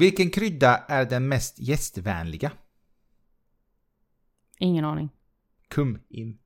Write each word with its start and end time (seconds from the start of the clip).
Vilken 0.00 0.30
krydda 0.30 0.76
är 0.88 1.04
den 1.04 1.28
mest 1.28 1.58
gästvänliga? 1.60 2.50
Ingen 4.58 4.84
aning. 4.84 5.08
Kummin. 5.68 6.38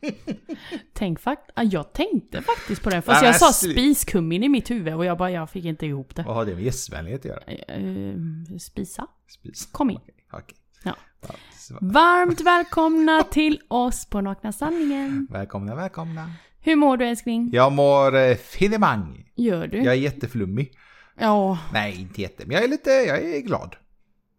Tänk 0.92 1.20
fakt 1.20 1.50
ja, 1.56 1.62
jag 1.62 1.92
tänkte 1.92 2.42
faktiskt 2.42 2.82
på 2.82 2.90
det. 2.90 3.02
Fast 3.02 3.24
jag 3.24 3.36
sa 3.36 3.52
spiskummin 3.52 4.42
i 4.44 4.48
mitt 4.48 4.70
huvud 4.70 4.94
och 4.94 5.04
jag 5.04 5.18
bara, 5.18 5.30
jag 5.30 5.50
fick 5.50 5.64
inte 5.64 5.86
ihop 5.86 6.14
det. 6.14 6.22
Vad 6.22 6.34
har 6.34 6.46
det 6.46 6.54
med 6.54 6.64
gästvänlighet 6.64 7.20
att 7.20 7.24
göra? 7.24 7.42
Eh, 7.42 8.14
spisa? 8.60 9.06
Spis. 9.28 9.66
Kom 9.72 9.90
in. 9.90 9.96
Okej, 9.96 10.14
okej. 10.32 10.56
Ja. 10.84 10.96
Ja, 11.20 11.34
så- 11.58 11.78
Varmt 11.80 12.40
välkomna 12.40 13.22
till 13.22 13.60
oss 13.68 14.06
på 14.10 14.20
Nakna 14.20 14.52
Sanningen. 14.52 15.26
Välkomna, 15.30 15.74
välkomna. 15.74 16.32
Hur 16.60 16.76
mår 16.76 16.96
du 16.96 17.06
älskling? 17.06 17.50
Jag 17.52 17.72
mår 17.72 18.16
eh, 18.16 18.34
finemang. 18.36 19.30
Gör 19.36 19.66
du? 19.66 19.76
Jag 19.78 19.86
är 19.94 19.98
jätteflummig. 19.98 20.72
Ja, 21.20 21.58
Nej, 21.72 22.00
inte 22.00 22.22
jätte, 22.22 22.46
men 22.46 22.54
jag 22.54 22.64
är 22.64 22.68
lite, 22.68 22.90
jag 22.90 23.18
är 23.22 23.40
glad. 23.40 23.76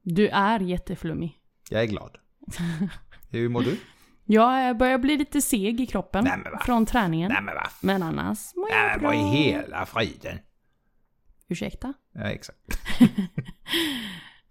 du 0.02 0.28
är 0.28 0.60
jätteflummig. 0.60 1.36
Jag 1.70 1.82
är 1.82 1.86
glad. 1.88 2.18
Hur 3.30 3.50
mår 3.50 3.62
du? 3.62 3.78
Jag 4.32 4.78
börjar 4.78 4.98
bli 4.98 5.18
lite 5.18 5.42
seg 5.42 5.82
i 5.82 5.86
kroppen 5.86 6.24
Nej, 6.24 6.38
men 6.44 6.52
va? 6.52 6.60
från 6.66 6.86
träningen. 6.86 7.32
Nej 7.32 7.42
men 7.42 7.56
Men 7.82 8.04
annars 8.04 8.56
mår 8.56 8.70
jag 8.70 8.78
Nej, 8.78 8.90
men 8.92 9.00
bra. 9.00 9.10
vad 9.10 9.18
i 9.18 9.38
hela 9.38 9.86
friden? 9.86 10.40
Ursäkta? 11.48 11.94
Ja, 12.14 12.22
exakt. 12.22 12.58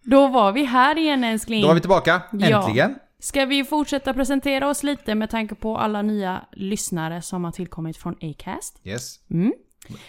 Då 0.03 0.27
var 0.29 0.53
vi 0.53 0.65
här 0.65 0.99
igen 0.99 1.25
älskling. 1.25 1.63
Då 1.63 1.71
är 1.71 1.75
vi 1.75 1.81
tillbaka, 1.81 2.23
Ja. 2.33 2.63
äntligen. 2.67 2.95
Ska 3.19 3.45
vi 3.45 3.65
fortsätta 3.65 4.15
presentera 4.15 4.69
oss 4.69 4.83
lite 4.83 5.15
med 5.15 5.31
tanke 5.31 5.55
på 5.55 5.79
alla 5.79 6.03
nya 6.03 6.45
lyssnare 6.53 7.23
som 7.23 7.45
har 7.45 7.53
tillkommit 7.53 7.97
från 7.97 8.17
Acast? 8.23 8.81
Yes. 8.85 9.21
Mm. 9.31 9.53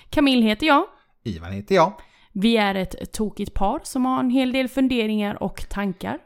Camille 0.10 0.46
heter 0.46 0.68
jag. 0.68 0.86
Ivan 1.24 1.52
heter 1.52 1.76
jag. 1.76 1.94
Vi 2.42 2.58
är 2.58 2.76
ett 2.76 3.12
tokigt 3.12 3.54
par 3.54 3.80
som 3.84 4.06
har 4.06 4.20
en 4.20 4.30
hel 4.30 4.52
del 4.52 4.68
funderingar 4.68 5.44
och 5.44 5.70
tankar. 5.70 6.20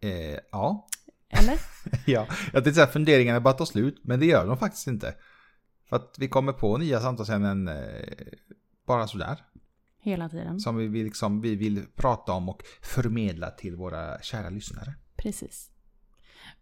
Eh, 0.00 0.38
ja. 0.52 0.88
Eller? 1.28 1.58
ja. 2.06 2.26
Jag 2.28 2.52
tänkte 2.52 2.72
säga 2.72 2.84
att 2.84 2.92
funderingarna 2.92 3.40
bara 3.40 3.54
tar 3.54 3.64
slut, 3.64 4.00
men 4.02 4.20
det 4.20 4.26
gör 4.26 4.46
de 4.46 4.56
faktiskt 4.56 4.86
inte. 4.86 5.14
För 5.88 5.96
att 5.96 6.14
vi 6.18 6.28
kommer 6.28 6.52
på 6.52 6.76
nya 6.76 7.00
samtalsämnen 7.00 7.68
eh, 7.68 7.74
bara 8.86 9.06
sådär. 9.06 9.44
Hela 10.00 10.28
tiden. 10.28 10.60
Som 10.60 10.76
vi 10.76 10.86
vill, 10.86 11.04
liksom, 11.04 11.40
vi 11.40 11.56
vill 11.56 11.86
prata 11.96 12.32
om 12.32 12.48
och 12.48 12.62
förmedla 12.82 13.50
till 13.50 13.76
våra 13.76 14.20
kära 14.22 14.50
lyssnare. 14.50 14.94
Precis. 15.16 15.70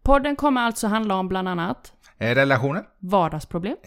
Podden 0.01 0.35
kommer 0.35 0.61
alltså 0.61 0.87
handla 0.87 1.15
om 1.15 1.27
bland 1.27 1.47
annat 1.47 1.93
relationer, 2.19 2.83
vardagsproblem, 2.99 3.77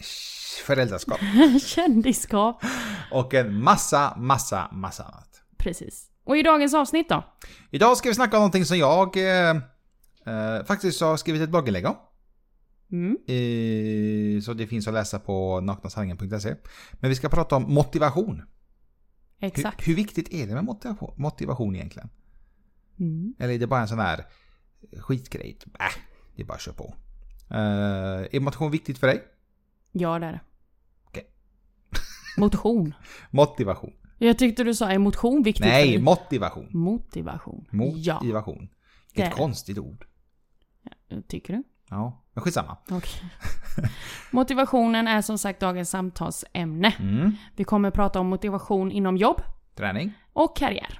föräldraskap 0.65 1.19
kändisskap, 1.65 2.63
och 3.11 3.33
en 3.33 3.63
massa, 3.63 4.15
massa, 4.17 4.69
massa 4.71 5.03
annat. 5.03 5.41
precis. 5.57 6.09
Och 6.25 6.37
i 6.37 6.43
dagens 6.43 6.73
avsnitt 6.73 7.09
då? 7.09 7.23
Idag 7.71 7.97
ska 7.97 8.09
vi 8.09 8.15
snacka 8.15 8.37
om 8.37 8.41
någonting 8.41 8.65
som 8.65 8.77
jag 8.77 9.17
eh, 9.17 9.49
eh, 10.25 10.65
faktiskt 10.65 11.01
har 11.01 11.17
skrivit 11.17 11.41
ett 11.41 11.49
blogginlägg 11.49 11.85
om. 11.85 11.95
Mm. 12.91 13.17
Eh, 13.27 14.41
så 14.41 14.53
det 14.53 14.67
finns 14.67 14.87
att 14.87 14.93
läsa 14.93 15.19
på 15.19 15.59
naknasanningen.se. 15.61 16.55
Men 16.91 17.09
vi 17.09 17.15
ska 17.15 17.29
prata 17.29 17.55
om 17.55 17.73
motivation. 17.73 18.43
Hur, 19.37 19.47
Exakt. 19.47 19.87
hur 19.87 19.95
viktigt 19.95 20.33
är 20.33 20.47
det 20.47 20.53
med 20.53 20.63
motivation, 20.63 21.13
motivation 21.17 21.75
egentligen? 21.75 22.09
Mm. 22.99 23.33
Eller 23.39 23.53
är 23.53 23.59
det 23.59 23.67
bara 23.67 23.81
en 23.81 23.87
sån 23.87 23.99
här 23.99 24.25
skitgrej? 24.99 25.57
Äh, 25.65 25.85
det 26.35 26.41
är 26.41 26.45
bara 26.45 26.53
att 26.53 26.61
köra 26.61 26.75
på. 26.75 26.95
Eh, 27.49 27.57
är 28.31 28.39
motivation 28.39 28.71
viktigt 28.71 28.97
för 28.97 29.07
dig? 29.07 29.23
Ja, 29.91 30.19
det 30.19 30.25
är 30.25 30.31
det. 30.31 30.41
Okej. 31.07 31.27
Motion. 32.37 32.93
Motivation. 33.29 33.93
Jag 34.17 34.37
tyckte 34.39 34.63
du 34.63 34.73
sa 34.75 34.91
emotion 34.91 35.43
viktigt 35.43 35.63
för 35.65 35.71
Nej, 35.71 35.89
dig. 35.91 36.01
motivation. 36.01 36.67
Motivation. 36.71 37.65
Ja, 37.95 38.13
Motivation. 38.13 38.69
Är 39.15 39.23
Ett 39.23 39.29
det. 39.31 39.35
konstigt 39.37 39.77
ord. 39.77 40.05
tycker 41.27 41.53
du? 41.53 41.63
Ja, 41.89 42.23
men 42.33 42.41
skitsamma. 42.43 42.77
Okej. 42.89 43.21
Motivationen 44.31 45.07
är 45.07 45.21
som 45.21 45.37
sagt 45.37 45.59
dagens 45.59 45.89
samtalsämne. 45.89 46.93
Mm. 46.99 47.31
Vi 47.55 47.63
kommer 47.63 47.91
prata 47.91 48.19
om 48.19 48.27
motivation 48.27 48.91
inom 48.91 49.17
jobb 49.17 49.41
Träning. 49.75 50.13
och 50.33 50.57
karriär. 50.57 50.99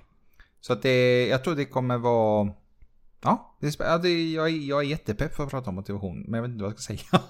Så 0.62 0.74
att 0.74 0.82
det, 0.82 1.28
jag 1.28 1.44
tror 1.44 1.56
det 1.56 1.66
kommer 1.66 1.98
vara... 1.98 2.54
Ja, 3.24 3.56
det 3.60 3.68
är, 3.68 3.84
ja 3.86 3.98
det, 3.98 4.32
jag, 4.32 4.48
är, 4.50 4.68
jag 4.70 4.80
är 4.80 4.86
jättepepp 4.88 5.36
för 5.36 5.44
att 5.44 5.50
prata 5.50 5.70
om 5.70 5.76
motivation, 5.76 6.26
men 6.28 6.34
jag 6.34 6.42
vet 6.42 6.52
inte 6.52 6.64
vad 6.64 6.72
jag 6.72 6.80
ska 6.80 6.94
säga. 6.94 7.22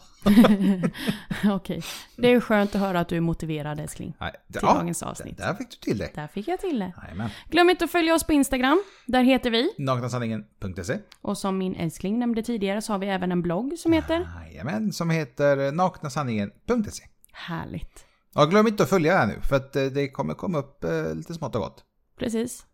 Okej. 1.56 1.84
Det 2.18 2.31
är 2.34 2.40
skönt 2.40 2.76
att 2.76 2.81
höra 2.81 3.00
att 3.00 3.08
du 3.09 3.18
är 3.18 3.22
motiverad 3.22 3.80
älskling. 3.80 4.14
Nej, 4.20 4.31
det- 4.48 4.59
Till 4.59 4.68
dagens 4.68 5.04
avsnitt. 5.04 5.38
Där 5.38 5.54
fick 5.54 5.70
du 5.70 5.76
till 5.78 5.98
det. 5.98 6.09
Där 6.16 6.28
fick 6.28 6.48
jag 6.48 6.59
till 6.59 6.80
det. 6.80 6.94
Jajamän. 7.04 7.30
Glöm 7.50 7.70
inte 7.70 7.86
att 7.86 7.92
följa 7.92 8.14
oss 8.16 8.24
på 8.24 8.34
Instagram. 8.34 8.84
Där 9.06 9.24
heter 9.24 9.52
vi. 9.52 9.70
Naknasanningen.se. 9.78 10.98
Och 11.22 11.38
som 11.38 11.58
min 11.58 11.76
älskling 11.76 12.20
nämnde 12.20 12.44
tidigare 12.44 12.81
så 12.81 12.94
har 12.94 13.00
vi 13.00 13.08
även 13.08 13.31
en 13.31 13.42
blogg 13.42 13.74
som 13.78 13.94
heter 13.94 14.28
Jajamän, 14.46 14.94
som 14.94 15.10
heter 15.10 15.72
naknasanningen.se. 15.72 17.04
Härligt. 17.34 18.06
Ja, 18.36 18.46
glöm 18.46 18.68
inte 18.68 18.84
att 18.84 18.90
följa 18.90 19.18
här 19.18 19.28
nu, 19.28 19.40
för 19.50 19.56
att 19.56 19.75
eh, 19.75 19.84
det 19.86 20.10
kommer 20.10 20.34
komma 20.34 20.58
upp 20.58 20.84
eh, 20.84 21.16
lite 21.16 21.34
smått 21.34 21.56
och 21.56 21.62
gott. 21.62 21.84
Precis. 22.20 22.66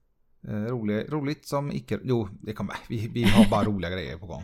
Eh, 0.48 0.54
roligt, 0.54 1.10
roligt 1.10 1.46
som 1.48 1.72
icke... 1.72 2.00
Jo, 2.04 2.30
det 2.42 2.54
kommer... 2.54 2.76
Vi, 2.90 3.08
vi 3.14 3.24
har 3.24 3.50
bara 3.50 3.64
roliga 3.64 3.92
grejer 3.92 4.18
på 4.18 4.26
gång. 4.26 4.44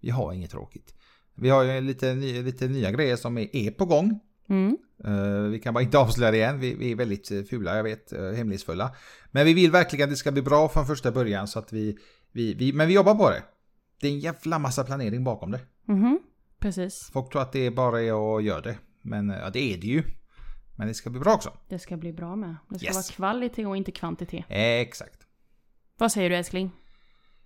Vi 0.00 0.10
har 0.10 0.32
inget 0.32 0.50
tråkigt. 0.50 0.94
Vi 1.34 1.48
har 1.48 1.62
ju 1.62 1.80
lite, 1.80 2.14
lite 2.14 2.68
nya 2.68 2.90
grejer 2.90 3.16
som 3.16 3.38
är, 3.38 3.56
är 3.56 3.70
på 3.70 3.84
gång. 3.84 4.20
Mm. 4.48 4.76
Eh, 5.04 5.42
vi 5.50 5.58
kan 5.60 5.74
bara 5.74 5.82
inte 5.84 5.98
avslöja 6.04 6.30
det 6.30 6.36
igen. 6.36 6.60
Vi, 6.60 6.74
vi 6.74 6.92
är 6.92 6.96
väldigt 6.96 7.30
eh, 7.30 7.42
fula, 7.42 7.76
jag 7.76 7.82
vet, 7.84 8.12
hemlighetsfulla. 8.36 8.94
Men 9.30 9.46
vi 9.46 9.54
vill 9.54 9.70
verkligen 9.70 10.04
att 10.04 10.10
det 10.10 10.16
ska 10.16 10.32
bli 10.32 10.42
bra 10.42 10.68
från 10.68 10.86
första 10.86 11.12
början 11.12 11.48
så 11.48 11.58
att 11.58 11.72
vi, 11.72 11.98
vi, 12.32 12.54
vi... 12.54 12.72
Men 12.72 12.88
vi 12.88 12.94
jobbar 12.94 13.14
på 13.14 13.30
det. 13.30 13.42
Det 14.00 14.08
är 14.08 14.12
en 14.12 14.18
jävla 14.20 14.58
massa 14.58 14.84
planering 14.84 15.24
bakom 15.24 15.50
det. 15.50 15.60
Mhm. 15.84 16.18
Precis. 16.58 17.10
Folk 17.12 17.30
tror 17.32 17.42
att 17.42 17.52
det 17.52 17.70
bara 17.70 18.02
är 18.02 18.36
att 18.36 18.44
göra 18.44 18.60
det. 18.60 18.78
Men 19.02 19.28
ja, 19.28 19.50
det 19.50 19.74
är 19.74 19.78
det 19.78 19.86
ju. 19.86 20.02
Men 20.76 20.88
det 20.88 20.94
ska 20.94 21.10
bli 21.10 21.20
bra 21.20 21.34
också. 21.34 21.52
Det 21.68 21.78
ska 21.78 21.96
bli 21.96 22.12
bra 22.12 22.36
med. 22.36 22.56
Det 22.68 22.78
ska 22.78 22.86
Yes. 22.86 22.94
vara 22.94 23.02
kvalitet 23.02 23.66
och 23.66 23.76
inte 23.76 23.92
kvantitet. 23.92 24.44
Exakt. 24.48 25.25
Vad 25.98 26.12
säger 26.12 26.30
du 26.30 26.36
älskling? 26.36 26.70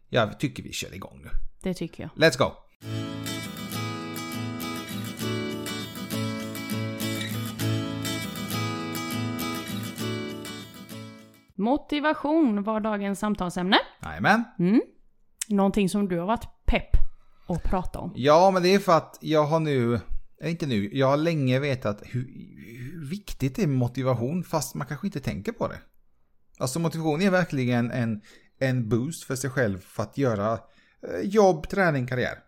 Jag 0.09 0.41
tycker 0.41 0.63
vi 0.63 0.73
kör 0.73 0.95
igång 0.95 1.21
nu. 1.25 1.31
Det 1.63 1.75
tycker 1.75 2.03
jag. 2.03 2.25
Let's 2.25 2.39
go! 2.39 2.53
Motivation 11.55 12.63
var 12.63 12.81
dagens 12.81 13.19
samtalsämne. 13.19 13.77
Jajamän. 14.03 14.45
Mm. 14.59 14.81
Någonting 15.49 15.89
som 15.89 16.09
du 16.09 16.19
har 16.19 16.27
varit 16.27 16.49
pepp 16.67 16.91
att 17.49 17.63
prata 17.63 17.99
om. 17.99 18.13
Ja, 18.17 18.51
men 18.51 18.63
det 18.63 18.75
är 18.75 18.79
för 18.79 18.97
att 18.97 19.19
jag 19.21 19.45
har 19.45 19.61
nu, 19.61 20.01
eller 20.41 20.51
inte 20.51 20.67
nu, 20.67 20.91
jag 20.93 21.07
har 21.07 21.17
länge 21.17 21.59
vetat 21.59 22.03
hur, 22.05 22.21
hur 22.93 23.11
viktigt 23.11 23.57
det 23.57 23.63
är 23.63 23.67
med 23.67 23.79
motivation 23.79 24.45
fast 24.45 24.75
man 24.75 24.87
kanske 24.87 25.07
inte 25.07 25.21
tänker 25.21 25.53
på 25.53 25.69
det. 25.69 25.79
Alltså 26.61 26.79
motivation 26.79 27.23
är 27.23 27.31
verkligen 27.31 27.91
en, 27.91 28.23
en 28.59 28.89
boost 28.89 29.25
för 29.25 29.37
sig 29.37 29.51
själv 29.51 29.79
för 29.79 30.03
att 30.03 30.19
göra 30.19 30.53
eh, 31.03 31.21
jobb, 31.23 31.69
träning, 31.69 32.07
karriär. 32.07 32.39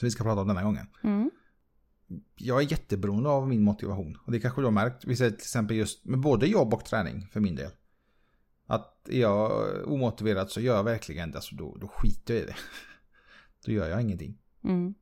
Så 0.00 0.06
vi 0.06 0.10
ska 0.10 0.24
prata 0.24 0.40
om 0.40 0.48
denna 0.48 0.62
gången. 0.62 0.86
Mm. 1.04 1.30
Jag 2.36 2.62
är 2.62 2.70
jätteberoende 2.70 3.28
av 3.28 3.48
min 3.48 3.62
motivation. 3.62 4.18
Och 4.26 4.32
det 4.32 4.40
kanske 4.40 4.60
du 4.60 4.64
har 4.64 4.72
märkt, 4.72 5.04
vi 5.04 5.16
säger 5.16 5.30
till 5.30 5.38
exempel 5.38 5.76
just 5.76 6.04
med 6.04 6.20
både 6.20 6.46
jobb 6.46 6.74
och 6.74 6.84
träning 6.84 7.26
för 7.32 7.40
min 7.40 7.56
del. 7.56 7.70
Att 8.66 9.08
är 9.08 9.20
jag 9.20 9.52
omotiverad 9.86 10.50
så 10.50 10.60
gör 10.60 10.76
jag 10.76 10.84
verkligen 10.84 11.30
det, 11.30 11.38
alltså 11.38 11.54
då, 11.54 11.76
då 11.76 11.88
skiter 11.88 12.34
jag 12.34 12.42
i 12.42 12.46
det. 12.46 12.56
Då 13.66 13.72
gör 13.72 13.88
jag 13.88 14.00
ingenting. 14.00 14.38
Mm. 14.64 14.94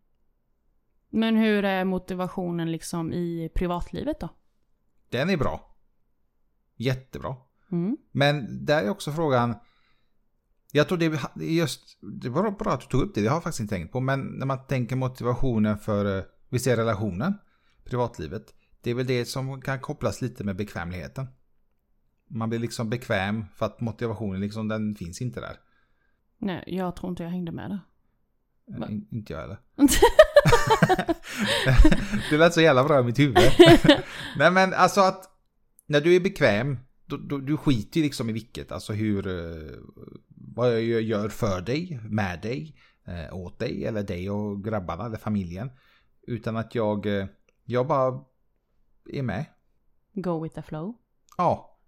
Men 1.11 1.37
hur 1.37 1.65
är 1.65 1.85
motivationen 1.85 2.73
liksom 2.73 3.13
i 3.13 3.51
privatlivet 3.55 4.21
då? 4.21 4.29
Den 5.09 5.31
är 5.31 5.37
bra. 5.37 5.77
Jättebra. 6.77 7.37
Mm. 7.73 7.97
Men 8.13 8.65
där 8.67 8.83
är 8.83 8.91
också 8.91 9.13
frågan. 9.13 9.55
Jag 10.73 10.89
tror 10.89 10.99
det 10.99 11.07
är 11.07 11.41
just, 11.41 11.99
det 12.23 12.29
var 12.29 12.51
bra 12.51 12.73
att 12.73 12.81
du 12.81 12.87
tog 12.87 13.03
upp 13.03 13.15
det, 13.15 13.21
det 13.21 13.29
har 13.29 13.37
jag 13.37 13.43
faktiskt 13.43 13.61
inte 13.61 13.75
tänkt 13.75 13.93
på. 13.93 14.01
Men 14.01 14.21
när 14.21 14.47
man 14.47 14.67
tänker 14.67 14.97
motivationen 14.97 15.79
för, 15.79 16.19
eh, 16.19 16.25
vi 16.49 16.59
ser 16.59 16.77
relationen, 16.77 17.35
privatlivet. 17.85 18.55
Det 18.83 18.91
är 18.91 18.95
väl 18.95 19.07
det 19.07 19.25
som 19.25 19.61
kan 19.63 19.81
kopplas 19.81 20.23
lite 20.23 20.45
med 20.45 20.57
bekvämligheten. 20.57 21.27
Man 22.29 22.49
blir 22.49 22.59
liksom 22.59 22.91
bekväm 22.91 23.45
för 23.55 23.67
att 23.67 23.81
motivationen 23.81 24.41
liksom, 24.41 24.69
den 24.69 24.95
finns 24.95 25.21
inte 25.23 25.41
där. 25.41 25.57
Nej, 26.39 26.65
jag 26.67 26.97
tror 26.97 27.11
inte 27.11 27.23
jag 27.23 27.31
hängde 27.31 27.53
med 27.53 27.71
där. 27.71 27.81
Eh, 28.87 28.93
in- 28.93 29.09
Inte 29.11 29.33
jag 29.33 29.41
heller. 29.41 29.59
det 32.31 32.37
lät 32.37 32.55
så 32.55 32.61
jävla 32.61 32.85
bra 32.85 33.01
i 33.01 33.03
mitt 33.03 33.19
huvud. 33.19 33.37
Nej 34.37 34.51
men 34.51 34.75
alltså 34.75 35.01
att 35.01 35.25
när 35.87 36.01
du 36.01 36.17
är 36.17 36.21
bekväm, 36.21 36.79
då, 37.11 37.17
då, 37.17 37.39
du 37.39 37.57
skiter 37.57 37.97
ju 38.01 38.05
liksom 38.05 38.31
i 38.31 38.33
vilket. 38.33 38.73
Alltså 38.73 38.93
hur, 38.93 39.27
eh, 39.27 39.79
vad 40.29 40.73
jag 40.83 41.03
gör 41.03 41.29
för 41.29 41.61
dig, 41.61 42.01
med 42.03 42.41
dig, 42.41 42.77
eh, 43.07 43.35
åt 43.37 43.59
dig 43.59 43.85
eller 43.85 44.03
dig 44.03 44.31
och 44.31 44.65
grabbarna 44.65 45.07
eller 45.07 45.17
familjen. 45.17 45.71
Utan 46.27 46.57
att 46.57 46.75
jag, 46.75 47.07
eh, 47.07 47.27
jag 47.65 47.87
bara 47.87 48.21
är 49.13 49.23
med. 49.23 49.45
Go 50.15 50.43
with 50.43 50.55
the 50.55 50.63
flow. 50.63 50.95
Ja. 51.37 51.79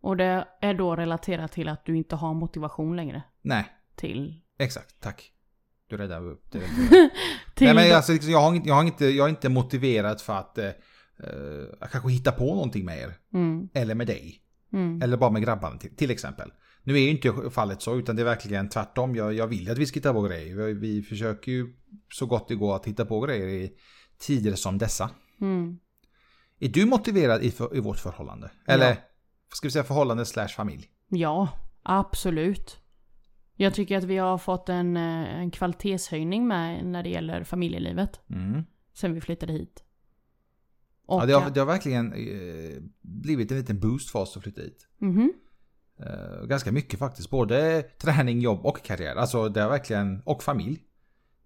Och 0.00 0.16
det 0.16 0.48
är 0.60 0.74
då 0.74 0.96
relaterat 0.96 1.52
till 1.52 1.68
att 1.68 1.84
du 1.84 1.96
inte 1.96 2.16
har 2.16 2.34
motivation 2.34 2.96
längre 2.96 3.22
Nej, 3.42 3.64
till... 3.96 4.40
exakt. 4.58 5.00
Tack. 5.00 5.32
Du 5.86 5.96
räddade 5.96 6.26
upp 6.26 6.50
det. 6.52 6.58
Nej, 7.60 7.74
men 7.74 7.96
alltså, 7.96 8.12
liksom, 8.12 8.32
jag, 8.32 8.40
har, 8.40 8.54
inte- 8.54 8.68
jag, 8.68 8.74
har 8.74 8.84
inte, 8.84 9.06
jag 9.06 9.24
är 9.24 9.30
inte 9.30 9.48
motiverad 9.48 10.20
för 10.20 10.32
att 10.32 10.58
eh, 10.58 10.70
kanske 11.90 12.10
hitta 12.10 12.32
på 12.32 12.44
någonting 12.54 12.84
med 12.84 12.98
er. 12.98 13.14
mm, 13.34 13.68
Eller 13.74 13.94
med 13.94 14.06
dig. 14.06 14.42
Mm, 14.72 15.02
Eller 15.02 15.16
bara 15.16 15.30
med 15.30 15.42
grabbarna 15.42 15.78
till, 15.78 15.96
till 15.96 16.10
exempel. 16.10 16.52
Nu 16.84 16.94
är 16.94 16.98
ju 16.98 17.10
inte 17.10 17.50
fallet 17.50 17.82
så, 17.82 17.96
utan 17.98 18.16
det 18.16 18.22
är 18.22 18.26
verkligen 18.26 18.68
tvärtom. 18.68 19.14
Jag, 19.16 19.34
jag 19.34 19.46
vill 19.46 19.70
att 19.70 19.78
vi 19.78 19.86
ska 19.86 19.98
hitta 19.98 20.12
på 20.12 20.22
grejer. 20.22 20.56
Vi, 20.56 20.72
vi 20.72 21.02
försöker 21.02 21.52
ju 21.52 21.74
så 22.14 22.26
gott 22.26 22.48
det 22.48 22.54
går 22.54 22.76
att 22.76 22.86
hitta 22.86 23.04
på 23.04 23.20
grejer 23.20 23.46
i 23.48 23.72
tider 24.18 24.54
som 24.54 24.78
dessa. 24.78 25.10
mm. 25.40 25.78
Är 26.60 26.68
du 26.68 26.86
motiverad 26.86 27.42
i, 27.42 27.50
för, 27.50 27.76
i 27.76 27.80
vårt 27.80 27.98
förhållande? 27.98 28.50
Eller 28.66 28.88
Ja. 28.88 28.96
ska 29.54 29.66
vi 29.66 29.72
säga 29.72 29.84
förhållande 29.84 30.24
slash 30.26 30.48
familj? 30.48 30.88
Ja, 31.08 31.48
absolut. 31.82 32.76
Jag 33.56 33.74
tycker 33.74 33.98
att 33.98 34.04
vi 34.04 34.16
har 34.16 34.38
fått 34.38 34.68
en, 34.68 34.96
eh, 34.96 35.38
en 35.38 35.50
kvalitetshöjning 35.50 36.46
med 36.48 36.84
när 36.86 37.02
det 37.02 37.08
gäller 37.08 37.44
familjelivet. 37.44 38.20
Mm. 38.30 38.62
Sen 38.94 39.14
vi 39.14 39.20
flyttade 39.20 39.52
hit. 39.52 39.84
Och, 41.06 41.22
Ja, 41.22 41.26
det, 41.26 41.32
har, 41.32 41.50
det 41.50 41.60
har 41.60 41.66
verkligen 41.66 42.12
eh, 42.12 42.82
blivit 43.00 43.50
en 43.50 43.58
liten 43.58 43.80
boost 43.80 44.10
för 44.10 44.18
oss 44.18 44.36
att 44.36 44.42
flytta 44.42 44.60
hit. 44.62 44.88
Mhm. 44.98 45.32
Eh, 45.98 46.46
ganska 46.46 46.72
mycket 46.72 46.98
faktiskt. 46.98 47.30
Både 47.30 47.82
träning, 47.82 48.40
jobb 48.40 48.66
och 48.66 48.82
karriär. 48.84 49.16
Alltså 49.16 49.48
det 49.48 49.60
har 49.60 49.68
verkligen, 49.70 50.22
och 50.24 50.42
familj. 50.42 50.82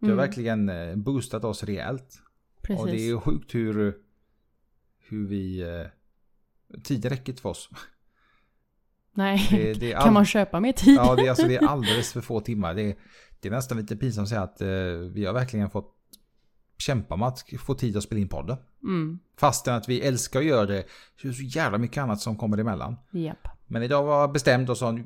Det 0.01 0.07
har 0.07 0.13
Mm. 0.13 0.27
verkligen 0.27 0.69
eh, 0.69 0.97
boostat 0.97 1.45
oss 1.45 1.65
rejält. 1.65 2.19
Precis. 2.63 2.81
Och 2.83 2.87
det 2.87 2.97
är 2.97 3.07
ju 3.07 3.21
sjukt 3.21 3.55
hur, 3.55 3.95
hur 5.09 5.27
vi... 5.29 5.61
Eh, 5.61 5.87
tiden 6.83 7.11
räcker 7.11 7.33
inte 7.33 7.43
för 7.43 7.49
oss. 7.49 7.69
Nej, 9.15 9.47
Det, 9.51 9.73
det 9.75 9.93
är 9.93 10.01
kan 10.01 10.13
man 10.13 10.21
all- 10.21 10.27
köpa 10.27 10.61
mer 10.61 10.73
tid? 10.73 10.97
Ja, 10.97 11.15
det 11.15 11.23
är, 11.27 11.31
alltså, 11.31 11.49
det 11.49 11.57
är 11.57 11.67
alldeles 11.69 12.13
för 12.13 12.21
få 12.21 12.41
timmar. 12.41 12.75
Det 12.75 12.83
är, 12.83 12.97
det 13.41 13.49
är 13.49 13.53
nästan 13.53 13.79
lite 13.79 13.97
pinsamt 13.97 14.23
att 14.25 14.29
säga 14.29 14.43
att 14.43 14.61
eh, 14.61 15.11
vi 15.13 15.25
har 15.25 15.33
verkligen 15.33 15.71
fått 15.71 15.95
kämpa 16.79 17.17
med 17.17 17.29
att 17.29 17.45
få 17.59 17.75
tid 17.75 17.97
att 17.97 18.03
spela 18.03 18.21
in 18.21 18.29
podden. 18.29 18.57
Mm, 18.87 19.19
Fastän 19.39 19.75
att 19.75 19.89
vi 19.89 20.01
älskar 20.01 20.41
att 20.41 20.47
göra 20.47 20.67
det. 20.67 20.85
Så 21.21 21.27
är 21.27 21.31
det 21.31 21.37
så 21.37 21.43
jävla 21.43 21.79
mycket 21.79 22.03
annat 22.03 22.21
som 22.21 22.37
kommer 22.37 22.59
emellan. 22.59 22.97
japp. 23.11 23.49
Men 23.67 23.83
idag 23.83 24.03
var 24.03 24.21
jag 24.21 24.33
bestämd 24.33 24.71
och 24.71 24.77
sa 24.79 24.99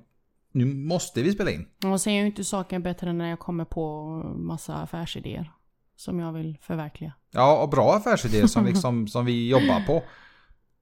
nu- 0.52 0.64
måste 0.74 1.22
vi 1.22 1.32
spela 1.32 1.50
in. 1.50 1.66
Och 1.84 2.00
sen 2.00 2.12
är 2.12 2.20
ju 2.20 2.26
inte 2.26 2.44
saken 2.44 2.82
bättre 2.82 3.12
när 3.12 3.28
jag 3.30 3.38
kommer 3.38 3.64
på 3.64 4.06
massa 4.36 4.74
affärsidéer. 4.74 5.52
Som 5.96 6.18
jag 6.18 6.32
vill 6.32 6.58
förverkliga. 6.62 7.12
Ja, 7.30 7.62
och 7.62 7.68
bra 7.68 7.94
affärsidéer 7.94 8.46
som, 8.46 8.64
liksom, 8.64 9.08
som 9.14 9.24
vi 9.26 9.48
jobbar 9.48 9.86
på. 9.86 10.02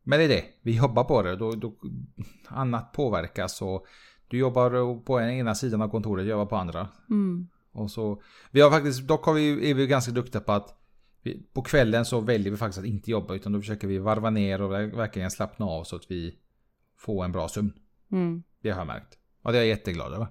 Men 0.03 0.19
det 0.19 0.25
är 0.25 0.29
det, 0.29 0.45
vi 0.63 0.77
jobbar 0.77 1.05
på 1.05 1.23
det. 1.23 1.37
Då, 1.37 1.53
då, 1.53 1.75
annat 2.49 2.93
påverkas 2.93 3.63
och 3.63 3.87
du 4.29 4.39
jobbar 4.39 5.01
på 5.05 5.19
en 5.19 5.31
ena 5.31 5.55
sidan 5.55 5.83
av 5.83 5.89
kontoret, 5.89 6.27
jag 6.27 6.31
jobbar 6.31 6.47
på 6.47 6.57
andra. 6.57 6.89
Mm, 7.11 7.49
Och 7.73 7.91
så, 7.91 8.23
vi 8.51 8.61
har 8.61 8.71
faktiskt, 8.71 9.01
dock 9.09 9.25
har 9.25 9.33
vi, 9.35 9.71
är 9.71 9.75
vi 9.75 9.87
ganska 9.87 10.13
duktiga 10.13 10.41
på 10.41 10.53
att 10.53 10.78
på 11.53 11.63
kvällen 11.63 12.05
så 12.05 12.21
väljer 12.21 12.51
vi 12.51 12.57
faktiskt 12.57 12.79
att 12.79 12.85
inte 12.85 13.11
jobba 13.11 13.35
utan 13.35 13.53
då 13.53 13.61
försöker 13.61 13.89
vi 13.89 13.99
varva 13.99 14.31
ner 14.31 14.63
och 14.63 14.73
ver- 14.73 14.97
verkligen 14.97 15.31
slappna 15.31 15.67
av 15.67 15.85
så 15.85 15.97
att 15.97 16.11
vi 16.11 16.39
får 16.99 17.25
en 17.25 17.33
bra 17.33 17.49
sömn. 17.49 17.73
mm. 18.13 18.43
Det 18.63 18.71
har 18.71 18.79
jag 18.79 18.87
märkt. 18.87 19.19
Och 19.43 19.53
det 19.53 19.59
är 19.59 19.63
jag 19.63 19.69
jätteglad 19.69 20.13
över. 20.15 20.27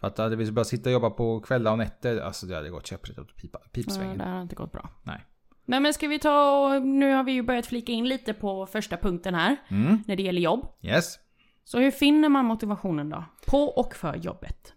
För 0.00 0.06
att 0.06 0.18
hade 0.18 0.36
vi 0.36 0.52
börjat 0.52 0.66
sitta 0.68 0.88
och 0.88 0.92
jobba 0.92 1.10
på 1.10 1.40
kvällar 1.40 1.72
och 1.72 1.78
nätter, 1.78 2.20
alltså 2.20 2.46
det 2.46 2.54
hade 2.54 2.70
gått 2.70 2.86
käpprätt 2.86 3.18
åt 3.18 3.36
pipa, 3.36 3.58
Ja, 3.62 3.68
pipsvängen. 3.72 4.18
det 4.18 4.24
har 4.24 4.42
inte 4.42 4.54
gått 4.54 4.72
bra. 4.72 4.90
Nej. 5.02 5.24
Nej 5.64 5.80
men 5.80 5.94
ska 5.94 6.08
vi 6.08 6.18
ta 6.18 6.66
och 6.76 6.82
nu 6.82 7.12
har 7.12 7.24
vi 7.24 7.32
ju 7.32 7.42
börjat 7.42 7.66
flika 7.66 7.92
in 7.92 8.08
lite 8.08 8.34
på 8.34 8.66
första 8.66 8.96
punkten 8.96 9.34
här. 9.34 9.56
Mm, 9.68 9.98
När 10.06 10.16
det 10.16 10.22
gäller 10.22 10.40
jobb. 10.40 10.66
yes. 10.82 11.18
Så 11.64 11.78
hur 11.78 11.90
finner 11.90 12.28
man 12.28 12.44
motivationen 12.44 13.08
då? 13.10 13.24
På 13.46 13.64
och 13.64 13.94
för 13.94 14.14
jobbet? 14.16 14.72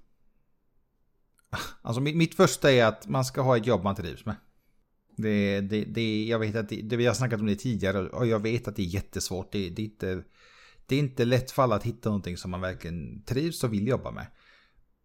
Alltså 1.82 2.02
mitt, 2.02 2.16
mitt 2.16 2.36
första 2.36 2.72
är 2.72 2.86
att 2.86 3.08
man 3.08 3.26
ska 3.26 3.42
ha 3.42 3.58
ett 3.58 3.66
jobb 3.68 3.84
man 3.84 3.96
trivs 3.96 4.26
med. 4.26 4.36
Det, 5.16 5.62
det, 5.62 5.84
det, 5.84 6.26
jag 6.26 6.40
vet 6.40 6.56
att 6.56 6.70
det, 6.70 6.82
det, 6.82 6.96
vi 6.96 7.06
har 7.06 7.14
snackat 7.14 7.40
om 7.40 7.46
det 7.46 7.56
tidigare 7.56 8.10
och 8.10 8.28
jag 8.28 8.40
vet 8.40 8.68
att 8.68 8.76
det 8.76 8.82
är 8.82 8.86
jättesvårt. 8.86 9.52
Det, 9.52 9.70
det, 9.70 9.82
är 9.82 9.86
inte, 9.86 10.24
det 10.86 10.96
är 10.96 11.00
inte 11.00 11.26
lätt 11.26 11.52
för 11.52 11.64
alla 11.64 11.76
att 11.76 11.84
hitta 11.84 12.10
någonting 12.10 12.38
som 12.38 12.52
man 12.52 12.62
verkligen 12.62 13.24
trivs 13.24 13.64
och 13.64 13.74
vill 13.74 13.88
jobba 13.88 14.12
med. 14.12 14.28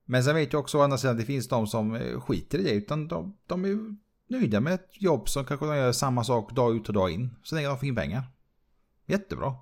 Men 0.04 0.24
sen 0.24 0.34
vet 0.34 0.52
jag 0.52 0.60
också 0.60 0.78
å 0.78 0.82
andra 0.82 0.98
sidan 0.98 1.14
att 1.14 1.20
det 1.20 1.26
finns 1.26 1.48
de 1.48 1.66
som 1.66 1.94
eh, 1.94 2.20
skiter 2.20 2.58
i 2.58 2.62
det 2.62 2.70
utan 2.70 3.08
de, 3.08 3.36
de 3.46 3.64
är 3.64 3.78
nöjda 4.28 4.60
med 4.60 4.74
ett 4.74 4.90
jobb 4.92 5.28
som 5.28 5.44
kanske 5.44 5.66
de 5.66 5.76
gör 5.76 5.92
samma 5.92 6.24
sak 6.24 6.52
dag 6.52 6.76
ut 6.76 6.88
och 6.88 6.94
dag 6.94 7.10
in. 7.10 7.30
Så 7.42 7.54
länge 7.54 7.68
de 7.68 7.78
får 7.78 7.88
in 7.88 7.96
pengar. 7.96 8.22
Jättebra. 9.06 9.54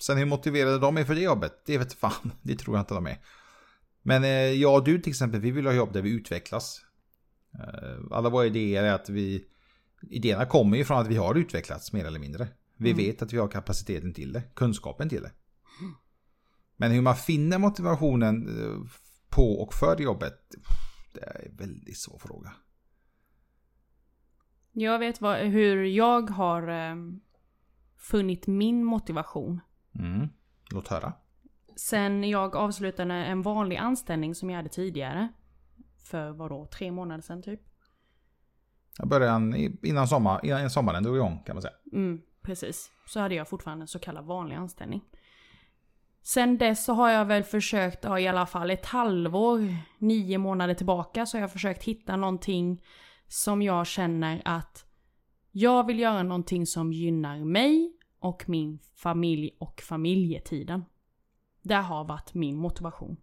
Sen 0.00 0.16
hur 0.16 0.24
motiverade 0.24 0.78
de 0.78 0.96
är 0.96 1.04
för 1.04 1.14
det 1.14 1.20
jobbet, 1.20 1.52
det 1.66 1.78
vet 1.78 1.92
fan. 1.92 2.32
Det 2.42 2.56
tror 2.56 2.76
jag 2.76 2.82
inte 2.82 2.94
de 2.94 3.06
är. 3.06 3.18
Men 4.02 4.24
eh, 4.24 4.30
jag 4.30 4.74
och 4.74 4.84
du 4.84 4.98
till 4.98 5.10
exempel, 5.10 5.40
vi 5.40 5.50
vill 5.50 5.66
ha 5.66 5.72
jobb 5.72 5.92
där 5.92 6.02
vi 6.02 6.10
utvecklas. 6.10 6.80
Eh, 7.54 8.00
alla 8.10 8.28
våra 8.28 8.46
idéer 8.46 8.84
är 8.84 8.92
att 8.92 9.08
vi... 9.08 9.44
Idéerna 10.02 10.46
kommer 10.46 10.76
ju 10.76 10.84
från 10.84 10.98
att 10.98 11.06
vi 11.08 11.16
har 11.16 11.34
utvecklats 11.34 11.92
mer 11.92 12.04
eller 12.04 12.18
mindre. 12.18 12.48
Vi 12.76 12.90
Mm. 12.90 13.04
vet 13.04 13.22
att 13.22 13.32
vi 13.32 13.38
har 13.38 13.48
kapaciteten 13.48 14.14
till 14.14 14.32
det, 14.32 14.42
kunskapen 14.54 15.08
till 15.08 15.22
det. 15.22 15.32
Men 16.76 16.90
hur 16.92 17.00
man 17.02 17.16
finner 17.16 17.58
motivationen 17.58 18.48
eh, 18.48 18.90
på 19.28 19.52
och 19.62 19.74
för 19.74 20.00
jobbet, 20.00 20.34
det 21.14 21.20
är 21.20 21.48
en 21.50 21.56
väldigt 21.56 21.98
svår 21.98 22.18
fråga. 22.18 22.52
Jag 24.72 24.98
vet 24.98 25.20
vad, 25.20 25.38
hur 25.38 25.84
jag 25.84 26.30
har 26.30 26.68
eh, 26.68 26.96
funnit 27.96 28.46
min 28.46 28.84
motivation. 28.84 29.60
Mm. 29.98 30.28
Låt 30.70 30.88
höra. 30.88 31.12
Sen 31.76 32.24
jag 32.24 32.56
avslutade 32.56 33.14
en 33.14 33.42
vanlig 33.42 33.76
anställning 33.76 34.34
som 34.34 34.50
jag 34.50 34.56
hade 34.56 34.68
tidigare. 34.68 35.28
För 35.98 36.30
vadå, 36.30 36.66
tre 36.66 36.90
månader 36.92 37.22
sedan 37.22 37.42
typ. 37.42 37.60
Jag 39.00 39.08
började 39.08 39.70
innan, 39.82 40.08
sommar, 40.08 40.40
innan 40.46 40.70
sommaren 40.70 41.02
drog 41.02 41.16
igång 41.16 41.42
kan 41.46 41.54
man 41.56 41.62
säga. 41.62 41.74
Mm, 41.92 42.20
precis. 42.42 42.90
Så 43.06 43.20
hade 43.20 43.34
jag 43.34 43.48
fortfarande 43.48 43.82
en 43.82 43.88
så 43.88 43.98
kallad 43.98 44.24
vanlig 44.24 44.56
anställning. 44.56 45.02
Sen 46.22 46.58
dess 46.58 46.84
så 46.84 46.92
har 46.92 47.10
jag 47.10 47.24
väl 47.24 47.42
försökt, 47.42 48.04
ja, 48.04 48.18
i 48.18 48.28
alla 48.28 48.46
fall 48.46 48.70
ett 48.70 48.86
halvår, 48.86 49.76
nio 49.98 50.38
månader 50.38 50.74
tillbaka, 50.74 51.26
så 51.26 51.36
har 51.36 51.40
jag 51.40 51.52
försökt 51.52 51.84
hitta 51.84 52.16
någonting 52.16 52.82
som 53.28 53.62
jag 53.62 53.86
känner 53.86 54.42
att 54.44 54.84
jag 55.50 55.86
vill 55.86 55.98
göra 55.98 56.22
någonting 56.22 56.66
som 56.66 56.92
gynnar 56.92 57.44
mig 57.44 57.92
och 58.18 58.44
min 58.48 58.78
familj 58.96 59.50
och 59.58 59.80
familjetiden. 59.88 60.84
Det 61.62 61.74
har 61.74 62.04
varit 62.04 62.34
min 62.34 62.56
motivation. 62.56 63.16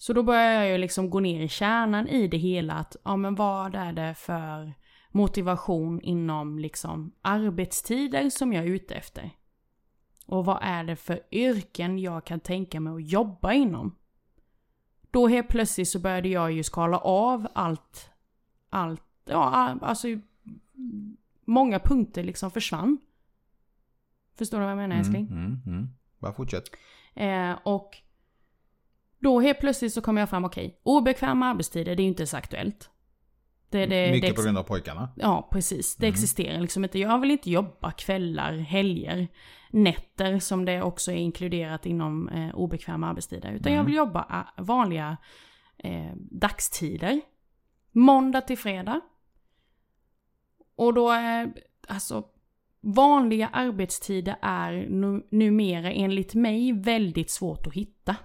Så 0.00 0.12
då 0.12 0.22
börjar 0.22 0.52
jag 0.52 0.68
ju 0.68 0.78
liksom 0.78 1.10
gå 1.10 1.20
ner 1.20 1.40
i 1.40 1.48
kärnan 1.48 2.08
i 2.08 2.28
det 2.28 2.36
hela 2.36 2.74
att, 2.74 2.96
ja 3.04 3.16
men 3.16 3.34
vad 3.34 3.74
är 3.74 3.92
det 3.92 4.14
för 4.14 4.74
motivation 5.10 6.00
inom 6.00 6.58
liksom 6.58 7.12
arbetstider 7.22 8.30
som 8.30 8.52
jag 8.52 8.64
är 8.64 8.68
ute 8.68 8.94
efter? 8.94 9.30
Och 10.26 10.44
vad 10.44 10.58
är 10.62 10.84
det 10.84 10.96
för 10.96 11.20
yrken 11.30 11.98
jag 11.98 12.24
kan 12.24 12.40
tänka 12.40 12.80
mig 12.80 12.94
att 12.94 13.10
jobba 13.10 13.52
inom? 13.52 13.94
Då 15.10 15.28
helt 15.28 15.48
plötsligt 15.48 15.88
så 15.88 15.98
började 15.98 16.28
jag 16.28 16.52
ju 16.52 16.62
skala 16.62 16.98
av 16.98 17.48
allt, 17.54 18.10
allt, 18.70 19.02
ja 19.24 19.78
alltså 19.82 20.08
många 21.44 21.78
punkter 21.78 22.24
liksom 22.24 22.50
försvann. 22.50 22.98
Förstår 24.34 24.58
du 24.58 24.64
vad 24.64 24.70
jag 24.70 24.78
menar 24.78 24.96
älskling? 24.96 25.26
Mm, 25.26 25.44
mm, 25.44 25.62
mm. 25.66 25.88
Bara 26.18 26.32
fortsätt. 26.32 26.64
Eh, 27.14 27.52
och 27.62 28.02
då 29.18 29.40
helt 29.40 29.60
plötsligt 29.60 29.92
så 29.92 30.00
kom 30.00 30.16
jag 30.16 30.30
fram, 30.30 30.44
okej, 30.44 30.80
obekväma 30.82 31.46
arbetstider, 31.46 31.96
det 31.96 32.02
är 32.02 32.04
ju 32.04 32.08
inte 32.08 32.26
så 32.26 32.36
aktuellt. 32.36 32.90
Det, 33.70 33.86
det, 33.86 34.12
Mycket 34.12 34.30
det, 34.30 34.36
på 34.36 34.42
grund 34.42 34.58
av 34.58 34.62
pojkarna. 34.62 35.08
Ja, 35.16 35.48
precis. 35.52 35.96
Det 35.96 36.06
existerar 36.06 36.60
liksom 36.60 36.84
inte. 36.84 36.98
Jag 36.98 37.18
vill 37.18 37.30
inte 37.30 37.50
jobba 37.50 37.90
kvällar, 37.90 38.52
helger, 38.52 39.28
nätter 39.70 40.38
som 40.38 40.64
det 40.64 40.82
också 40.82 41.12
är 41.12 41.16
inkluderat 41.16 41.86
inom 41.86 42.28
eh, 42.28 42.54
obekväma 42.54 43.08
arbetstider. 43.08 43.52
Utan 43.52 43.72
jag 43.72 43.84
vill 43.84 43.94
jobba 43.94 44.46
eh, 44.58 44.64
vanliga 44.64 45.16
eh, 45.78 46.12
dagstider. 46.16 47.20
Måndag 47.92 48.40
till 48.40 48.58
fredag. 48.58 49.00
Och 50.76 50.94
då 50.94 51.10
är, 51.10 51.52
alltså, 51.88 52.24
vanliga 52.80 53.48
arbetstider 53.48 54.36
är 54.42 54.86
nu, 54.90 55.26
numera 55.30 55.92
enligt 55.92 56.34
mig 56.34 56.72
väldigt 56.72 57.30
svårt 57.30 57.66
att 57.66 57.74
hitta. 57.74 58.16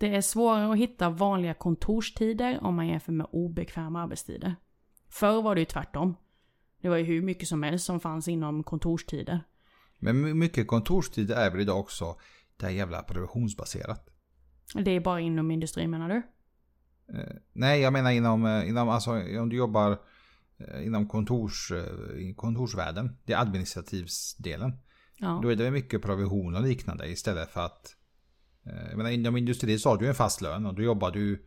Det 0.00 0.14
är 0.14 0.20
svårare 0.20 0.72
att 0.72 0.78
hitta 0.78 1.10
vanliga 1.10 1.54
kontorstider 1.54 2.58
om 2.62 2.74
man 2.74 2.88
jämför 2.88 3.12
med 3.12 3.26
obekväma 3.32 4.02
arbetstider. 4.02 4.56
Förr 5.08 5.42
var 5.42 5.54
det 5.54 5.60
ju 5.60 5.64
tvärtom. 5.64 6.16
Det 6.82 6.88
var 6.88 6.96
ju 6.96 7.04
hur 7.04 7.22
mycket 7.22 7.48
som 7.48 7.62
helst 7.62 7.84
som 7.84 8.00
fanns 8.00 8.28
inom 8.28 8.62
kontorstider. 8.64 9.40
Men 9.98 10.20
my- 10.20 10.34
mycket 10.34 10.66
kontorstid 10.68 11.30
är 11.30 11.50
väl 11.50 11.60
idag 11.60 11.80
också 11.80 12.16
det 12.56 12.66
här 12.66 12.72
jävla 12.72 13.02
provisionsbaserat. 13.02 14.08
Det 14.74 14.90
är 14.90 15.00
bara 15.00 15.20
inom 15.20 15.50
industrin 15.50 15.90
menar 15.90 16.08
du? 16.08 16.16
Eh, 17.18 17.36
nej, 17.52 17.80
jag 17.80 17.92
menar 17.92 18.10
inom, 18.10 18.46
eh, 18.46 18.68
inom 18.68 18.88
alltså 18.88 19.10
om 19.10 19.48
du 19.48 19.56
jobbar 19.56 19.98
eh, 20.58 20.86
inom 20.86 21.08
kontors, 21.08 21.72
kontorsvärlden. 22.36 23.18
Det 23.24 23.32
är 23.32 23.40
administrativsdelen. 23.40 24.72
Ja. 25.16 25.40
Då 25.42 25.52
är 25.52 25.56
det 25.56 25.70
mycket 25.70 26.02
provision 26.02 26.54
och 26.56 26.62
liknande 26.62 27.08
istället 27.08 27.50
för 27.50 27.60
att... 27.60 27.94
eh, 28.68 28.88
Jag 28.88 28.96
menar, 28.96 29.10
inom 29.10 29.36
industri 29.36 29.78
så 29.78 29.88
har 29.88 29.96
du 29.96 30.08
en 30.08 30.14
fast 30.14 30.40
lön 30.40 30.66
och 30.66 30.74
då 30.74 30.82
jobbar 30.82 31.10
du... 31.10 31.44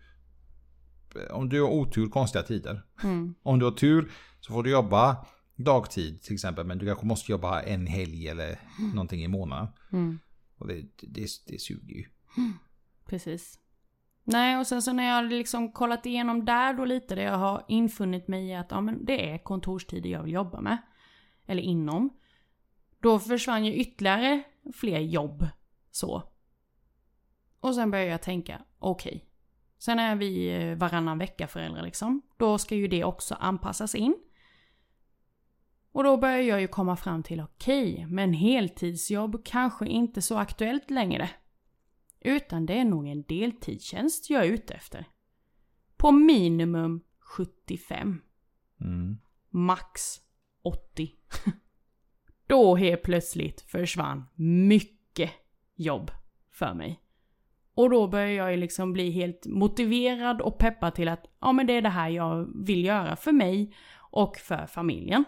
Om 1.31 1.49
du 1.49 1.61
har 1.61 1.69
otur 1.69 2.09
konstiga 2.09 2.43
tider. 2.43 2.83
Mm. 3.03 3.35
Om 3.43 3.59
du 3.59 3.65
har 3.65 3.71
tur 3.71 4.11
så 4.39 4.53
får 4.53 4.63
du 4.63 4.71
jobba 4.71 5.25
dagtid 5.55 6.21
till 6.21 6.33
exempel. 6.33 6.65
Men 6.65 6.77
du 6.77 6.85
kanske 6.85 7.05
måste 7.05 7.31
jobba 7.31 7.61
en 7.61 7.87
helg 7.87 8.27
eller 8.27 8.59
någonting 8.93 9.23
i 9.23 9.27
månaden. 9.27 9.67
Mm. 9.91 10.19
Och 10.57 10.67
det, 10.67 10.81
det, 11.01 11.27
det 11.47 11.61
suger 11.61 11.95
ju. 11.95 12.05
Precis. 13.05 13.59
Nej, 14.23 14.57
och 14.57 14.67
sen 14.67 14.81
så 14.81 14.93
när 14.93 15.03
jag 15.03 15.25
liksom 15.25 15.71
kollat 15.71 16.05
igenom 16.05 16.45
där 16.45 16.73
då 16.73 16.85
lite, 16.85 17.15
det 17.15 17.21
jag 17.21 17.37
har 17.37 17.65
infunnit 17.67 18.27
mig 18.27 18.47
i 18.47 18.55
att 18.55 18.71
ja, 18.71 18.81
men 18.81 19.05
det 19.05 19.31
är 19.31 19.37
kontorstider 19.37 20.09
jag 20.09 20.23
vill 20.23 20.33
jobba 20.33 20.61
med. 20.61 20.77
Eller 21.45 21.63
inom. 21.63 22.09
Då 22.99 23.19
försvann 23.19 23.65
ju 23.65 23.73
ytterligare 23.73 24.43
fler 24.73 24.99
jobb. 24.99 25.47
Så. 25.91 26.30
Och 27.61 27.75
sen 27.75 27.91
började 27.91 28.11
jag 28.11 28.21
tänka, 28.21 28.61
okej. 28.79 29.25
Sen 29.77 29.99
är 29.99 30.15
vi 30.15 30.55
eh, 30.55 30.75
varannan 30.75 31.17
vecka 31.17 31.47
föräldrar 31.47 31.83
liksom. 31.83 32.21
Då 32.37 32.57
ska 32.57 32.75
ju 32.75 32.87
det 32.87 33.03
också 33.03 33.35
anpassas 33.35 33.95
in. 33.95 34.15
Och 35.91 36.03
då 36.03 36.17
börjar 36.17 36.41
jag 36.41 36.61
ju 36.61 36.67
komma 36.67 36.95
fram 36.95 37.23
till, 37.23 37.41
okej, 37.41 38.05
men 38.09 38.33
heltidsjobb 38.33 39.45
kanske 39.45 39.87
inte 39.87 40.21
så 40.21 40.37
aktuellt 40.37 40.89
längre. 40.89 41.29
Utan 42.19 42.65
det 42.65 42.79
är 42.79 42.85
nog 42.85 43.07
en 43.07 43.23
deltidstjänst 43.23 44.29
jag 44.29 44.45
är 44.45 44.49
ute 44.49 44.73
efter. 44.73 45.05
På 45.97 46.11
minimum 46.11 47.03
75. 47.19 48.21
Mm. 48.81 49.17
Max 49.49 50.21
80. 50.63 51.11
Då 52.47 52.75
helt 52.75 53.03
plötsligt 53.03 53.61
försvann 53.61 54.25
mycket 54.35 55.31
jobb 55.75 56.11
för 56.51 56.73
mig. 56.73 56.99
Och 57.81 57.89
då 57.89 58.07
börjar 58.07 58.27
jag 58.27 58.51
ju 58.51 58.57
liksom 58.57 58.93
bli 58.93 59.11
helt 59.11 59.45
motiverad 59.45 60.41
och 60.41 60.57
peppad 60.57 60.95
till 60.95 61.07
att 61.07 61.25
ja 61.39 61.51
men 61.51 61.67
det 61.67 61.73
är 61.73 61.81
det 61.81 61.89
här 61.89 62.09
jag 62.09 62.65
vill 62.65 62.85
göra 62.85 63.15
för 63.15 63.31
mig 63.31 63.73
och 63.97 64.37
för 64.37 64.65
familjen. 64.65 65.23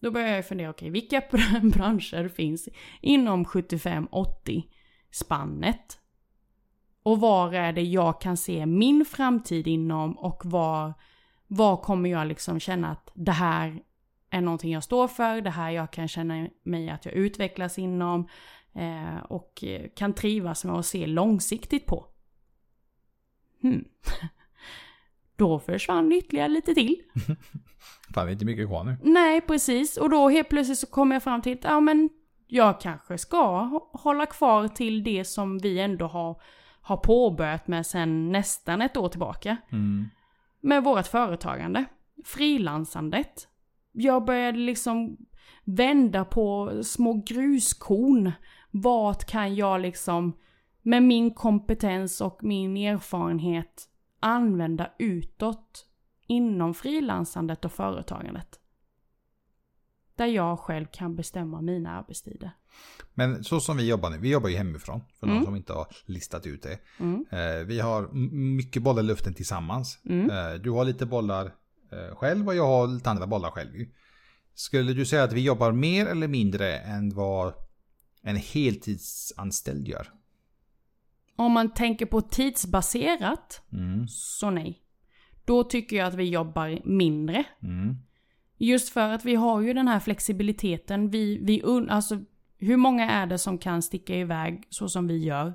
Då 0.00 0.10
börjar 0.10 0.28
jag 0.28 0.48
fundera, 0.48 0.70
okej 0.70 0.90
vilka 0.90 1.20
branscher 1.62 2.28
finns 2.28 2.68
inom 3.00 3.44
75-80 3.44 4.62
spannet? 5.10 5.98
Och 7.02 7.20
var 7.20 7.52
är 7.52 7.72
det 7.72 7.82
jag 7.82 8.20
kan 8.20 8.36
se 8.36 8.66
min 8.66 9.04
framtid 9.04 9.66
inom 9.66 10.18
och 10.18 10.42
var, 10.44 10.94
var 11.46 11.76
kommer 11.76 12.10
jag 12.10 12.26
liksom 12.26 12.60
känna 12.60 12.90
att 12.90 13.10
det 13.14 13.32
här 13.32 13.82
är 14.30 14.40
någonting 14.40 14.72
jag 14.72 14.84
står 14.84 15.08
för, 15.08 15.40
det 15.40 15.50
här 15.50 15.70
jag 15.70 15.90
kan 15.90 16.08
känna 16.08 16.48
mig 16.62 16.90
att 16.90 17.04
jag 17.04 17.14
utvecklas 17.14 17.78
inom 17.78 18.28
och 19.28 19.64
eh, 19.64 19.88
kan 19.96 20.12
trivas 20.14 20.64
med 20.64 20.74
att 20.74 20.86
se 20.86 21.06
långsiktigt 21.06 21.86
på. 21.86 22.06
Hmm. 23.62 23.84
Då 25.36 25.58
försvann 25.58 26.12
ytterligare 26.12 26.48
lite 26.48 26.74
till. 26.74 26.96
Fan, 28.14 28.26
det 28.26 28.30
är 28.30 28.32
inte 28.32 28.44
mycket 28.44 28.68
kvar 28.68 28.84
nu. 28.84 28.96
Nej, 29.02 29.40
precis. 29.40 29.96
Och 29.96 30.10
då 30.10 30.28
helt 30.28 30.48
plötsligt 30.48 30.78
så 30.78 30.86
kommer 30.86 31.14
jag 31.14 31.22
fram 31.22 31.42
till 31.42 31.52
att 31.52 31.64
ja, 31.64 31.80
men 31.80 32.08
jag 32.46 32.80
kanske 32.80 33.18
ska 33.18 33.36
hå- 33.62 33.98
hålla 34.00 34.26
kvar 34.26 34.68
till 34.68 35.04
det 35.04 35.24
som 35.24 35.58
vi 35.58 35.80
ändå 35.80 36.06
har, 36.06 36.42
har 36.80 36.96
påbörjat 36.96 37.68
med 37.68 37.86
sedan 37.86 38.32
nästan 38.32 38.82
ett 38.82 38.96
år 38.96 39.08
tillbaka. 39.08 39.56
Mm. 39.72 40.08
Med 40.60 40.84
vårt 40.84 41.06
företagande. 41.06 41.84
Frilansandet. 42.24 43.48
Jag 43.92 44.24
började 44.24 44.58
liksom 44.58 45.16
vända 45.64 46.24
på 46.24 46.72
små 46.84 47.22
gruskorn. 47.26 48.32
Vart 48.70 49.24
kan 49.24 49.54
jag 49.54 49.80
liksom 49.80 50.32
med 50.82 51.02
min 51.02 51.34
kompetens 51.34 52.20
och 52.20 52.38
min 52.42 52.76
erfarenhet 52.76 53.88
använda 54.20 54.90
utåt 54.98 55.86
inom 56.26 56.74
frilansandet 56.74 57.64
och 57.64 57.72
företagandet. 57.72 58.60
Där 60.14 60.26
jag 60.26 60.58
själv 60.58 60.86
kan 60.92 61.16
bestämma 61.16 61.60
mina 61.60 61.90
arbetstider. 61.90 62.50
Men 63.14 63.44
så 63.44 63.60
som 63.60 63.76
vi 63.76 63.88
jobbar 63.88 64.10
nu, 64.10 64.18
vi 64.18 64.30
jobbar 64.30 64.48
ju 64.48 64.56
hemifrån. 64.56 65.00
För 65.20 65.26
någon 65.26 65.36
Mm. 65.36 65.44
som 65.46 65.56
inte 65.56 65.72
har 65.72 65.86
listat 66.06 66.46
ut 66.46 66.62
det. 66.62 66.78
Mm. 67.00 67.26
Eh, 67.30 67.66
vi 67.66 67.80
har 67.80 68.08
mycket 68.56 68.82
bollar 68.82 69.02
i 69.02 69.06
luften 69.06 69.34
tillsammans. 69.34 69.98
Mm. 70.04 70.30
Eh, 70.30 70.60
du 70.60 70.70
har 70.70 70.84
lite 70.84 71.06
bollar 71.06 71.46
eh, 71.92 72.16
själv 72.16 72.48
och 72.48 72.54
jag 72.54 72.66
har 72.66 72.86
lite 72.86 73.10
andra 73.10 73.26
bollar 73.26 73.50
själv. 73.50 73.70
Skulle 74.54 74.92
du 74.92 75.04
säga 75.06 75.24
att 75.24 75.32
vi 75.32 75.40
jobbar 75.44 75.72
mer 75.72 76.06
eller 76.06 76.28
mindre 76.28 76.78
än 76.78 77.14
vad 77.14 77.54
en 78.22 78.36
heltidsanställd 78.36 79.88
gör? 79.88 80.12
Om 81.36 81.52
man 81.52 81.74
tänker 81.74 82.06
på 82.06 82.20
tidsbaserat, 82.20 83.62
Mm. 83.72 84.08
så 84.08 84.50
nej. 84.50 84.82
Då 85.44 85.64
tycker 85.64 85.96
jag 85.96 86.06
att 86.06 86.14
vi 86.14 86.24
jobbar 86.24 86.80
mindre. 86.84 87.44
Mm. 87.62 87.96
Just 88.56 88.88
för 88.88 89.12
att 89.12 89.24
vi 89.24 89.34
har 89.34 89.60
ju 89.60 89.72
den 89.74 89.88
här 89.88 90.00
flexibiliteten. 90.00 91.10
Vi, 91.10 91.38
vi 91.42 91.62
alltså, 91.88 92.20
hur 92.58 92.76
många 92.76 93.10
är 93.10 93.26
det 93.26 93.38
som 93.38 93.58
kan 93.58 93.82
sticka 93.82 94.14
iväg 94.16 94.62
så 94.70 94.88
som 94.88 95.06
vi 95.06 95.18
gör? 95.24 95.52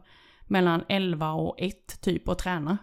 Mellan 0.47 0.83
11 0.89 1.31
och 1.31 1.55
1 1.61 2.01
typ 2.01 2.29
och 2.29 2.37
träna. 2.37 2.77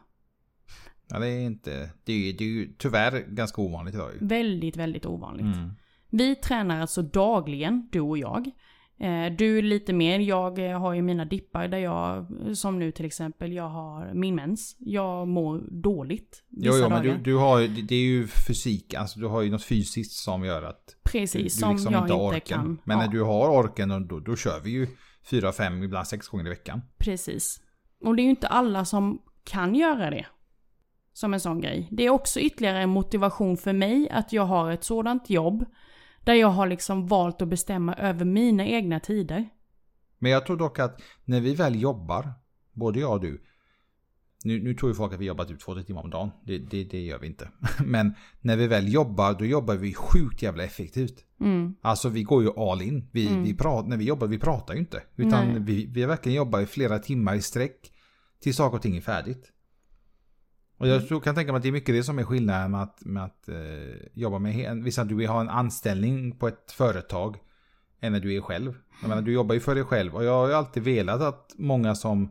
Ja, 1.09 1.19
det 1.19 1.29
är 1.29 1.41
inte, 1.41 1.91
det 2.05 2.13
är, 2.13 2.33
det 2.33 2.45
är 2.45 2.49
ju 2.49 2.75
tyvärr 2.79 3.21
ganska 3.29 3.63
ovanligt 3.63 3.95
idag. 3.95 4.11
Väldigt, 4.21 4.77
väldigt 4.77 5.07
ovanligt. 5.07 5.57
Mm. 5.57 5.71
Vi 6.11 6.35
tränar 6.37 6.81
alltså 6.81 7.03
dagligen, 7.03 7.89
du 7.93 8.01
och 8.01 8.19
jag. 8.19 8.51
Eh, 9.03 9.33
Du 9.39 9.59
är 9.59 9.63
lite 9.63 9.93
mer, 9.93 10.19
jag 10.19 10.71
eh, 10.71 10.81
har 10.81 10.95
ju 10.95 11.03
mina 11.03 11.25
dippar 11.25 11.69
där 11.69 11.79
jag, 11.79 12.27
som 12.57 12.79
nu 12.79 12.93
till 12.93 13.05
exempel, 13.05 13.53
jag 13.53 13.69
har 13.69 14.15
min 14.15 14.35
mens. 14.35 14.77
Jag 14.79 15.29
mår 15.29 15.59
dåligt 15.83 16.45
Jo, 16.51 16.73
vissa 16.73 16.85
jo, 16.85 16.89
men 16.89 17.03
dagar. 17.03 17.15
du, 17.17 17.23
du 17.23 17.37
har 17.37 17.61
det 17.89 17.95
är 17.95 18.01
ju 18.05 18.27
fysik, 18.27 18.95
alltså 18.95 19.21
du 19.21 19.27
har 19.27 19.43
ju 19.43 19.51
något 19.51 19.65
fysiskt 19.65 20.13
som 20.13 20.45
gör 20.45 20.63
att 20.63 20.87
du, 20.87 21.11
Precis, 21.11 21.43
du 21.55 21.61
som 21.61 21.73
liksom 21.73 21.93
jag 21.93 22.03
inte 22.05 22.13
har 22.15 22.21
orken. 22.29 22.41
kan. 22.59 22.79
Men 22.85 22.99
ja, 22.99 23.05
när 23.07 23.13
du 23.13 23.23
har 23.23 23.49
orken, 23.49 24.09
då, 24.09 24.21
då 24.21 24.37
kör 24.37 24.61
vi 24.65 24.71
ju 24.71 24.87
fyra, 25.31 25.53
fem, 25.53 25.83
ibland 25.83 26.07
sex 26.07 26.29
gånger 26.29 26.47
i 26.47 26.49
veckan. 26.49 26.81
Precis. 26.99 27.61
Och 28.05 28.17
det 28.17 28.23
är 28.23 28.25
ju 28.25 28.31
inte 28.31 28.49
alla 28.49 28.85
som 28.85 29.23
kan 29.45 29.75
göra 29.75 30.11
det. 30.11 30.27
Som 31.15 31.35
en 31.35 31.41
sån 31.41 31.61
grej. 31.61 31.89
Det 31.91 32.07
är 32.07 32.11
också 32.11 32.41
ytterligare 32.41 32.79
en 32.83 32.91
motivation 32.91 33.57
för 33.57 33.73
mig 33.73 34.09
att 34.11 34.33
jag 34.33 34.43
har 34.43 34.71
ett 34.71 34.85
sådant 34.85 35.31
jobb. 35.31 35.65
Där 36.25 36.35
jag 36.35 36.49
har 36.49 36.67
liksom 36.67 37.07
valt 37.07 37.43
att 37.43 37.49
bestämma 37.49 37.95
över 37.95 38.25
mina 38.25 38.67
egna 38.67 39.01
tider. 39.01 39.49
Men 40.19 40.31
jag 40.33 40.47
tror 40.47 40.57
dock 40.57 40.79
att 40.79 41.01
när 41.25 41.41
vi 41.41 41.55
väl 41.55 41.83
jobbar, 41.83 42.33
både 42.73 43.01
jag 43.01 43.13
och 43.13 43.21
du, 43.21 43.43
nu, 44.45 44.63
nu 44.63 44.75
tror 44.75 44.91
ju 44.91 44.95
folk 44.95 45.13
att 45.13 45.21
vi 45.21 45.25
jobbar 45.27 45.45
typ 45.45 45.61
två, 45.61 45.75
tre 45.75 45.83
timmar 45.83 46.03
om 46.03 46.11
dagen. 46.11 46.31
Det, 46.47 46.59
det, 46.59 46.85
det 46.85 47.01
gör 47.01 47.19
vi 47.19 47.27
inte. 47.27 47.49
Men 47.85 48.15
när 48.41 48.57
vi 48.57 48.67
väl 48.67 48.93
jobbar, 48.93 49.35
då 49.35 49.45
jobbar 49.45 49.75
vi 49.75 49.95
sjukt 49.95 50.43
jävla 50.43 50.65
effektivt. 50.65 51.25
Mm, 51.41 51.75
Alltså 51.83 52.09
vi 52.09 52.23
går 52.23 52.43
ju 52.43 52.51
all 52.57 52.83
in. 52.83 53.09
Vi, 53.13 53.27
Mm. 53.29 53.43
vi 53.45 53.55
pratar, 53.57 53.89
när 53.89 53.97
vi 53.97 54.05
jobbar, 54.05 54.27
vi 54.27 54.39
pratar 54.39 54.75
ju 54.75 54.81
inte. 54.81 55.03
Utan 55.17 55.49
Nej. 55.49 55.61
vi, 55.61 55.87
vi 55.87 56.05
verkligen 56.07 56.37
jobbar 56.37 56.61
i 56.61 56.67
flera 56.67 56.99
timmar 56.99 57.35
i 57.35 57.43
sträck 57.43 57.93
till 58.41 58.55
saker 58.55 58.77
och 58.77 58.83
ting 58.83 58.97
är 58.97 59.01
färdigt. 59.01 59.53
Och 60.83 60.89
jag 60.89 61.09
tror, 61.09 61.21
kan 61.21 61.35
tänka 61.35 61.53
mig 61.53 61.57
att 61.57 61.63
det 61.63 61.69
är 61.69 61.73
mycket 61.73 61.95
det 61.95 62.03
som 62.03 62.19
är 62.19 62.25
skillnaden 62.25 62.71
med 62.71 62.83
att, 62.83 63.05
med 63.05 63.25
att 63.25 63.49
eh, 63.49 63.57
jobba 64.15 64.39
med, 64.39 64.83
visst 64.83 64.99
att 64.99 65.09
du 65.09 65.15
vill 65.15 65.29
ha 65.29 65.41
en 65.41 65.49
anställning 65.49 66.39
på 66.39 66.49
ett 66.49 66.73
företag 66.73 67.37
än 68.01 68.13
när 68.13 68.21
du 68.21 68.37
är 68.37 68.41
själv. 68.41 68.75
Jag 69.01 69.09
menar, 69.09 69.23
du 69.23 69.33
jobbar 69.33 69.55
ju 69.55 69.61
för 69.61 69.75
dig 69.75 69.85
själv 69.85 70.15
och 70.15 70.25
jag 70.25 70.33
har 70.33 70.49
ju 70.49 70.55
alltid 70.55 70.83
velat 70.83 71.21
att 71.21 71.55
många 71.57 71.95
som, 71.95 72.31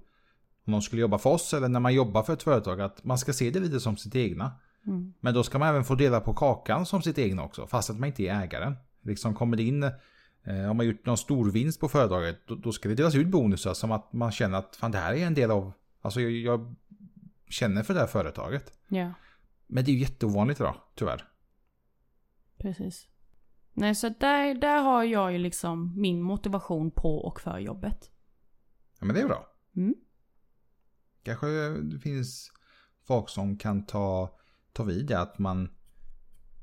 om 0.66 0.72
de 0.72 0.82
skulle 0.82 1.02
jobba 1.02 1.18
för 1.18 1.30
oss 1.30 1.54
eller 1.54 1.68
när 1.68 1.80
man 1.80 1.94
jobbar 1.94 2.24
för 2.24 2.34
ett 2.34 2.44
företag, 2.44 2.82
att 2.82 3.04
man 3.04 3.18
ska 3.18 3.34
se 3.34 3.50
det 3.50 3.60
lite 3.60 3.80
som 3.80 3.98
sitt 3.98 4.16
egna. 4.16 4.52
mm, 4.88 5.14
Men 5.20 5.34
då 5.34 5.44
ska 5.44 5.60
man 5.60 5.70
även 5.70 5.84
få 5.84 5.96
dela 5.96 6.20
på 6.20 6.34
kakan 6.34 6.86
som 6.86 7.02
sitt 7.02 7.18
egna 7.18 7.44
också, 7.44 7.68
fast 7.68 7.90
att 7.90 8.00
man 8.00 8.08
inte 8.08 8.24
är 8.24 8.44
ägaren. 8.44 8.76
Liksom 9.04 9.36
kommer 9.36 9.58
det 9.58 9.64
in, 9.64 9.84
eh, 9.84 10.70
om 10.70 10.78
man 10.78 10.86
gjort 10.86 11.06
någon 11.06 11.18
stor 11.18 11.52
vinst 11.52 11.80
på 11.80 11.90
företaget, 11.90 12.48
då, 12.48 12.56
då 12.56 12.72
ska 12.72 12.90
det 12.90 12.96
delas 12.96 13.16
ut 13.16 13.28
bonusar 13.28 13.74
som 13.74 13.92
att 13.92 14.14
man 14.14 14.32
känner 14.32 14.58
att 14.58 14.76
fan 14.76 14.92
det 14.92 14.98
här 14.98 15.14
är 15.14 15.26
en 15.26 15.34
del 15.34 15.52
av, 15.52 15.74
alltså 16.02 16.22
jag, 16.22 16.32
jag 16.32 16.76
känner 17.52 17.84
för 17.84 17.94
det 17.94 18.00
här 18.00 18.08
företaget. 18.08 18.74
ja, 18.88 19.14
Men 19.68 19.86
det 19.86 19.92
är 19.92 19.94
ju 19.94 20.00
jätteovanligt 20.00 20.60
idag, 20.60 20.76
tyvärr. 20.96 21.28
precis. 22.58 23.08
Nej, 23.74 23.96
så 23.96 24.10
där, 24.10 24.56
där 24.56 24.82
har 24.82 25.04
jag 25.04 25.32
ju 25.32 25.38
liksom 25.38 26.02
min 26.02 26.22
motivation 26.22 26.92
på 26.92 27.18
och 27.18 27.42
för 27.42 27.60
jobbet. 27.60 28.12
Ja 29.00 29.06
men 29.06 29.16
det 29.16 29.22
är 29.22 29.28
bra. 29.28 29.48
Mm. 29.76 29.96
Kanske 31.24 31.48
det 31.70 32.00
finns 32.00 32.52
folk 33.08 33.30
som 33.30 33.58
kan 33.58 33.86
ta, 33.86 34.38
ta 34.74 34.84
vid 34.84 35.06
det, 35.08 35.20
att 35.20 35.40
man, 35.40 35.70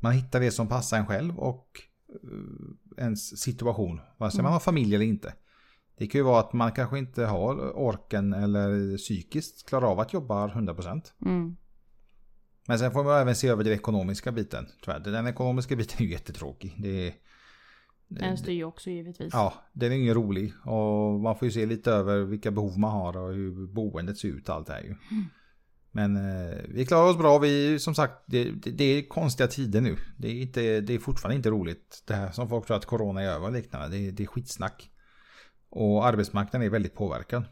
man 0.00 0.12
hittar 0.12 0.40
det 0.40 0.50
som 0.50 0.68
passar 0.68 0.99
en 0.99 1.07
själv 1.07 1.38
och 1.38 1.80
eh, 2.09 3.04
ens 3.04 3.40
situation. 3.40 4.00
Vare 4.16 4.30
sig 4.30 4.42
man 4.42 4.52
har 4.52 4.61
familj 4.61 4.95
eller 4.95 5.04
inte. 5.04 5.35
Det 5.99 6.07
kan 6.07 6.19
ju 6.19 6.23
vara 6.23 6.40
att 6.40 6.52
man 6.52 6.73
kanske 6.73 6.99
inte 6.99 7.25
har 7.25 7.78
orken 7.78 8.33
eller 8.33 8.97
psykiskt 8.97 9.69
klarar 9.69 9.87
av 9.87 10.00
att 10.00 10.12
jobba 10.12 10.49
100%. 10.49 11.02
Mm. 11.25 11.57
Men 12.69 12.78
sen 12.78 12.93
får 12.93 13.05
man 13.05 13.21
även 13.21 13.35
se 13.35 13.49
över 13.49 13.64
den 13.64 13.73
ekonomiska 13.73 14.33
biten. 14.33 14.67
Tyvärr. 14.85 15.00
Den 15.00 15.26
ekonomiska 15.26 15.76
biten 15.76 15.97
är 15.99 16.05
ju 16.05 16.12
jättetråkig. 16.12 16.75
Det 16.78 17.07
är, 17.07 17.14
Den 18.09 18.37
styr 18.37 18.52
ju 18.52 18.64
också 18.64 18.90
givetvis. 18.90 19.33
Ja, 19.33 19.55
den 19.73 19.93
är 19.93 19.97
ingen 19.97 20.14
rolig. 20.14 20.52
Och 20.64 21.21
man 21.21 21.37
får 21.38 21.47
ju 21.47 21.52
se 21.52 21.67
lite 21.67 21.93
över 21.93 22.19
vilka 22.19 22.50
behov 22.50 22.78
man 22.78 22.90
har 22.90 23.17
och 23.17 23.35
hur 23.35 23.67
boendet 23.67 24.19
ser 24.19 24.28
ut 24.28 24.49
allt 24.49 24.67
det 24.67 24.73
här 24.73 24.83
ju. 24.83 24.88
Mm. 25.11 25.25
Men 25.93 26.17
eh, 26.17 26.59
vi 26.69 26.87
klarar 26.87 27.11
oss 27.11 27.19
bra. 27.19 27.38
Vi, 27.38 27.78
som 27.78 27.95
sagt, 27.95 28.14
det, 28.26 28.45
det, 28.45 28.71
det, 28.71 28.85
är 28.85 29.09
konstiga 29.09 29.47
tider 29.47 29.81
nu. 29.81 29.97
Det 30.17 30.28
är, 30.28 30.43
inte, 30.43 30.81
det 30.81 30.95
är 30.95 30.99
fortfarande 30.99 31.37
inte 31.37 31.50
roligt. 31.50 32.02
Det 32.07 32.14
här 32.14 32.31
som 32.31 32.49
folk 32.49 32.67
tror 32.67 32.76
att 32.76 32.87
corona 32.87 33.23
är 33.23 33.28
över 33.28 33.47
och 33.47 33.52
liknande. 33.52 33.97
Det, 33.97 34.11
det 34.11 34.23
är 34.23 34.26
skitsnack. 34.26 34.90
Och 35.71 36.07
arbetsmarknaden 36.07 36.67
är 36.67 36.71
väldigt 36.71 36.95
påverkad. 36.95 37.45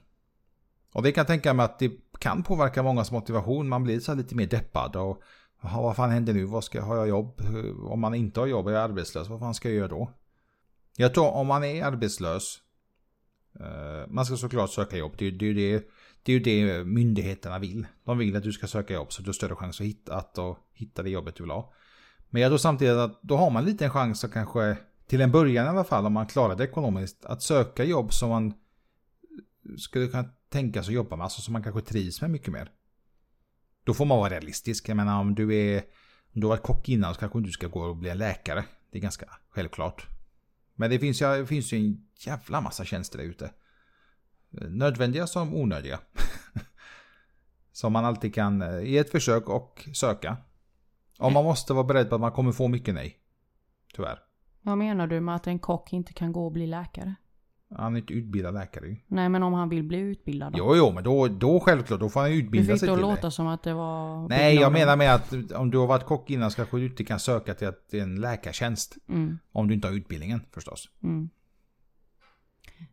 Och 0.92 1.02
det 1.02 1.12
kan 1.12 1.20
jag 1.20 1.26
tänka 1.26 1.54
mig 1.54 1.64
att 1.64 1.78
det 1.78 1.92
kan 2.18 2.42
påverka 2.42 2.82
mångas 2.82 3.10
motivation. 3.10 3.68
Man 3.68 3.82
blir 3.82 4.00
så 4.00 4.14
lite 4.14 4.34
mer 4.34 4.46
deppad. 4.46 4.96
Och 4.96 5.22
vad 5.60 5.96
fan 5.96 6.10
händer 6.10 6.32
nu? 6.32 6.44
Vad 6.44 6.64
ska, 6.64 6.82
har 6.82 6.96
jag 6.96 7.08
jobb? 7.08 7.40
Om 7.88 8.00
man 8.00 8.14
inte 8.14 8.40
har 8.40 8.46
jobb 8.46 8.66
och 8.66 8.72
är 8.72 8.76
arbetslös, 8.76 9.28
vad 9.28 9.40
fan 9.40 9.54
ska 9.54 9.68
jag 9.68 9.76
göra 9.76 9.88
då? 9.88 10.10
Jag 10.96 11.14
tror 11.14 11.30
om 11.30 11.46
man 11.46 11.64
är 11.64 11.84
arbetslös. 11.84 12.60
Eh, 13.60 14.08
man 14.08 14.26
ska 14.26 14.36
såklart 14.36 14.70
söka 14.70 14.96
jobb. 14.96 15.12
Det, 15.18 15.30
det, 15.30 15.52
det, 15.52 15.88
det 16.22 16.32
är 16.32 16.38
ju 16.38 16.40
det 16.42 16.84
myndigheterna 16.84 17.58
vill. 17.58 17.86
De 18.04 18.18
vill 18.18 18.36
att 18.36 18.42
du 18.42 18.52
ska 18.52 18.66
söka 18.66 18.94
jobb 18.94 19.12
så 19.12 19.22
du 19.22 19.28
har 19.28 19.32
större 19.32 19.54
chans 19.54 19.80
att 19.80 19.86
hitta, 19.86 20.16
att, 20.16 20.38
att 20.38 20.58
hitta 20.72 21.02
det 21.02 21.10
jobbet 21.10 21.36
du 21.36 21.42
vill 21.42 21.50
ha. 21.50 21.72
Men 22.30 22.42
jag 22.42 22.50
tror 22.50 22.58
samtidigt 22.58 22.96
att 22.96 23.22
då 23.22 23.36
har 23.36 23.50
man 23.50 23.64
lite 23.64 23.84
en 23.84 23.90
chans 23.90 24.24
att 24.24 24.32
kanske, 24.32 24.76
till 25.06 25.20
en 25.20 25.32
början 25.32 25.66
i 25.66 25.68
alla 25.68 25.84
fall, 25.84 26.06
om 26.06 26.12
man 26.12 26.26
klarar 26.26 26.56
det 26.56 26.64
ekonomiskt, 26.64 27.24
att 27.24 27.42
söka 27.42 27.84
jobb 27.84 28.12
som 28.12 28.28
man 28.28 28.54
skulle 29.78 30.06
kunna 30.06 30.24
tänka 30.48 30.82
sig 30.82 30.90
att 30.90 30.94
jobba 30.94 31.16
med, 31.16 31.24
alltså 31.24 31.42
som 31.42 31.52
man 31.52 31.62
kanske 31.62 31.80
trivs 31.80 32.20
med 32.20 32.30
mycket 32.30 32.52
mer. 32.52 32.70
Då 33.84 33.94
får 33.94 34.04
man 34.04 34.18
vara 34.18 34.30
realistisk. 34.30 34.88
Jag 34.88 34.96
menar 34.96 35.20
om 35.20 35.34
du 35.34 35.54
är, 35.54 35.76
om 36.34 36.40
du 36.40 36.46
har 36.46 36.48
varit 36.48 36.62
kock 36.62 36.88
innan 36.88 37.14
så 37.14 37.20
kanske 37.20 37.40
du 37.40 37.52
ska 37.52 37.66
gå 37.66 37.80
och 37.80 37.96
bli 37.96 38.10
en 38.10 38.18
läkare. 38.18 38.64
Det 38.90 38.98
är 38.98 39.02
ganska 39.02 39.26
självklart. 39.48 40.06
Men 40.74 40.90
det 40.90 40.98
finns, 40.98 41.22
ju, 41.22 41.26
det 41.26 41.46
finns 41.46 41.72
ju 41.72 41.78
en 41.78 42.06
jävla 42.18 42.60
massa 42.60 42.84
tjänster 42.84 43.18
där 43.18 43.24
ute. 43.24 43.50
Nödvändiga 44.50 45.26
som 45.26 45.54
onödiga. 45.54 46.00
som 47.72 47.92
man 47.92 48.04
alltid 48.04 48.34
kan 48.34 48.62
eh, 48.62 48.80
ge 48.80 48.98
ett 48.98 49.10
försök 49.10 49.48
och 49.48 49.88
söka. 49.94 50.36
Om 51.18 51.32
man 51.32 51.44
måste 51.44 51.72
vara 51.72 51.84
beredd 51.84 52.08
på 52.08 52.14
att 52.14 52.20
man 52.20 52.32
kommer 52.32 52.52
få 52.52 52.68
mycket 52.68 52.94
nej. 52.94 53.18
Tyvärr. 53.94 54.25
Vad 54.66 54.78
menar 54.78 55.06
du 55.06 55.20
med 55.20 55.34
att 55.34 55.46
en 55.46 55.58
kock 55.58 55.92
inte 55.92 56.12
kan 56.12 56.32
gå 56.32 56.44
och 56.44 56.52
bli 56.52 56.66
läkare? 56.66 57.14
Han 57.76 57.94
är 57.96 58.00
inte 58.00 58.12
utbildad 58.12 58.54
läkare. 58.54 58.96
Nej 59.06 59.28
men 59.28 59.42
om 59.42 59.52
han 59.52 59.68
vill 59.68 59.82
bli 59.84 59.98
utbildad 59.98 60.52
då? 60.52 60.58
Jo 60.58 60.76
jo 60.76 60.92
men 60.92 61.04
då, 61.04 61.28
då 61.28 61.60
självklart, 61.60 62.00
då 62.00 62.08
får 62.08 62.20
han 62.20 62.32
utbilda 62.32 62.72
Du 62.72 62.78
sig 62.78 62.88
fick 62.88 62.88
då 62.88 62.94
till 62.94 63.02
låta 63.02 63.20
det. 63.26 63.30
som 63.30 63.46
att 63.46 63.62
det 63.62 63.74
var... 63.74 64.28
Nej 64.28 64.54
jag 64.54 64.72
menar 64.72 64.96
med 64.96 65.14
att 65.14 65.52
om 65.52 65.70
du 65.70 65.78
har 65.78 65.86
varit 65.86 66.04
kock 66.04 66.30
innan 66.30 66.50
så 66.50 66.56
kanske 66.56 66.76
du 66.76 66.86
inte 66.86 67.04
kan 67.04 67.18
söka 67.20 67.54
till 67.54 67.68
att 67.68 67.88
det 67.90 68.00
en 68.00 68.20
läkartjänst. 68.20 68.96
Mm, 69.08 69.38
Om 69.52 69.68
du 69.68 69.74
inte 69.74 69.88
har 69.88 69.94
utbildningen 69.94 70.40
förstås. 70.50 70.90
mm. 71.02 71.30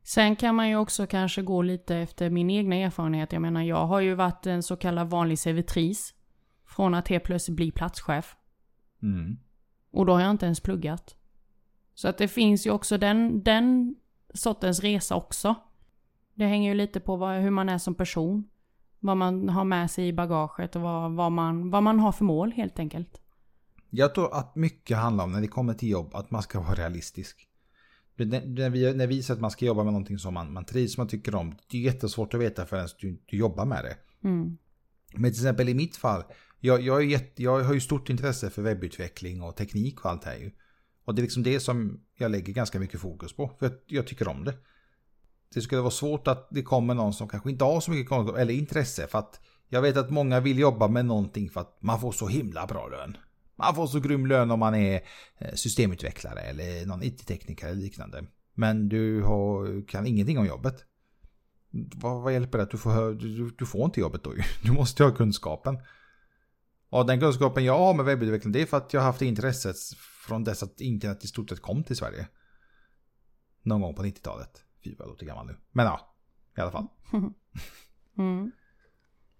Sen 0.03 0.35
kan 0.35 0.55
man 0.55 0.69
ju 0.69 0.75
också 0.75 1.07
kanske 1.07 1.41
gå 1.41 1.61
lite 1.61 1.95
efter 1.97 2.29
min 2.29 2.49
egna 2.49 2.75
erfarenhet. 2.75 3.31
Jag 3.33 3.41
menar 3.41 3.63
jag 3.63 3.85
har 3.85 3.99
ju 3.99 4.15
varit 4.15 4.45
en 4.45 4.63
så 4.63 4.75
kallad 4.75 5.09
vanlig 5.09 5.39
servitris. 5.39 6.13
Från 6.65 6.93
att 6.93 7.07
helt 7.07 7.23
plötsligt 7.23 7.55
bli 7.55 7.71
platschef. 7.71 8.35
Mm. 9.03 9.37
Och 9.91 10.05
då 10.05 10.13
har 10.13 10.21
jag 10.21 10.31
inte 10.31 10.45
ens 10.45 10.59
pluggat. 10.59 11.15
Så 11.93 12.07
att 12.07 12.17
det 12.17 12.27
finns 12.27 12.67
ju 12.67 12.71
också 12.71 12.97
den, 12.97 13.43
den 13.43 13.95
sortens 14.33 14.79
resa 14.79 15.15
också. 15.15 15.55
Det 16.33 16.45
hänger 16.45 16.69
ju 16.69 16.75
lite 16.75 16.99
på 16.99 17.15
vad, 17.15 17.41
hur 17.41 17.49
man 17.49 17.69
är 17.69 17.77
som 17.77 17.95
person. 17.95 18.49
Vad 18.99 19.17
man 19.17 19.49
har 19.49 19.63
med 19.63 19.91
sig 19.91 20.07
i 20.07 20.13
bagaget 20.13 20.75
och 20.75 20.81
vad, 20.81 21.11
vad, 21.11 21.31
man, 21.31 21.69
vad 21.69 21.83
man 21.83 21.99
har 21.99 22.11
för 22.11 22.25
mål 22.25 22.51
helt 22.51 22.79
enkelt. 22.79 23.21
Jag 23.89 24.15
tror 24.15 24.33
att 24.33 24.55
mycket 24.55 24.97
handlar 24.97 25.23
om 25.23 25.31
när 25.31 25.41
det 25.41 25.47
kommer 25.47 25.73
till 25.73 25.89
jobb 25.89 26.15
att 26.15 26.31
man 26.31 26.41
ska 26.41 26.59
vara 26.59 26.75
realistisk. 26.75 27.47
När 28.15 28.69
vi, 28.69 28.93
när 28.93 29.07
vi 29.07 29.23
säger 29.23 29.35
att 29.35 29.41
man 29.41 29.51
ska 29.51 29.65
jobba 29.65 29.83
med 29.83 29.93
någonting 29.93 30.19
som 30.19 30.33
man, 30.33 30.53
man 30.53 30.65
trivs 30.65 30.97
man 30.97 31.07
tycker 31.07 31.35
om. 31.35 31.55
Det 31.67 31.77
är 31.77 31.81
jättesvårt 31.81 32.33
att 32.33 32.39
veta 32.39 32.65
förrän 32.65 32.87
du, 32.99 33.21
du 33.25 33.37
jobbar 33.37 33.65
med 33.65 33.83
det. 33.83 33.97
Mm. 34.27 34.57
Men 35.13 35.31
till 35.31 35.41
exempel 35.41 35.69
i 35.69 35.73
mitt 35.73 35.95
fall. 35.95 36.23
Jag, 36.59 36.81
jag, 36.81 36.97
är 36.97 37.05
jätte, 37.05 37.43
jag 37.43 37.63
har 37.63 37.73
ju 37.73 37.79
stort 37.79 38.09
intresse 38.09 38.49
för 38.49 38.61
webbutveckling 38.61 39.41
och 39.41 39.55
teknik 39.55 40.05
och 40.05 40.11
allt 40.11 40.21
det 40.21 40.29
här 40.29 40.37
ju. 40.37 40.51
Och 41.05 41.15
det 41.15 41.19
är 41.19 41.23
liksom 41.23 41.43
det 41.43 41.59
som 41.59 41.99
jag 42.17 42.31
lägger 42.31 42.53
ganska 42.53 42.79
mycket 42.79 42.99
fokus 42.99 43.33
på. 43.33 43.51
För 43.59 43.65
jag, 43.65 43.75
jag 43.85 44.07
tycker 44.07 44.27
om 44.27 44.43
det. 44.43 44.53
Det 45.53 45.61
skulle 45.61 45.81
vara 45.81 45.91
svårt 45.91 46.27
att 46.27 46.47
det 46.51 46.63
kommer 46.63 46.93
någon 46.93 47.13
som 47.13 47.27
kanske 47.27 47.49
inte 47.49 47.63
har 47.63 47.81
så 47.81 47.91
mycket 47.91 48.09
kunskap 48.09 48.37
eller 48.37 48.53
intresse. 48.53 49.07
För 49.07 49.19
att 49.19 49.39
jag 49.69 49.81
vet 49.81 49.97
att 49.97 50.09
många 50.09 50.39
vill 50.39 50.59
jobba 50.59 50.87
med 50.87 51.05
någonting 51.05 51.49
för 51.49 51.61
att 51.61 51.77
man 51.81 51.99
får 51.99 52.11
så 52.11 52.27
himla 52.27 52.65
bra 52.65 52.87
lön. 52.87 53.17
Man 53.55 53.75
får 53.75 53.87
så 53.87 53.99
grym 53.99 54.25
lön 54.25 54.51
om 54.51 54.59
man 54.59 54.75
är 54.75 55.01
eh, 55.37 55.53
systemutvecklare 55.53 56.41
eller 56.41 56.85
någon 56.85 57.03
IT-tekniker 57.03 57.67
eller 57.67 57.81
liknande. 57.81 58.25
Men 58.53 58.89
du 58.89 59.21
har, 59.21 59.87
kan 59.87 60.07
ingenting 60.07 60.37
om 60.37 60.45
jobbet. 60.45 60.85
Vad, 61.71 62.21
vad 62.21 62.33
hjälper 62.33 62.57
det 62.57 62.63
att 62.63 62.71
du 62.71 62.77
får, 62.77 63.13
du, 63.13 63.49
du 63.57 63.65
får 63.65 63.85
inte 63.85 63.99
jobbet 63.99 64.23
då 64.23 64.35
ju. 64.35 64.41
Du 64.63 64.71
måste 64.71 65.03
ha 65.03 65.11
kunskapen. 65.11 65.79
Och 66.89 67.05
den 67.05 67.19
kunskapen 67.19 67.65
jag 67.65 67.77
har 67.77 67.93
med 67.93 68.05
webbutveckling 68.05 68.53
det 68.53 68.61
är 68.61 68.65
för 68.65 68.77
att 68.77 68.93
jag 68.93 69.01
har 69.01 69.05
haft 69.05 69.21
intresset 69.21 69.75
från 70.23 70.43
dess 70.43 70.63
att 70.63 70.81
internet 70.81 71.23
i 71.23 71.27
stort 71.27 71.49
sett 71.49 71.61
kom 71.61 71.83
till 71.83 71.95
Sverige. 71.95 72.27
Någon 73.61 73.81
gång 73.81 73.95
på 73.95 74.03
90-talet. 74.03 74.63
Fy 74.83 74.95
vad 74.95 75.05
jag 75.05 75.11
låter 75.11 75.25
gammal 75.25 75.45
nu. 75.45 75.55
Men 75.71 75.85
ja, 75.85 76.15
i 76.57 76.61
alla 76.61 76.71
fall. 76.71 76.87
Mm. 78.17 78.51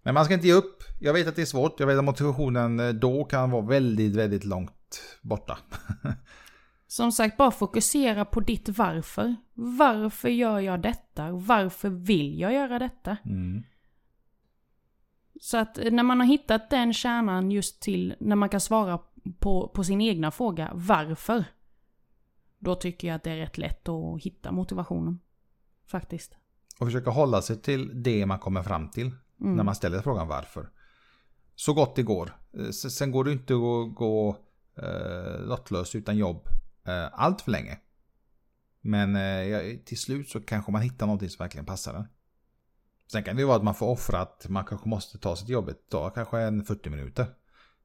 Men 0.04 0.14
man 0.14 0.26
ska 0.26 0.34
inte 0.34 0.48
ge 0.48 0.54
upp. 0.54 0.84
Jag 1.00 1.14
vet 1.14 1.28
att 1.28 1.36
det 1.36 1.42
är 1.42 1.46
svårt. 1.46 1.80
Jag 1.80 1.88
vet 1.88 1.98
att 1.98 2.04
motivationen 2.04 2.80
eh, 2.80 2.90
då 2.90 3.24
kan 3.24 3.52
vara 3.52 3.66
väldigt, 3.66 4.16
väldigt 4.16 4.44
långt 4.44 5.20
borta. 5.22 5.58
Som 6.88 7.12
sagt, 7.12 7.38
bara 7.38 7.52
fokusera 7.52 8.26
på 8.26 8.40
ditt 8.40 8.70
varför. 8.70 9.36
Varför 9.54 10.30
gör 10.30 10.60
jag 10.60 10.82
detta? 10.82 11.32
Varför 11.32 11.90
vill 11.90 12.40
jag 12.40 12.54
göra 12.54 12.80
detta? 12.80 13.18
Mm. 13.26 13.64
Så 15.42 15.58
att 15.58 15.78
eh, 15.78 15.92
när 15.92 16.04
man 16.04 16.20
har 16.20 16.28
hittat 16.28 16.70
den 16.70 16.94
kärnan 16.94 17.52
just 17.52 17.82
till 17.82 18.16
när 18.20 18.36
man 18.36 18.50
kan 18.50 18.62
svara 18.62 19.00
på, 19.40 19.68
på 19.68 19.84
sin 19.84 20.02
egna 20.02 20.32
fråga, 20.32 20.72
varför? 20.74 21.46
Då 22.60 22.76
tycker 22.76 23.08
jag 23.08 23.16
att 23.16 23.24
det 23.24 23.32
är 23.32 23.38
rätt 23.38 23.58
lätt 23.58 23.90
att 23.90 24.22
hitta 24.22 24.52
motivationen. 24.52 25.20
Faktiskt. 25.86 26.36
Och 26.80 26.88
försöka 26.88 27.10
hålla 27.10 27.42
sig 27.42 27.62
till 27.62 28.04
det 28.04 28.26
man 28.26 28.40
kommer 28.40 28.64
fram 28.64 28.90
till. 28.90 29.12
Mm. 29.42 29.56
När 29.56 29.64
man 29.64 29.76
ställer 29.76 30.02
frågan 30.02 30.28
varför. 30.28 30.70
Så 31.56 31.74
gott 31.74 31.96
det 31.96 32.04
går. 32.04 32.38
Eh, 32.58 32.70
Sen 32.70 33.12
går 33.12 33.24
det 33.24 33.32
inte 33.32 33.54
att 33.54 33.96
gå 33.96 34.38
eh, 34.76 35.46
lottlös 35.46 35.96
utan 35.96 36.18
jobb 36.18 36.48
eh, 36.88 37.08
allt 37.14 37.42
för 37.42 37.52
länge. 37.52 37.80
Men 38.82 39.16
eh, 39.16 39.78
till 39.86 39.98
slut 39.98 40.30
så 40.30 40.42
kanske 40.42 40.72
man 40.72 40.82
hittar 40.82 41.06
någonting 41.06 41.30
som 41.30 41.44
verkligen 41.44 41.66
passar 41.66 41.94
en. 41.94 42.08
Sen 43.12 43.24
kan 43.24 43.36
det 43.36 43.46
vara 43.46 43.58
att 43.58 43.64
man 43.64 43.76
får 43.76 43.88
offra 43.88 44.22
att 44.22 44.50
man 44.50 44.66
kanske 44.66 44.90
måste 44.90 45.18
ta 45.18 45.36
sig 45.36 45.46
till 45.46 45.54
jobbet. 45.54 45.90
Ta 45.90 46.10
kanske 46.10 46.40
en 46.40 46.66
40 46.66 46.90
minuter. 46.90 47.26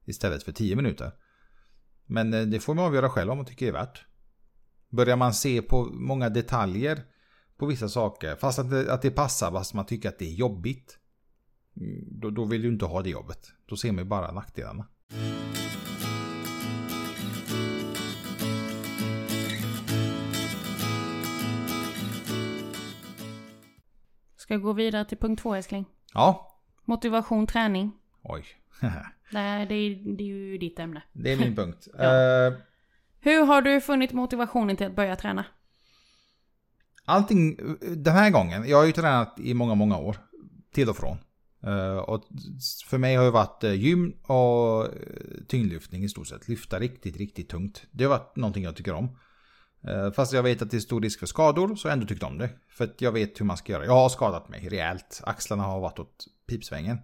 Istället 0.05 0.43
för 0.43 0.51
10 0.51 0.75
minuter. 0.75 1.11
Men 2.09 2.33
eh, 2.33 2.41
det 2.41 2.59
får 2.59 2.73
man 2.75 2.85
avgöra 2.85 3.09
själv 3.09 3.31
om 3.31 3.37
man 3.37 3.45
tycker 3.45 3.65
det 3.65 3.69
är 3.77 3.81
värt. 3.85 4.05
Börjar 4.89 5.15
man 5.17 5.33
se 5.33 5.61
på 5.61 5.83
många 5.85 6.29
detaljer 6.29 7.03
på 7.57 7.65
vissa 7.65 7.89
saker. 7.89 8.35
Fast 8.35 8.59
att 8.59 8.69
det, 8.69 8.93
att 8.93 9.01
det 9.01 9.11
passar 9.11 9.51
fast 9.51 9.73
man 9.73 9.85
tycker 9.85 10.09
att 10.09 10.19
det 10.19 10.25
är 10.25 10.33
jobbigt. 10.33 10.97
mm, 11.77 12.19
Då, 12.21 12.29
då 12.29 12.45
vill 12.45 12.61
du 12.61 12.67
inte 12.67 12.85
ha 12.85 13.01
det 13.01 13.09
jobbet. 13.09 13.51
Då 13.65 13.75
ser 13.77 13.91
man 13.91 14.03
ju 14.03 14.09
bara 14.09 14.31
nackdelarna. 14.31 14.87
Ska 24.35 24.53
jag 24.53 24.61
gå 24.61 24.73
vidare 24.73 25.05
till 25.05 25.17
punkt 25.17 25.41
två 25.41 25.55
älskling? 25.55 25.85
Ja. 26.13 26.55
Motivation, 26.85 27.47
träning. 27.47 27.91
Oj. 28.23 28.45
Nej, 29.31 29.65
det 29.65 29.75
är, 29.75 30.15
det 30.17 30.23
är 30.23 30.27
ju 30.27 30.57
ditt 30.57 30.79
ämne. 30.79 31.01
det 31.13 31.31
är 31.31 31.37
min 31.37 31.55
punkt. 31.55 31.87
Ja. 31.97 32.03
Eh, 32.47 32.53
Hur 33.19 33.45
har 33.45 33.61
du 33.61 33.81
funnit 33.81 34.13
motivationen 34.13 34.77
till 34.77 34.87
att 34.87 34.95
börja 34.95 35.15
träna? 35.15 35.45
allting 37.05 37.57
den 37.81 38.13
här 38.13 38.29
gången. 38.29 38.69
Jag 38.69 38.77
har 38.77 38.85
ju 38.85 38.91
tränat 38.91 39.39
i 39.39 39.53
många, 39.53 39.75
många 39.75 39.97
år. 39.97 40.17
Till 40.73 40.89
och 40.89 40.97
från. 40.97 41.17
Eh, 41.63 41.97
och 41.97 42.23
för 42.85 42.97
mig 42.97 43.15
har 43.15 43.23
det 43.23 43.31
varit 43.31 43.63
eh, 43.63 43.73
gym 43.73 44.11
och 44.11 44.87
tyngdlyftning 45.47 46.03
i 46.03 46.09
stort 46.09 46.27
sett. 46.27 46.47
Lyfta 46.47 46.79
riktigt, 46.79 47.17
riktigt 47.17 47.49
tungt. 47.49 47.83
Det 47.91 48.03
har 48.03 48.09
varit 48.09 48.35
någonting 48.35 48.63
jag 48.63 48.75
tycker 48.75 48.93
om. 48.93 49.17
Fast 50.15 50.33
jag 50.33 50.43
vet 50.43 50.61
att 50.61 50.71
det 50.71 50.77
är 50.77 50.81
stor 50.81 51.01
risk 51.01 51.19
för 51.19 51.25
skador 51.25 51.75
så 51.75 51.87
har 51.87 51.91
jag 51.91 51.93
ändå 51.93 52.07
tyckt 52.07 52.23
om 52.23 52.37
det. 52.37 52.49
För 52.69 52.83
att 52.83 53.01
jag 53.01 53.11
vet 53.11 53.39
hur 53.41 53.45
man 53.45 53.57
ska 53.57 53.71
göra. 53.73 53.85
Jag 53.85 53.93
har 53.93 54.09
skadat 54.09 54.49
mig 54.49 54.69
rejält. 54.69 55.21
Axlarna 55.23 55.63
har 55.63 55.79
varit 55.79 55.99
åt 55.99 56.25
pipsvängen. 56.47 56.97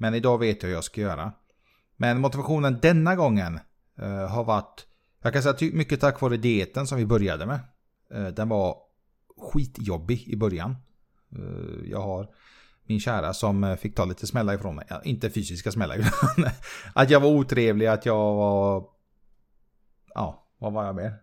Men 0.00 0.14
idag 0.14 0.38
vet 0.38 0.62
jag 0.62 0.68
hur 0.68 0.74
jag 0.74 0.84
ska 0.84 1.00
göra. 1.00 1.32
Men 1.96 2.20
motivationen 2.20 2.78
denna 2.82 3.16
gången 3.16 3.60
eh, 3.98 4.28
har 4.28 4.44
varit, 4.44 4.86
jag 5.22 5.32
kan 5.32 5.42
säga 5.42 5.52
ty- 5.54 5.72
mycket 5.72 6.00
tack 6.00 6.20
vare 6.20 6.36
dieten 6.36 6.86
som 6.86 6.98
vi 6.98 7.06
började 7.06 7.46
med. 7.46 7.60
Eh, 8.14 8.26
den 8.26 8.48
var 8.48 8.76
skitjobbig 9.52 10.28
i 10.28 10.36
början. 10.36 10.76
Eh, 11.36 11.90
jag 11.90 12.00
har 12.00 12.28
min 12.84 13.00
kära 13.00 13.34
som 13.34 13.64
eh, 13.64 13.76
fick 13.76 13.94
ta 13.94 14.04
lite 14.04 14.26
smällar 14.26 14.54
ifrån 14.54 14.76
mig. 14.76 14.86
Ja, 14.88 15.02
inte 15.04 15.30
fysiska 15.30 15.72
smällar 15.72 15.96
utan 15.98 16.50
att 16.94 17.10
jag 17.10 17.20
var 17.20 17.28
otrevlig, 17.28 17.86
att 17.86 18.06
jag 18.06 18.34
var... 18.34 18.84
Ja, 20.14 20.46
vad 20.58 20.72
var 20.72 20.84
jag 20.84 20.94
mer? 20.94 21.14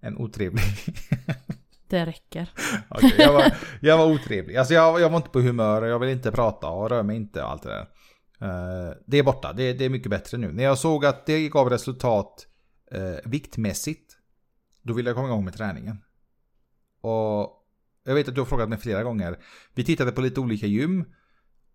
en 0.00 0.16
otrevlig... 0.18 0.62
Det 1.88 2.06
räcker. 2.06 2.50
Okej, 2.88 3.14
jag, 3.18 3.32
var, 3.32 3.52
jag 3.80 3.98
var 3.98 4.06
otrevlig. 4.06 4.56
Alltså 4.56 4.74
jag, 4.74 5.00
jag 5.00 5.10
var 5.10 5.16
inte 5.16 5.30
på 5.30 5.40
humör, 5.40 5.82
jag 5.82 5.98
vill 5.98 6.08
inte 6.08 6.32
prata 6.32 6.68
och 6.68 6.90
rör 6.90 7.02
mig 7.02 7.16
inte 7.16 7.42
och 7.42 7.50
allt 7.50 7.62
det 7.62 7.68
där. 7.68 7.88
Eh, 8.40 8.94
det 9.06 9.18
är 9.18 9.22
borta, 9.22 9.52
det, 9.52 9.72
det 9.72 9.84
är 9.84 9.88
mycket 9.88 10.10
bättre 10.10 10.38
nu. 10.38 10.52
När 10.52 10.64
jag 10.64 10.78
såg 10.78 11.06
att 11.06 11.26
det 11.26 11.48
gav 11.48 11.70
resultat 11.70 12.46
eh, 12.90 13.30
viktmässigt, 13.30 14.12
då 14.82 14.92
ville 14.92 15.10
jag 15.10 15.16
komma 15.16 15.28
igång 15.28 15.44
med 15.44 15.54
träningen. 15.54 16.02
Och 17.00 17.64
jag 18.04 18.14
vet 18.14 18.28
att 18.28 18.34
du 18.34 18.40
har 18.40 18.46
frågat 18.46 18.68
mig 18.68 18.78
flera 18.78 19.02
gånger. 19.02 19.38
Vi 19.74 19.84
tittade 19.84 20.12
på 20.12 20.20
lite 20.20 20.40
olika 20.40 20.66
gym. 20.66 21.04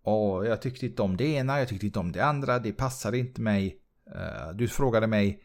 Och 0.02 0.46
jag 0.46 0.62
tyckte 0.62 0.86
inte 0.86 1.02
om 1.02 1.16
det 1.16 1.24
ena, 1.24 1.58
jag 1.58 1.68
tyckte 1.68 1.86
inte 1.86 1.98
om 1.98 2.12
det 2.12 2.24
andra, 2.24 2.58
det 2.58 2.72
passade 2.72 3.18
inte 3.18 3.40
mig. 3.40 3.78
Eh, 4.14 4.54
du 4.54 4.68
frågade 4.68 5.06
mig, 5.06 5.40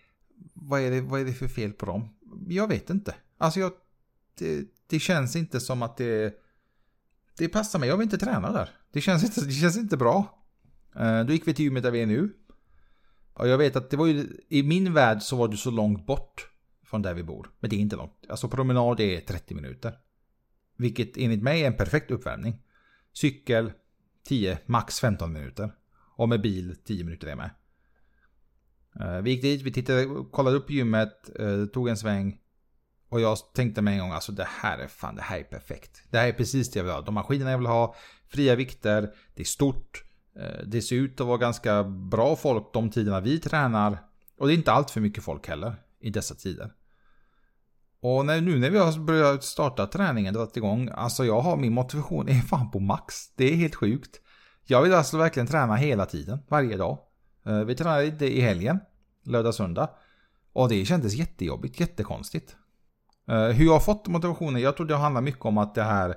vad 0.53 0.82
är, 0.82 0.91
det, 0.91 1.01
vad 1.01 1.21
är 1.21 1.25
det 1.25 1.34
för 1.34 1.47
fel 1.47 1.71
på 1.71 1.86
dem? 1.86 2.15
Jag 2.47 2.67
vet 2.67 2.89
inte. 2.89 3.15
Alltså 3.38 3.60
jag, 3.60 3.71
det, 4.39 4.67
det 4.88 4.99
känns 4.99 5.36
inte 5.36 5.60
som 5.60 5.82
att 5.82 5.97
det, 5.97 6.34
det 7.38 7.49
passar 7.49 7.80
mig. 7.80 7.89
Jag 7.89 7.97
vill 7.97 8.04
inte 8.04 8.17
träna 8.17 8.52
där. 8.52 8.69
Det 8.91 9.02
känns 9.02 9.23
inte, 9.23 9.45
det 9.45 9.52
känns 9.52 9.78
inte 9.78 9.97
bra. 9.97 10.45
Eh, 10.95 11.23
då 11.23 11.34
gick 11.34 11.47
vi 11.47 11.54
till 11.54 11.65
gymmet 11.65 11.84
där 11.84 11.91
vi 11.91 12.02
är 12.02 12.06
nu. 12.06 12.34
Och 13.34 13.47
jag 13.47 13.58
vet 13.58 13.75
att 13.75 13.89
det 13.89 13.97
var 13.97 14.08
ju, 14.08 14.28
i 14.49 14.63
min 14.63 14.93
värld 14.93 15.21
så 15.21 15.36
var 15.36 15.47
det 15.47 15.58
så 15.58 15.71
långt 15.71 16.06
bort 16.06 16.49
från 16.84 17.02
där 17.02 17.13
vi 17.13 17.23
bor. 17.23 17.52
Men 17.60 17.69
det 17.69 17.75
är 17.75 17.80
inte 17.80 17.95
långt. 17.95 18.25
Alltså 18.30 18.49
promenad 18.49 18.99
är 18.99 19.21
30 19.21 19.56
minuter. 19.56 19.93
Vilket 20.78 21.17
enligt 21.17 21.43
mig 21.43 21.63
är 21.63 21.67
en 21.67 21.78
perfekt 21.78 22.12
uppvärmning. 22.12 22.62
Cykel 23.13 23.71
10, 24.28 24.60
max 24.65 24.99
15 24.99 25.34
minuter. 25.34 25.71
Och 26.15 26.30
med 26.30 26.41
bil 26.41 26.75
10 26.86 27.04
minuter 27.04 27.28
är 27.28 27.36
med. 27.36 27.49
Eh, 28.99 29.21
vi 29.21 29.32
gick 29.32 29.41
dit, 29.41 29.62
vi 29.62 29.71
tittade, 29.71 30.08
kollade 30.32 30.58
upp 30.58 30.69
gymmet, 30.69 31.30
eh, 31.39 31.65
tog 31.65 31.89
en 31.89 31.97
sväng. 31.97 32.39
Och 33.09 33.21
jag 33.21 33.37
tänkte 33.53 33.81
mig 33.81 33.93
en 33.93 33.99
gång, 33.99 34.11
alltså 34.11 34.31
det 34.31 34.47
här 34.61 34.77
är 34.77 34.87
fan, 34.87 35.15
det 35.15 35.21
här 35.21 35.39
är 35.39 35.43
perfekt. 35.43 36.01
Det 36.09 36.17
här 36.17 36.27
är 36.27 36.33
precis 36.33 36.71
det 36.71 36.79
jag 36.79 36.83
vill 36.83 36.93
ha. 36.93 37.01
De 37.01 37.13
maskinerna 37.13 37.51
jag 37.51 37.57
vill 37.57 37.67
ha, 37.67 37.95
fria 38.27 38.55
vikter, 38.55 39.13
det 39.35 39.41
är 39.41 39.45
stort. 39.45 40.03
Eh, 40.39 40.65
det 40.65 40.81
ser 40.81 40.95
ut 40.95 41.21
att 41.21 41.27
vara 41.27 41.37
ganska 41.37 41.83
bra 41.83 42.35
folk 42.35 42.73
de 42.73 42.89
tiderna 42.89 43.19
vi 43.19 43.39
tränar. 43.39 43.97
Och 44.37 44.47
det 44.47 44.53
är 44.53 44.55
inte 44.55 44.71
allt 44.71 44.91
för 44.91 45.01
mycket 45.01 45.23
folk 45.23 45.47
heller 45.47 45.75
i 45.99 46.09
dessa 46.09 46.35
tider. 46.35 46.71
Och 48.01 48.25
när, 48.25 48.41
nu 48.41 48.59
när 48.59 48.69
vi 48.69 48.77
har 48.77 48.99
börjat 48.99 49.43
starta 49.43 49.87
träningen, 49.87 50.33
dragit 50.33 50.57
igång, 50.57 50.89
alltså 50.93 51.25
jag 51.25 51.41
har 51.41 51.57
min 51.57 51.73
motivation 51.73 52.29
är 52.29 52.41
fan 52.41 52.71
på 52.71 52.79
max. 52.79 53.35
Det 53.35 53.53
är 53.53 53.55
helt 53.55 53.75
sjukt. 53.75 54.21
Jag 54.65 54.81
vill 54.81 54.93
alltså 54.93 55.17
verkligen 55.17 55.47
träna 55.47 55.75
hela 55.75 56.05
tiden, 56.05 56.39
varje 56.47 56.77
dag. 56.77 56.99
Eh, 57.45 57.59
vi 57.59 57.75
tränade 57.75 58.31
i 58.31 58.41
helgen, 58.41 58.79
lördag, 59.25 59.55
söndag. 59.55 59.89
Och 60.53 60.69
det 60.69 60.85
kändes 60.85 61.13
jättejobbigt, 61.13 61.79
jättekonstigt. 61.79 62.55
Eh, 63.29 63.47
hur 63.47 63.65
jag 63.65 63.73
har 63.73 63.79
fått 63.79 64.07
motivationen, 64.07 64.61
jag 64.61 64.77
tror 64.77 64.87
det 64.87 64.95
handlar 64.95 65.21
mycket 65.21 65.45
om 65.45 65.57
att 65.57 65.75
det 65.75 65.83
här 65.83 66.15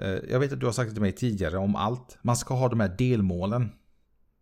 eh, 0.00 0.08
jag 0.08 0.40
vet 0.40 0.52
att 0.52 0.60
du 0.60 0.66
har 0.66 0.72
sagt 0.72 0.88
det 0.88 0.94
till 0.94 1.02
mig 1.02 1.12
tidigare 1.12 1.58
om 1.58 1.76
allt. 1.76 2.18
Man 2.22 2.36
ska 2.36 2.54
ha 2.54 2.68
de 2.68 2.80
här 2.80 2.94
delmålen. 2.98 3.72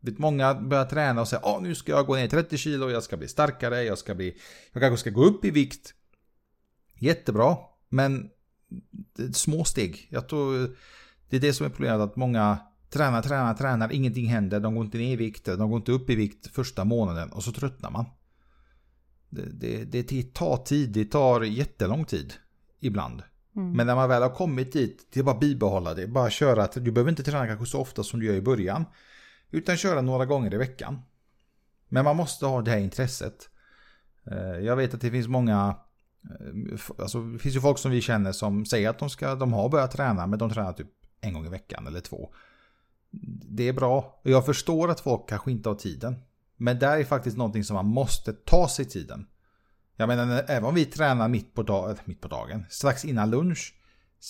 Många 0.00 0.54
börjar 0.54 0.84
träna 0.84 1.20
och 1.20 1.28
säger 1.28 1.56
att 1.56 1.62
nu 1.62 1.74
ska 1.74 1.92
jag 1.92 2.06
gå 2.06 2.14
ner 2.14 2.28
30 2.28 2.56
kilo, 2.56 2.90
jag 2.90 3.02
ska 3.02 3.16
bli 3.16 3.28
starkare, 3.28 3.82
jag 3.82 3.98
ska 3.98 4.14
bli... 4.14 4.36
Jag 4.72 4.82
kanske 4.82 4.96
ska 4.96 5.10
gå 5.10 5.24
upp 5.24 5.44
i 5.44 5.50
vikt. 5.50 5.94
Jättebra, 6.98 7.56
men 7.88 8.30
små 9.32 9.64
steg. 9.64 10.08
Jag 10.10 10.28
tror 10.28 10.76
det 11.28 11.36
är 11.36 11.40
det 11.40 11.52
som 11.52 11.66
är 11.66 11.70
problemet 11.70 12.00
att 12.00 12.16
många 12.16 12.58
tränar, 12.90 13.22
tränar, 13.22 13.54
tränar, 13.54 13.92
ingenting 13.92 14.26
händer, 14.26 14.60
de 14.60 14.74
går 14.74 14.84
inte 14.84 14.98
ner 14.98 15.12
i 15.12 15.16
vikt, 15.16 15.44
de 15.44 15.70
går 15.70 15.76
inte 15.76 15.92
upp 15.92 16.10
i 16.10 16.14
vikt 16.14 16.46
första 16.46 16.84
månaden 16.84 17.32
och 17.32 17.44
så 17.44 17.52
tröttnar 17.52 17.90
man. 17.90 18.04
Det, 19.30 19.84
det, 19.84 20.02
det 20.02 20.34
tar 20.34 20.56
tid, 20.56 20.90
det 20.90 21.04
tar 21.04 21.42
jättelång 21.42 22.04
tid 22.04 22.34
ibland. 22.80 23.22
Mm. 23.56 23.72
Men 23.72 23.86
när 23.86 23.94
man 23.94 24.08
väl 24.08 24.22
har 24.22 24.34
kommit 24.34 24.72
dit, 24.72 25.08
det 25.12 25.20
är 25.20 25.24
bara 25.24 25.38
bibehålla 25.38 25.94
det. 25.94 26.06
Bara 26.06 26.30
köra, 26.30 26.64
att 26.64 26.72
du 26.72 26.92
behöver 26.92 27.10
inte 27.10 27.22
träna 27.22 27.46
kanske 27.46 27.66
så 27.66 27.80
ofta 27.80 28.02
som 28.02 28.20
du 28.20 28.26
gör 28.26 28.34
i 28.34 28.42
början. 28.42 28.84
Utan 29.50 29.76
köra 29.76 30.02
några 30.02 30.26
gånger 30.26 30.54
i 30.54 30.56
veckan. 30.56 31.02
Men 31.88 32.04
man 32.04 32.16
måste 32.16 32.46
ha 32.46 32.62
det 32.62 32.70
här 32.70 32.78
intresset. 32.78 33.48
Eh, 34.30 34.58
jag 34.64 34.76
vet 34.76 34.94
att 34.94 35.00
det 35.00 35.10
finns 35.10 35.28
många, 35.28 35.76
eh, 36.24 36.80
alltså 36.98 37.22
det 37.22 37.38
finns 37.38 37.56
ju 37.56 37.60
folk 37.60 37.78
som 37.78 37.90
vi 37.90 38.00
känner 38.00 38.32
som 38.32 38.64
säger 38.64 38.90
att 38.90 38.98
de, 38.98 39.10
ska, 39.10 39.34
de 39.34 39.52
har 39.52 39.68
börjat 39.68 39.90
träna 39.90 40.26
men 40.26 40.38
de 40.38 40.50
tränar 40.50 40.72
typ 40.72 40.90
en 41.20 41.32
gång 41.32 41.46
i 41.46 41.48
veckan 41.48 41.86
eller 41.86 42.00
två. 42.00 42.32
Det 43.50 43.68
är 43.68 43.72
bra. 43.72 44.20
Jag 44.22 44.46
förstår 44.46 44.90
att 44.90 45.00
folk 45.00 45.28
kanske 45.28 45.50
inte 45.50 45.68
har 45.68 45.76
tiden. 45.76 46.16
Men 46.58 46.78
det 46.78 46.86
är 46.86 47.04
faktiskt 47.04 47.36
någonting 47.36 47.64
som 47.64 47.74
man 47.74 47.86
måste 47.86 48.32
ta 48.32 48.68
sig 48.68 48.84
tiden. 48.84 49.26
Jag 49.96 50.08
menar, 50.08 50.44
även 50.48 50.64
om 50.64 50.74
vi 50.74 50.84
tränar 50.84 51.28
mitt 51.28 51.54
på, 51.54 51.62
dag, 51.62 51.98
mitt 52.04 52.20
på 52.20 52.28
dagen, 52.28 52.64
strax 52.70 53.04
innan 53.04 53.30
lunch. 53.30 53.74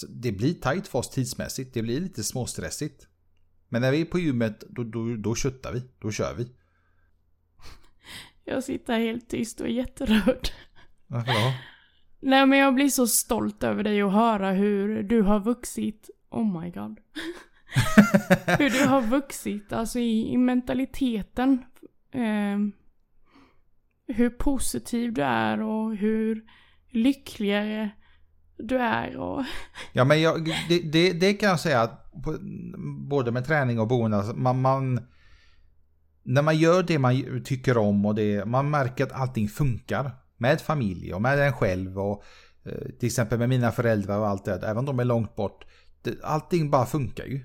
Det 0.08 0.32
blir 0.32 0.54
tajt 0.54 0.88
för 0.88 0.98
oss 0.98 1.10
tidsmässigt, 1.10 1.74
det 1.74 1.82
blir 1.82 2.00
lite 2.00 2.24
småstressigt. 2.24 3.08
Men 3.68 3.82
när 3.82 3.92
vi 3.92 4.00
är 4.00 4.04
på 4.04 4.18
gymmet, 4.18 4.64
då, 4.68 4.84
då, 4.84 5.16
då 5.16 5.34
köttar 5.34 5.72
vi, 5.72 5.82
då 5.98 6.10
kör 6.10 6.34
vi. 6.34 6.48
Jag 8.44 8.64
sitter 8.64 8.98
helt 8.98 9.28
tyst 9.28 9.60
och 9.60 9.66
är 9.66 9.70
jätterörd. 9.70 10.48
Varför 11.06 11.32
då? 11.32 11.52
Nej 12.20 12.46
men 12.46 12.58
jag 12.58 12.74
blir 12.74 12.88
så 12.88 13.06
stolt 13.06 13.62
över 13.62 13.84
dig 13.84 14.04
och 14.04 14.12
höra 14.12 14.52
hur 14.52 15.02
du 15.02 15.22
har 15.22 15.40
vuxit. 15.40 16.10
Oh 16.30 16.60
my 16.60 16.70
god. 16.70 17.00
hur 18.58 18.70
du 18.70 18.84
har 18.84 19.02
vuxit, 19.02 19.72
alltså 19.72 19.98
i, 19.98 20.32
i 20.32 20.36
mentaliteten. 20.36 21.64
Eh, 22.12 22.58
hur 24.06 24.30
positiv 24.30 25.12
du 25.12 25.22
är 25.22 25.62
och 25.62 25.96
hur 25.96 26.44
lyckligare 26.90 27.90
du 28.58 28.78
är 28.78 29.16
och... 29.16 29.44
Ja 29.92 30.04
men 30.04 30.20
jag, 30.20 30.44
det, 30.68 30.80
det, 30.92 31.12
det, 31.12 31.34
kan 31.34 31.48
jag 31.48 31.60
säga 31.60 31.80
att 31.80 32.12
både 33.08 33.32
med 33.32 33.46
träning 33.46 33.80
och 33.80 33.88
boende, 33.88 34.16
alltså 34.16 34.34
man, 34.34 34.60
man, 34.60 35.00
när 36.22 36.42
man 36.42 36.56
gör 36.56 36.82
det 36.82 36.98
man 36.98 37.42
tycker 37.44 37.78
om 37.78 38.06
och 38.06 38.14
det, 38.14 38.44
man 38.44 38.70
märker 38.70 39.04
att 39.04 39.12
allting 39.12 39.48
funkar. 39.48 40.10
Med 40.40 40.60
familj 40.60 41.14
och 41.14 41.22
med 41.22 41.38
en 41.38 41.52
själv 41.52 41.98
och 41.98 42.24
eh, 42.64 42.88
till 42.98 43.06
exempel 43.06 43.38
med 43.38 43.48
mina 43.48 43.72
föräldrar 43.72 44.18
och 44.18 44.28
allt 44.28 44.44
det 44.44 44.54
även 44.54 44.78
om 44.78 44.84
de 44.84 45.00
är 45.00 45.04
långt 45.04 45.36
bort. 45.36 45.64
Det, 46.02 46.22
allting 46.22 46.70
bara 46.70 46.86
funkar 46.86 47.24
ju. 47.24 47.44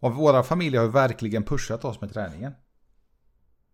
Och 0.00 0.14
våra 0.14 0.42
familjer 0.42 0.80
har 0.80 0.88
verkligen 0.88 1.42
pushat 1.42 1.84
oss 1.84 2.00
med 2.00 2.12
träningen. 2.12 2.52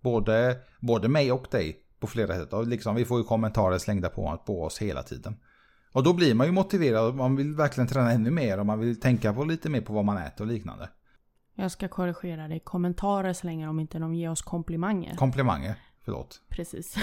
Både, 0.07 0.59
både 0.81 1.09
mig 1.09 1.33
och 1.33 1.47
dig 1.51 1.81
på 2.01 2.07
flera 2.07 2.37
sätt. 2.37 2.53
Och 2.53 2.66
liksom, 2.66 2.95
vi 2.95 3.05
får 3.05 3.19
ju 3.19 3.25
kommentarer 3.25 3.79
slängda 3.79 4.09
på, 4.09 4.42
på 4.47 4.62
oss 4.62 4.79
hela 4.79 5.03
tiden. 5.03 5.37
Och 5.92 6.03
då 6.03 6.12
blir 6.12 6.35
man 6.35 6.47
ju 6.47 6.53
motiverad 6.53 7.14
man 7.14 7.37
vill 7.37 7.55
verkligen 7.55 7.88
träna 7.88 8.12
ännu 8.12 8.31
mer 8.31 8.59
och 8.59 8.66
man 8.66 8.79
vill 8.79 9.01
tänka 9.01 9.33
på 9.33 9.45
lite 9.45 9.69
mer 9.69 9.81
på 9.81 9.92
vad 9.92 10.05
man 10.05 10.19
äter 10.19 10.45
och 10.45 10.53
liknande. 10.53 10.88
Jag 11.55 11.71
ska 11.71 11.88
korrigera 11.88 12.49
dig. 12.49 12.61
Kommentarer 12.61 13.33
slänger 13.33 13.69
om 13.69 13.81
inte 13.81 13.99
de 13.99 14.14
ger 14.14 14.31
oss 14.31 14.42
komplimanger. 14.42 15.16
Komplimanger, 15.16 15.75
förlåt. 16.05 16.40
Precis. 16.49 16.97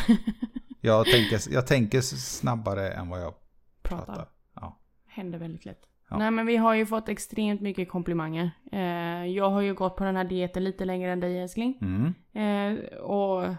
jag, 0.81 1.05
tänker, 1.05 1.53
jag 1.53 1.67
tänker 1.67 2.01
snabbare 2.01 2.91
än 2.91 3.09
vad 3.09 3.21
jag 3.21 3.33
pratar. 3.81 4.05
pratar. 4.05 4.27
Ja. 4.53 4.79
Händer 5.07 5.39
väldigt 5.39 5.65
lätt. 5.65 5.92
Ja. 6.13 6.19
Nej 6.19 6.31
men 6.31 6.45
vi 6.45 6.57
har 6.57 6.73
ju 6.73 6.85
fått 6.85 7.09
extremt 7.09 7.61
mycket 7.61 7.89
komplimanger. 7.89 8.51
Eh, 8.71 9.25
jag 9.25 9.49
har 9.49 9.61
ju 9.61 9.73
gått 9.73 9.95
på 9.95 10.03
den 10.03 10.15
här 10.15 10.23
dieten 10.23 10.63
lite 10.63 10.85
längre 10.85 11.11
än 11.11 11.19
dig 11.19 11.39
älskling. 11.39 11.77
Mm. 11.81 12.13
Eh, 12.33 12.97
och 12.97 13.55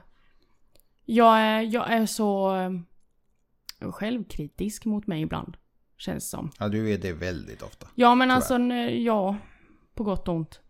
jag 1.04 1.40
är, 1.40 1.60
jag 1.60 1.92
är 1.92 2.06
så 2.06 2.56
eh, 2.56 3.90
självkritisk 3.90 4.84
mot 4.84 5.06
mig 5.06 5.22
ibland. 5.22 5.56
Känns 5.96 6.30
som. 6.30 6.50
Ja 6.58 6.68
du 6.68 6.92
är 6.92 6.98
det 6.98 7.12
väldigt 7.12 7.62
ofta. 7.62 7.86
Ja 7.94 8.14
men 8.14 8.30
alltså, 8.30 8.58
ja. 8.58 9.36
På 9.94 10.04
gott 10.04 10.28
och 10.28 10.34
ont. 10.34 10.60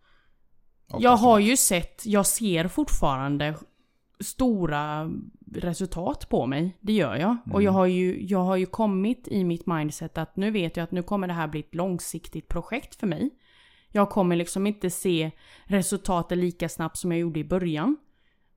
Ofta 0.87 1.03
jag 1.03 1.17
har 1.17 1.39
ju 1.39 1.57
sett, 1.57 2.05
jag 2.05 2.25
ser 2.25 2.67
fortfarande 2.67 3.55
stora 4.19 5.11
resultat 5.53 6.29
på 6.29 6.45
mig. 6.45 6.77
Det 6.81 6.93
gör 6.93 7.15
jag. 7.15 7.29
Mm. 7.29 7.51
Och 7.51 7.63
jag 7.63 7.71
har, 7.71 7.85
ju, 7.85 8.25
jag 8.25 8.39
har 8.39 8.55
ju 8.55 8.65
kommit 8.65 9.27
i 9.27 9.43
mitt 9.43 9.65
mindset 9.65 10.17
att 10.17 10.35
nu 10.35 10.51
vet 10.51 10.77
jag 10.77 10.83
att 10.83 10.91
nu 10.91 11.03
kommer 11.03 11.27
det 11.27 11.33
här 11.33 11.47
bli 11.47 11.59
ett 11.59 11.75
långsiktigt 11.75 12.47
projekt 12.47 12.95
för 12.95 13.07
mig. 13.07 13.29
Jag 13.91 14.09
kommer 14.09 14.35
liksom 14.35 14.67
inte 14.67 14.89
se 14.89 15.31
resultatet 15.65 16.37
lika 16.37 16.69
snabbt 16.69 16.97
som 16.97 17.11
jag 17.11 17.19
gjorde 17.19 17.39
i 17.39 17.43
början. 17.43 17.97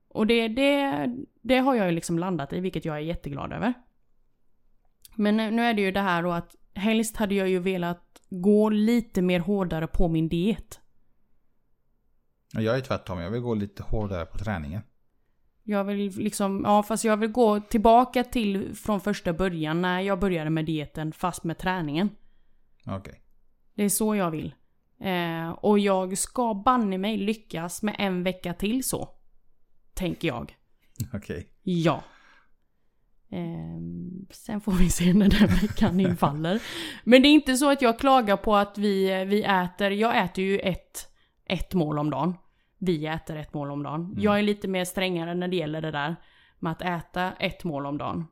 Och 0.09 0.27
det, 0.27 0.47
det, 0.47 1.07
det 1.41 1.57
har 1.57 1.75
jag 1.75 1.85
ju 1.85 1.91
liksom 1.91 2.19
landat 2.19 2.53
i, 2.53 2.59
vilket 2.59 2.85
jag 2.85 2.95
är 2.95 2.99
jätteglad 2.99 3.53
över. 3.53 3.73
Men 5.15 5.37
nu 5.37 5.61
är 5.61 5.73
det 5.73 5.81
ju 5.81 5.91
det 5.91 5.99
här 5.99 6.23
då 6.23 6.31
att 6.31 6.55
helst 6.73 7.17
hade 7.17 7.35
jag 7.35 7.49
ju 7.49 7.59
velat 7.59 8.21
gå 8.29 8.69
lite 8.69 9.21
mer 9.21 9.39
hårdare 9.39 9.87
på 9.87 10.07
min 10.07 10.29
diet. 10.29 10.79
Jag 12.53 12.77
är 12.77 12.81
tvärtom, 12.81 13.19
jag 13.19 13.31
vill 13.31 13.41
gå 13.41 13.53
lite 13.55 13.83
hårdare 13.83 14.25
på 14.25 14.37
träningen. 14.37 14.81
Jag 15.69 15.83
vill 15.83 16.11
liksom, 16.17 16.61
ja 16.65 16.83
fast 16.83 17.03
jag 17.03 17.17
vill 17.17 17.31
gå 17.31 17.59
tillbaka 17.59 18.23
till 18.23 18.75
från 18.75 19.01
första 19.01 19.33
början 19.33 19.81
när 19.81 20.01
jag 20.01 20.19
började 20.19 20.49
med 20.49 20.65
dieten 20.65 21.11
fast 21.11 21.43
med 21.43 21.57
träningen. 21.57 22.09
Okej. 22.85 22.97
Okay. 22.97 23.13
Det 23.73 23.83
är 23.83 23.89
så 23.89 24.15
jag 24.15 24.31
vill. 24.31 24.55
Eh, 24.99 25.49
och 25.49 25.79
jag 25.79 26.17
ska 26.17 26.53
banne 26.53 26.97
mig 26.97 27.17
lyckas 27.17 27.83
med 27.83 27.95
en 27.99 28.23
vecka 28.23 28.53
till 28.53 28.83
så. 28.83 29.09
Tänker 29.93 30.27
jag. 30.27 30.57
Okej. 31.13 31.17
Okay. 31.17 31.45
Ja. 31.63 32.03
Eh, 33.29 33.79
sen 34.31 34.61
får 34.61 34.71
vi 34.71 34.89
se 34.89 35.13
när 35.13 35.29
den 35.29 35.47
veckan 35.47 35.99
infaller. 36.09 36.61
Men 37.03 37.21
det 37.21 37.27
är 37.27 37.33
inte 37.33 37.57
så 37.57 37.71
att 37.71 37.81
jag 37.81 37.99
klagar 37.99 38.37
på 38.37 38.55
att 38.55 38.77
vi, 38.77 39.25
vi 39.25 39.43
äter, 39.43 39.91
jag 39.91 40.23
äter 40.23 40.43
ju 40.43 40.59
ett, 40.59 41.11
ett 41.45 41.73
mål 41.73 41.99
om 41.99 42.09
dagen. 42.09 42.33
Vi 42.79 43.05
äter 43.05 43.35
ett 43.35 43.53
mål 43.53 43.71
om 43.71 43.83
dagen. 43.83 44.05
Mm. 44.05 44.19
Jag 44.19 44.39
är 44.39 44.43
lite 44.43 44.67
mer 44.67 44.85
strängare 44.85 45.35
när 45.35 45.47
det 45.47 45.55
gäller 45.55 45.81
det 45.81 45.91
där 45.91 46.15
med 46.59 46.71
att 46.71 46.81
äta 46.81 47.31
ett 47.31 47.63
mål 47.63 47.85
om 47.85 47.97
dagen. 47.97 48.25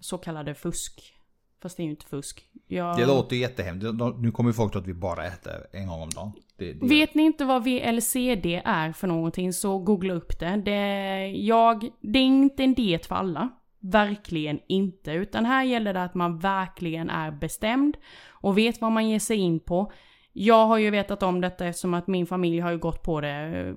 Så 0.00 0.18
kallade 0.18 0.54
fusk. 0.54 1.14
Fast 1.62 1.76
det 1.76 1.82
är 1.82 1.84
ju 1.84 1.90
inte 1.90 2.06
fusk. 2.06 2.46
Jag... 2.66 2.96
Det 2.96 3.06
låter 3.06 3.36
ju 3.36 3.42
jättehemskt. 3.42 3.86
Nu 4.18 4.30
kommer 4.30 4.50
ju 4.50 4.54
folk 4.54 4.72
tro 4.72 4.80
att 4.80 4.86
vi 4.86 4.94
bara 4.94 5.26
äter 5.26 5.52
en 5.72 5.88
gång 5.88 6.02
om 6.02 6.10
dagen. 6.10 6.32
Det, 6.56 6.72
det, 6.72 6.86
Vet 6.86 7.14
ni 7.14 7.22
inte 7.22 7.44
vad 7.44 7.64
VLCD 7.64 8.46
är 8.64 8.92
för 8.92 9.06
någonting 9.06 9.52
så 9.52 9.78
googla 9.78 10.14
upp 10.14 10.38
det. 10.38 10.62
Det, 10.64 11.26
jag, 11.26 11.88
det 12.00 12.18
är 12.18 12.24
inte 12.24 12.64
en 12.64 12.74
diet 12.74 13.06
för 13.06 13.14
alla. 13.14 13.48
Verkligen 13.80 14.60
inte. 14.66 15.12
Utan 15.12 15.44
här 15.44 15.64
gäller 15.64 15.94
det 15.94 16.02
att 16.02 16.14
man 16.14 16.38
verkligen 16.38 17.10
är 17.10 17.30
bestämd 17.30 17.96
och 18.28 18.58
vet 18.58 18.80
vad 18.80 18.92
man 18.92 19.08
ger 19.08 19.18
sig 19.18 19.36
in 19.36 19.60
på. 19.60 19.92
Jag 20.32 20.66
har 20.66 20.78
ju 20.78 20.90
vetat 20.90 21.22
om 21.22 21.40
detta 21.40 21.66
eftersom 21.66 21.94
att 21.94 22.06
min 22.06 22.26
familj 22.26 22.60
har 22.60 22.70
ju 22.70 22.78
gått 22.78 23.02
på 23.02 23.20
det 23.20 23.28
eh, 23.28 23.74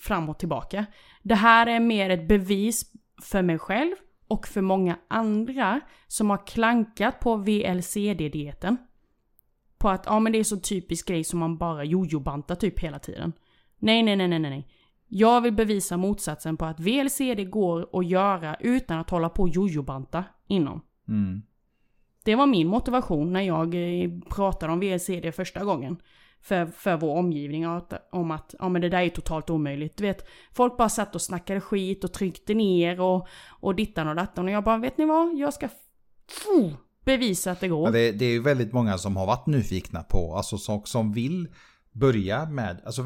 fram 0.00 0.28
och 0.28 0.38
tillbaka. 0.38 0.86
Det 1.22 1.34
här 1.34 1.66
är 1.66 1.80
mer 1.80 2.10
ett 2.10 2.28
bevis 2.28 2.92
för 3.22 3.42
mig 3.42 3.58
själv 3.58 3.94
och 4.28 4.46
för 4.46 4.60
många 4.60 4.98
andra 5.08 5.80
som 6.06 6.30
har 6.30 6.46
klankat 6.46 7.20
på 7.20 7.36
VLCD-dieten. 7.36 8.76
På 9.78 9.88
att 9.88 10.06
ja 10.06 10.20
men 10.20 10.32
det 10.32 10.38
är 10.38 10.44
så 10.44 10.56
typisk 10.56 11.08
grej 11.08 11.24
som 11.24 11.38
man 11.38 11.58
bara 11.58 11.84
jojobantar 11.84 12.54
typ 12.54 12.80
hela 12.80 12.98
tiden. 12.98 13.32
Nej, 13.78 14.02
nej, 14.02 14.16
nej, 14.16 14.28
nej, 14.28 14.40
nej. 14.40 14.68
Jag 15.08 15.40
vill 15.40 15.52
bevisa 15.52 15.96
motsatsen 15.96 16.56
på 16.56 16.64
att 16.64 16.80
VLCD 16.80 17.50
går 17.50 17.98
att 17.98 18.06
göra 18.06 18.56
utan 18.60 18.98
att 18.98 19.10
hålla 19.10 19.28
på 19.28 19.42
och 19.42 19.48
jojobanta 19.48 20.24
inom. 20.46 20.82
Mm. 21.08 21.42
Det 22.24 22.34
var 22.34 22.46
min 22.46 22.66
motivation 22.68 23.32
när 23.32 23.40
jag 23.42 23.74
eh, 23.74 24.10
pratade 24.30 24.72
om 24.72 24.80
VLCD 24.80 25.32
första 25.34 25.64
gången. 25.64 25.96
För, 26.42 26.66
för 26.66 26.96
vår 26.96 27.16
omgivning 27.16 27.64
att- 27.64 28.08
om 28.12 28.30
att 28.30 28.54
ja, 28.58 28.68
men 28.68 28.82
det 28.82 28.88
där 28.88 29.00
är 29.02 29.08
totalt 29.08 29.50
omöjligt. 29.50 29.96
Du 29.96 30.04
vet, 30.04 30.26
folk 30.52 30.76
bara 30.76 30.88
satt 30.88 31.14
och 31.14 31.22
snackade 31.22 31.60
skit 31.60 32.04
och 32.04 32.12
tryckte 32.12 32.54
ner 32.54 33.00
och, 33.00 33.26
och 33.60 33.74
dittan 33.74 34.08
och 34.08 34.16
dattan. 34.16 34.44
Och 34.44 34.50
jag 34.50 34.64
bara, 34.64 34.78
vet 34.78 34.98
ni 34.98 35.04
vad? 35.04 35.38
Jag 35.38 35.54
ska 35.54 35.68
bevisa 37.04 37.50
att 37.50 37.60
det 37.60 37.68
går. 37.68 37.86
Ja, 37.86 37.90
det, 37.92 38.12
det 38.12 38.24
är 38.24 38.30
ju 38.30 38.42
väldigt 38.42 38.72
många 38.72 38.98
som 38.98 39.16
har 39.16 39.26
varit 39.26 39.46
nyfikna 39.46 40.02
på, 40.02 40.34
alltså 40.36 40.58
som, 40.58 40.82
som 40.84 41.12
vill 41.12 41.48
börja 41.92 42.46
med, 42.46 42.80
alltså 42.84 43.02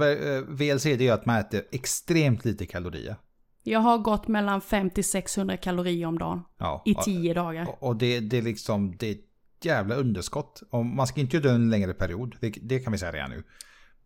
VLCD 0.48 0.86
eh, 0.86 0.98
är 1.00 1.02
ju 1.02 1.10
att 1.10 1.26
man 1.26 1.36
äter 1.38 1.62
extremt 1.72 2.44
lite 2.44 2.66
kalorier. 2.66 3.16
Jag 3.62 3.80
har 3.80 3.98
gått 3.98 4.28
mellan 4.28 4.60
5 4.60 4.90
till 4.90 5.04
600 5.04 5.56
kalorier 5.56 6.06
om 6.06 6.18
dagen. 6.18 6.42
Ja, 6.58 6.82
I 6.86 6.94
och- 6.94 7.02
10 7.04 7.34
dagar. 7.34 7.66
Och, 7.80 7.96
det, 7.96 8.20
det 8.20 8.38
är 8.38 8.42
liksom, 8.42 8.96
det 8.98 9.06
är 9.08 9.12
ett 9.12 9.64
jävla 9.64 9.94
underskott. 9.94 10.62
Och 10.70 10.86
man 10.86 11.06
ska 11.06 11.20
inte 11.20 11.36
göra 11.36 11.48
det 11.48 11.54
en 11.54 11.70
längre 11.70 11.94
period, 11.94 12.36
det, 12.40 12.50
det 12.62 12.78
kan 12.78 12.92
vi 12.92 12.98
säga 12.98 13.12
redan 13.12 13.30
nu. 13.30 13.42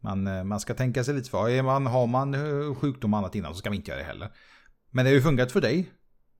Man, 0.01 0.27
eh, 0.27 0.45
man 0.45 0.61
ska 0.61 0.75
tänka 0.75 1.05
sig 1.05 1.15
lite 1.15 1.31
för. 1.31 1.63
Man, 1.63 1.87
har 1.87 2.07
man 2.07 2.35
eh, 2.35 2.75
sjukdom 2.75 3.13
och 3.15 3.19
annat 3.19 3.35
innan 3.35 3.53
så 3.55 3.59
ska 3.59 3.71
vi 3.71 3.77
inte 3.77 3.91
göra 3.91 4.01
det 4.01 4.07
heller. 4.07 4.29
Men 4.91 5.05
det 5.05 5.11
har 5.11 5.15
ju 5.15 5.23
funkat 5.23 5.53
för 5.53 5.61
dig. 5.61 5.91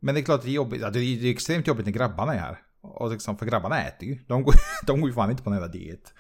Men 0.01 0.15
det 0.15 0.21
är 0.21 0.23
klart 0.23 0.39
att 0.39 0.45
det 0.45 0.51
är 0.51 0.55
jobbigt, 0.55 0.93
det 0.93 0.99
är 1.01 1.31
extremt 1.31 1.67
jobbigt 1.67 1.87
när 1.87 1.93
grabbarna 1.93 2.35
är 2.35 2.39
här. 2.39 2.59
Och 2.81 3.11
liksom, 3.11 3.39
för 3.39 3.47
grabbarna 3.47 3.83
äter 3.83 4.09
ju. 4.09 4.19
De 4.27 4.43
går, 4.43 4.55
de 4.87 5.01
går 5.01 5.11
ju 5.11 5.15
fan 5.15 5.31
inte 5.31 5.43
på 5.43 5.51
en 5.51 5.57
jävla 5.57 5.69
diet. 5.73 6.15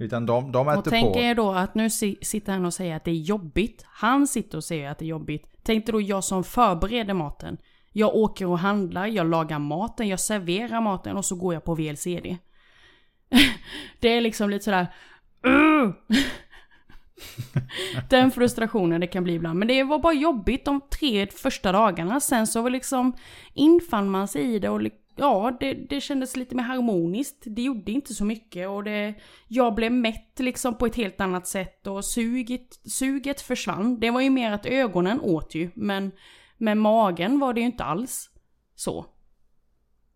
Utan 0.00 0.26
de, 0.26 0.52
de 0.52 0.66
Och 0.66 0.72
äter 0.72 0.90
tänk 0.90 1.14
på. 1.14 1.20
er 1.20 1.34
då 1.34 1.50
att 1.50 1.74
nu 1.74 1.90
si- 1.90 2.18
sitter 2.22 2.52
han 2.52 2.66
och 2.66 2.74
säger 2.74 2.96
att 2.96 3.04
det 3.04 3.10
är 3.10 3.14
jobbigt. 3.14 3.84
Han 3.88 4.26
sitter 4.26 4.58
och 4.58 4.64
säger 4.64 4.90
att 4.90 4.98
det 4.98 5.04
är 5.04 5.08
jobbigt. 5.08 5.46
Tänk 5.62 5.86
dig 5.86 5.92
då 5.92 6.00
jag 6.00 6.24
som 6.24 6.44
förbereder 6.44 7.14
maten. 7.14 7.56
Jag 7.92 8.14
åker 8.14 8.46
och 8.46 8.58
handlar, 8.58 9.06
jag 9.06 9.30
lagar 9.30 9.58
maten, 9.58 10.08
jag 10.08 10.20
serverar 10.20 10.80
maten 10.80 11.16
och 11.16 11.24
så 11.24 11.36
går 11.36 11.54
jag 11.54 11.64
på 11.64 11.74
VLCD. 11.74 12.36
det 14.00 14.08
är 14.08 14.20
liksom 14.20 14.50
lite 14.50 14.64
sådär... 14.64 14.86
"Ugh!" 15.46 15.92
Den 18.10 18.30
frustrationen 18.30 19.00
det 19.00 19.06
kan 19.06 19.24
bli 19.24 19.34
ibland. 19.34 19.58
Men 19.58 19.68
det 19.68 19.82
var 19.84 19.98
bara 19.98 20.12
jobbigt 20.12 20.64
de 20.64 20.80
tre 20.98 21.26
första 21.26 21.72
dagarna. 21.72 22.20
Sen 22.20 22.46
så 22.46 22.68
liksom 22.68 23.12
infann 23.54 24.10
man 24.10 24.28
sig 24.28 24.54
i 24.54 24.58
det 24.58 24.68
och 24.68 24.80
ja, 25.20 25.56
det, 25.60 25.74
det 25.74 26.00
kändes 26.00 26.36
lite 26.36 26.54
mer 26.54 26.62
harmoniskt. 26.62 27.42
Det 27.46 27.62
gjorde 27.62 27.92
inte 27.92 28.14
så 28.14 28.24
mycket 28.24 28.68
och 28.68 28.84
det, 28.84 29.14
jag 29.48 29.74
blev 29.74 29.92
mätt 29.92 30.38
liksom 30.38 30.78
på 30.78 30.86
ett 30.86 30.96
helt 30.96 31.20
annat 31.20 31.46
sätt 31.46 31.86
och 31.86 32.04
suget, 32.04 32.90
suget 32.90 33.40
försvann. 33.40 34.00
Det 34.00 34.10
var 34.10 34.20
ju 34.20 34.30
mer 34.30 34.52
att 34.52 34.66
ögonen 34.66 35.20
åt 35.20 35.54
ju, 35.54 35.70
men 35.74 36.12
med 36.58 36.76
magen 36.76 37.38
var 37.38 37.52
det 37.52 37.60
ju 37.60 37.66
inte 37.66 37.84
alls 37.84 38.30
så. 38.74 39.06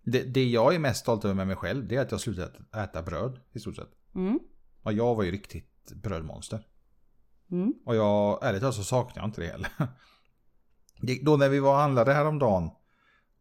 Det, 0.02 0.22
det 0.22 0.44
jag 0.44 0.74
är 0.74 0.78
mest 0.78 1.00
stolt 1.00 1.24
över 1.24 1.34
med 1.34 1.46
mig 1.46 1.56
själv 1.56 1.88
det 1.88 1.96
är 1.96 2.00
att 2.00 2.10
jag 2.10 2.20
slutat 2.20 2.74
äta 2.76 3.02
bröd 3.02 3.40
i 3.52 3.60
stort 3.60 3.76
sett. 3.76 3.90
Mm. 4.14 4.40
Och 4.82 4.92
jag 4.92 5.14
var 5.14 5.22
ju 5.22 5.30
riktigt 5.30 5.92
brödmonster. 6.02 6.66
Mm. 7.50 7.74
Och 7.86 7.96
jag, 7.96 8.44
ärligt 8.46 8.60
talat 8.60 8.74
så 8.74 8.84
saknar 8.84 9.22
jag 9.22 9.28
inte 9.28 9.40
det 9.40 9.46
heller. 9.46 9.70
Det, 11.02 11.20
då 11.22 11.36
när 11.36 11.48
vi 11.48 11.60
var 11.60 11.70
och 11.70 11.76
handlade 11.76 12.12
häromdagen 12.12 12.70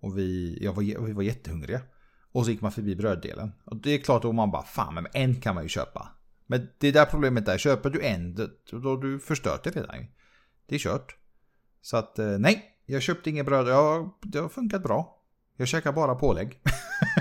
och 0.03 0.17
vi, 0.17 0.57
jag 0.61 0.73
var, 0.73 1.05
vi 1.05 1.13
var 1.13 1.23
jättehungriga. 1.23 1.81
Och 2.31 2.45
så 2.45 2.51
gick 2.51 2.61
man 2.61 2.71
förbi 2.71 2.95
bröddelen. 2.95 3.51
Och 3.65 3.77
det 3.77 3.91
är 3.91 3.97
klart 3.97 4.25
att 4.25 4.35
man 4.35 4.51
bara, 4.51 4.63
fan 4.63 4.93
men 4.93 5.07
en 5.13 5.41
kan 5.41 5.55
man 5.55 5.63
ju 5.63 5.69
köpa. 5.69 6.09
Men 6.47 6.69
det 6.77 6.91
där 6.91 7.05
problemet 7.05 7.47
är, 7.47 7.57
köper 7.57 7.89
du 7.89 8.01
en, 8.01 8.35
då 8.35 8.89
har 8.89 9.01
du 9.01 9.19
förstört 9.19 9.63
det 9.63 9.69
redan. 9.69 10.05
Det 10.65 10.75
är 10.75 10.79
kört. 10.79 11.15
Så 11.81 11.97
att 11.97 12.19
eh, 12.19 12.37
nej, 12.39 12.63
jag 12.85 13.01
köpte 13.01 13.29
inget 13.29 13.45
bröd. 13.45 13.67
Ja, 13.67 14.17
det 14.21 14.39
har 14.39 14.49
funkat 14.49 14.83
bra. 14.83 15.21
Jag 15.57 15.67
käkar 15.67 15.91
bara 15.91 16.15
pålägg. 16.15 16.61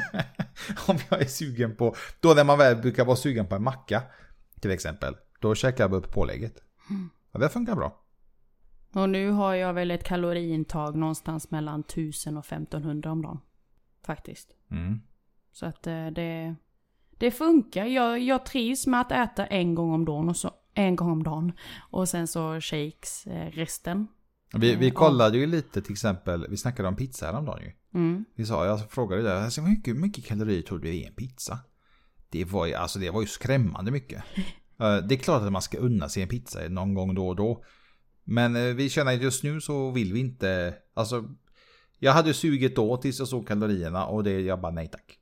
Om 0.87 0.99
jag 1.11 1.21
är 1.21 1.27
sugen 1.27 1.77
på, 1.77 1.97
då 2.21 2.35
när 2.35 2.45
man 2.45 2.59
väl 2.59 2.77
brukar 2.77 3.05
vara 3.05 3.17
sugen 3.17 3.47
på 3.47 3.55
en 3.55 3.63
macka 3.63 4.03
till 4.61 4.71
exempel. 4.71 5.17
Då 5.41 5.55
käkar 5.55 5.85
jag 5.85 5.95
upp 5.95 6.13
pålägget. 6.13 6.55
Ja, 7.33 7.41
det 7.41 7.49
funkar 7.49 7.75
bra. 7.77 8.02
Och 8.95 9.09
nu 9.09 9.31
har 9.31 9.55
jag 9.55 9.75
väl 9.75 9.91
ett 9.91 10.05
kaloriintag 10.05 10.97
någonstans 10.97 11.51
mellan 11.51 11.81
1000 11.81 12.37
och 12.37 12.47
1500 12.47 13.13
om 13.13 13.23
dagen. 13.23 13.41
Faktiskt. 14.07 14.57
Mm. 14.71 15.01
Så 15.53 15.67
att 15.67 15.87
eh, 15.87 16.07
det, 16.07 16.55
det 17.19 17.31
funkar. 17.31 17.85
Jag, 17.87 18.21
jag 18.21 18.47
trivs 18.47 18.87
med 18.87 19.01
att 19.01 19.13
äta 19.13 19.47
en 19.47 19.75
gång 19.75 19.93
om 19.93 20.05
dagen 20.05 20.29
och 20.29 20.37
så 20.37 20.51
en 20.75 20.97
gång 20.97 21.11
om 21.11 21.23
dagen. 21.23 21.53
Och 21.91 22.09
sen 22.09 22.27
så 22.27 22.61
shakes 22.61 23.27
eh, 23.27 23.51
resten. 23.51 24.09
Vi, 24.55 24.77
vi 24.77 24.89
Ja. 24.89 24.95
kollade 24.95 25.39
ju 25.39 25.47
lite 25.47 25.83
till 25.83 25.93
exempel, 25.93 26.47
vi 26.51 26.57
snackade 26.57 26.89
om 26.89 26.97
pizza 26.97 27.27
häromdagen 27.27 27.63
ju. 27.63 27.73
Mm. 27.95 28.25
Vi 28.35 28.47
sa, 28.47 28.67
jag 28.67 28.91
frågade 28.91 29.23
där, 29.23 29.37
alltså, 29.37 29.61
hur 29.61 29.69
mycket, 29.69 29.95
hur 29.95 30.01
mycket 30.01 30.25
kalorier 30.25 30.63
tror 30.63 30.79
du 30.79 30.85
det 30.85 30.95
är 30.97 30.99
i 31.01 31.05
en 31.05 31.15
pizza? 31.15 31.59
Det 32.31 32.45
var 32.45 32.67
ju, 32.67 32.75
alltså 32.75 32.99
det 32.99 33.11
var 33.11 33.21
ju 33.21 33.27
skrämmande 33.27 33.91
mycket. 33.91 34.25
Eh, 34.81 34.97
det 34.97 35.15
är 35.15 35.19
klart 35.19 35.43
att 35.43 35.53
man 35.53 35.63
ska 35.63 35.79
unna 35.79 36.09
sig 36.09 36.23
en 36.23 36.29
pizza 36.29 36.59
någon 36.69 36.95
gång 36.95 37.15
då 37.15 37.29
och 37.29 37.37
då. 37.37 37.65
Men 38.25 38.57
eh, 38.57 38.75
vi 38.75 38.91
känner 38.91 39.15
att 39.15 39.23
just 39.23 39.43
nu 39.43 39.61
så 39.61 39.91
vill 39.91 40.13
vi 40.13 40.21
inte, 40.21 40.75
alltså 40.95 41.25
jag 41.99 42.13
hade 42.13 42.35
suget 42.35 42.77
då 42.77 42.97
tills 42.97 43.19
jag 43.19 43.29
såg 43.29 43.49
kalorierna 43.49 44.07
och 44.07 44.25
det, 44.25 44.41
jag 44.41 44.61
bara 44.61 44.73
nej 44.73 44.89
tack. 44.89 45.19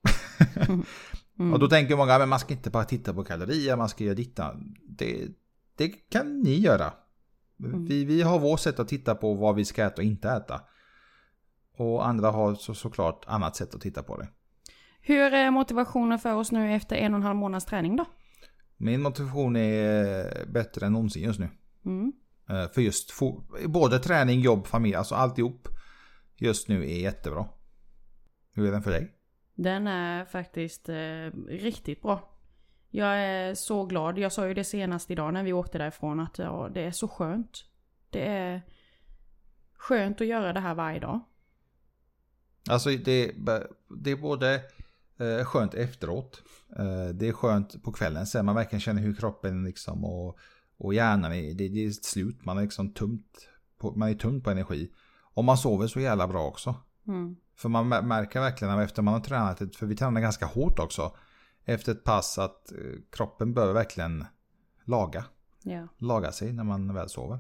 Mm. 1.39 1.53
Och 1.53 1.59
då 1.59 1.69
tänker 1.69 1.97
många, 1.97 2.19
men 2.19 2.29
man 2.29 2.39
ska 2.39 2.55
inte 2.55 2.71
bara 2.71 2.85
titta 2.85 3.15
på 3.15 3.25
kalorier, 3.25 3.77
man 3.77 3.89
ska 3.89 4.05
göra 4.05 4.15
ditta. 4.15 4.57
Det, 4.89 5.29
det 5.77 5.89
kan 5.89 6.41
ni 6.41 6.55
göra. 6.59 6.93
Vi, 7.89 8.05
vi 8.05 8.23
har 8.23 8.39
vårt 8.39 8.61
sätt 8.61 8.81
att 8.81 8.89
titta 8.89 9.15
på 9.15 9.35
vad 9.35 9.55
vi 9.55 9.65
ska 9.65 9.85
äta 9.85 9.97
och 9.97 10.07
inte 10.07 10.29
äta. 10.29 10.61
Och 11.77 12.07
andra 12.07 12.31
har 12.31 12.55
så, 12.55 12.75
såklart 12.75 13.25
annat 13.27 13.57
sätt 13.57 13.75
att 13.75 13.81
titta 13.81 14.03
på 14.03 14.17
det. 14.17 14.29
Hur 15.01 15.35
är 15.35 15.51
motivationen 15.51 16.19
för 16.19 16.35
oss 16.35 16.53
nu 16.53 16.75
efter 16.75 16.97
en 16.97 17.15
och 17.15 17.19
en 17.19 17.23
halv 17.23 17.37
månads 17.37 17.67
träning 17.67 17.97
då? 17.97 18.05
Min 18.77 19.03
motivation 19.03 19.57
är 19.57 20.47
bättre 20.47 20.87
än 20.87 20.93
någonsin 20.93 21.23
just 21.23 21.41
nu. 21.41 21.49
Mm. 21.85 22.13
Eh, 22.51 22.69
För 22.69 22.81
just 22.81 23.13
både 23.67 23.99
träning, 23.99 24.41
jobb, 24.41 24.67
familj, 24.67 24.95
alltså 24.95 25.15
alltihop 25.15 25.69
just 26.37 26.69
nu 26.69 26.91
är 26.91 27.01
jättebra. 27.01 27.49
Hur 28.53 28.69
är 28.69 28.73
den 28.73 28.83
för 28.83 28.91
dig? 28.91 29.15
Den 29.55 29.87
är 29.87 30.25
faktiskt 30.25 30.89
eh, 30.89 31.31
riktigt 31.49 32.03
bra. 32.03 32.37
Jag 32.91 33.19
är 33.19 33.55
så 33.55 33.87
glad. 33.87 34.19
Jag 34.19 34.33
sa 34.33 34.49
ju 34.49 34.55
det 34.55 34.65
senast 34.65 35.11
idag 35.11 35.35
när 35.35 35.43
vi 35.43 35.53
åkte 35.53 35.79
därifrån 35.79 36.21
att 36.21 36.39
ja, 36.39 36.71
det 36.75 36.81
är 36.81 36.91
så 36.91 37.09
skönt. 37.09 37.65
Det 38.11 38.29
är 38.29 38.63
skönt 39.75 40.21
att 40.21 40.27
göra 40.27 40.53
det 40.53 40.61
här 40.61 40.75
varje 40.75 41.01
dag. 41.01 41.21
Alltså 42.71 42.91
det, 42.91 43.33
det 43.99 44.11
är 44.11 44.17
både 44.17 44.55
eh, 45.19 45.45
skönt 45.45 45.75
efteråt. 45.75 46.43
Eh, 46.79 47.09
det 47.15 47.29
är 47.29 47.33
skönt 47.33 47.83
på 47.83 47.93
kvällen 47.93 48.27
sen 48.27 48.47
man 48.47 48.55
verkligen 48.55 48.81
känner 48.81 49.03
hur 49.03 49.15
kroppen 49.15 49.65
liksom 49.65 50.05
och, 50.05 50.39
och 50.81 50.95
hjärnan 50.95 51.33
är, 51.33 51.55
det, 51.55 51.69
det 51.69 51.85
är 51.85 51.91
slut. 51.91 52.45
Man 52.45 52.59
är 52.59 52.63
liksom 52.63 52.93
tumt 52.93 53.49
på, 53.79 53.93
man 53.97 54.09
är 54.09 54.15
tumt 54.15 54.41
på 54.41 54.51
energi. 54.51 54.91
Och 55.35 55.45
man 55.45 55.59
sover 55.59 55.87
så 55.87 56.01
jävla 56.01 56.29
bra 56.29 56.47
också. 56.47 56.75
Mm. 57.09 57.37
För 57.57 57.69
man 57.69 57.93
mär- 57.93 58.03
märker 58.03 58.41
verkligen 58.41 58.75
att 58.75 58.85
efter 58.85 59.03
man 59.03 59.15
har 59.15 59.21
tränat, 59.21 59.59
för 59.77 59.87
vi 59.87 59.97
tränar 59.97 60.21
ganska 60.21 60.47
hårt 60.47 60.79
också. 60.79 61.17
Efter 61.65 61.93
ett 61.93 62.05
pass 62.05 62.39
att 62.39 62.73
eh, 62.73 62.79
kroppen 63.11 63.55
behöver 63.55 63.75
verkligen 63.75 64.25
laga. 64.85 65.25
Ja. 65.63 65.89
Laga 65.99 66.33
sig 66.33 66.53
när 66.53 66.65
man 66.65 66.95
väl 66.95 67.09
sover. 67.09 67.39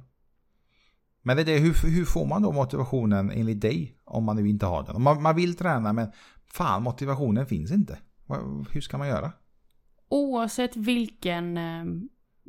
Men 1.23 1.37
det 1.37 1.43
är 1.43 1.47
det, 1.47 1.59
hur, 1.59 1.91
hur 1.91 2.05
får 2.05 2.27
man 2.27 2.43
då 2.43 2.53
motivationen 2.53 3.31
enligt 3.31 3.61
dig 3.61 3.97
om 4.05 4.25
man 4.25 4.37
nu 4.37 4.49
inte 4.49 4.67
har 4.67 4.83
den? 4.83 5.03
Man, 5.03 5.23
man 5.23 5.37
vill 5.37 5.57
träna 5.57 5.93
men 5.93 6.13
fan 6.47 6.83
motivationen 6.83 7.47
finns 7.47 7.71
inte. 7.71 7.99
Hur 8.71 8.81
ska 8.81 8.99
man 8.99 9.09
göra? 9.09 9.33
Oavsett 10.09 10.77
vilken, 10.77 11.57
eh, 11.57 11.85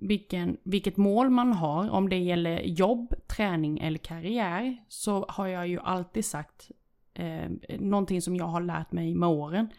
vilken, 0.01 0.57
vilket 0.63 0.97
mål 0.97 1.29
man 1.29 1.53
har, 1.53 1.89
om 1.89 2.09
det 2.09 2.17
gäller 2.17 2.61
jobb, 2.61 3.13
träning 3.27 3.79
eller 3.79 3.97
karriär, 3.97 4.77
så 4.87 5.25
har 5.29 5.47
jag 5.47 5.67
ju 5.67 5.79
alltid 5.79 6.25
sagt 6.25 6.71
eh, 7.13 7.49
någonting 7.79 8.21
som 8.21 8.35
jag 8.35 8.45
har 8.45 8.61
lärt 8.61 8.91
mig 8.91 9.15
med 9.15 9.29
åren. 9.29 9.69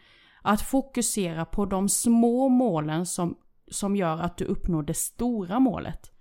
Att 0.41 0.61
fokusera 0.61 1.45
på 1.45 1.65
de 1.65 1.89
små 1.89 2.49
målen 2.49 3.05
som, 3.05 3.37
som 3.67 3.95
gör 3.95 4.17
att 4.17 4.37
du 4.37 4.45
uppnår 4.45 4.83
det 4.83 4.93
stora 4.93 5.59
målet. 5.59 6.11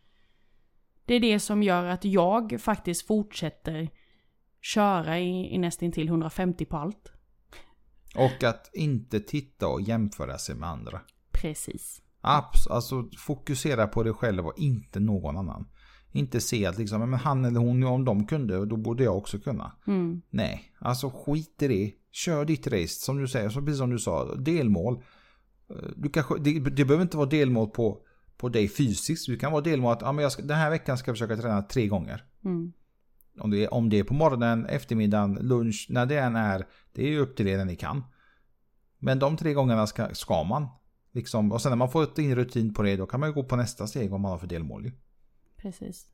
Det 1.05 1.15
är 1.15 1.21
det 1.21 1.41
som 1.41 1.63
gör 1.63 1.85
att 1.85 2.05
jag 2.05 2.61
faktiskt 2.61 3.07
fortsätter 3.07 3.91
köra 4.61 5.19
i, 5.19 5.55
i 5.55 5.59
nästintill 5.59 6.09
150 6.09 6.65
på 6.65 6.77
allt. 6.77 7.13
Och 8.15 8.45
att 8.45 8.71
inte 8.73 9.21
titta 9.21 9.69
och 9.69 9.81
jämföra 9.81 10.39
sig 10.39 10.55
med 10.55 10.69
andra. 10.69 11.01
Precis. 11.33 12.02
Abs 12.25 12.67
alltså 12.67 13.09
fokusera 13.19 13.87
på 13.87 14.03
dig 14.03 14.13
själv 14.13 14.47
och 14.47 14.59
inte 14.59 15.01
någon 15.01 15.37
annan. 15.37 15.67
Inte 16.13 16.41
se 16.41 16.67
att 16.67 16.79
liksom, 16.79 17.11
men 17.11 17.15
han 17.15 17.45
eller 17.45 17.61
hon, 17.61 17.83
om 17.83 18.05
de 18.05 18.27
kunde, 18.27 18.67
då 18.67 18.77
borde 18.77 19.05
jag 19.05 19.17
också 19.17 19.39
kunna. 19.39 19.73
Mm. 19.87 20.23
Nej, 20.31 20.73
alltså 20.79 21.11
skit 21.11 21.63
i 21.63 21.69
det. 21.69 21.93
Kör 22.11 22.45
ditt 22.45 22.67
race, 22.67 23.05
som 23.05 23.19
du 23.19 23.29
säger, 23.29 23.49
precis 23.49 23.79
som 23.79 23.91
du 23.91 23.99
sa, 23.99 24.35
delmål. 24.35 25.03
Du 25.97 26.09
kanske, 26.09 26.39
det, 26.39 26.61
det 26.61 26.85
behöver 26.85 27.03
inte 27.03 27.17
vara 27.17 27.29
delmål 27.29 27.71
på, 27.71 27.99
på 28.37 28.49
dig 28.49 28.69
fysiskt. 28.69 29.27
Du 29.27 29.39
kan 29.39 29.53
vara 29.53 29.63
delmål 29.63 29.93
att 29.93 30.03
ja, 30.03 30.13
men 30.13 30.23
jag 30.23 30.33
ska, 30.33 30.43
den 30.43 30.57
här 30.57 30.71
veckan 30.71 30.99
ska 30.99 31.11
jag 31.11 31.17
försöka 31.17 31.37
träna 31.37 31.63
tre 31.63 31.87
gånger. 31.87 32.25
Mm. 32.45 32.73
Om 33.39 33.51
det, 33.51 33.65
är, 33.65 33.75
om 33.75 33.89
det 33.89 33.99
är 33.99 34.05
på 34.05 34.15
morgonen, 34.15 34.67
eftermiddagen, 34.67 35.35
lunch, 35.35 35.87
när 35.91 36.07
det 36.07 36.19
än 36.19 36.37
är. 36.37 36.67
Det 36.93 37.03
är 37.03 37.09
ju 37.09 37.19
upp 37.19 37.37
till 37.37 37.49
er 37.49 37.59
när 37.59 37.65
ni 37.65 37.77
kan. 37.77 38.05
Men 38.99 39.19
de 39.19 39.37
tre 39.37 39.53
gångerna 39.53 39.87
ska, 39.87 40.15
ska 40.15 40.45
man. 40.45 40.69
Liksom, 41.13 41.53
och 41.53 41.63
sen 41.63 41.71
när 41.71 41.77
man 41.77 41.91
får 41.91 42.21
in 42.21 42.35
rutin 42.35 42.75
på 42.75 42.83
det, 42.83 42.97
då 42.97 43.07
kan 43.07 43.21
man 43.21 43.29
ju 43.29 43.35
gå 43.35 43.45
på 43.45 43.57
nästa 43.57 43.87
steg 43.87 44.13
om 44.13 44.23
man 44.23 44.31
har 44.31 44.39
för 44.39 44.47
delmål. 44.47 44.91
Precis. 45.57 46.07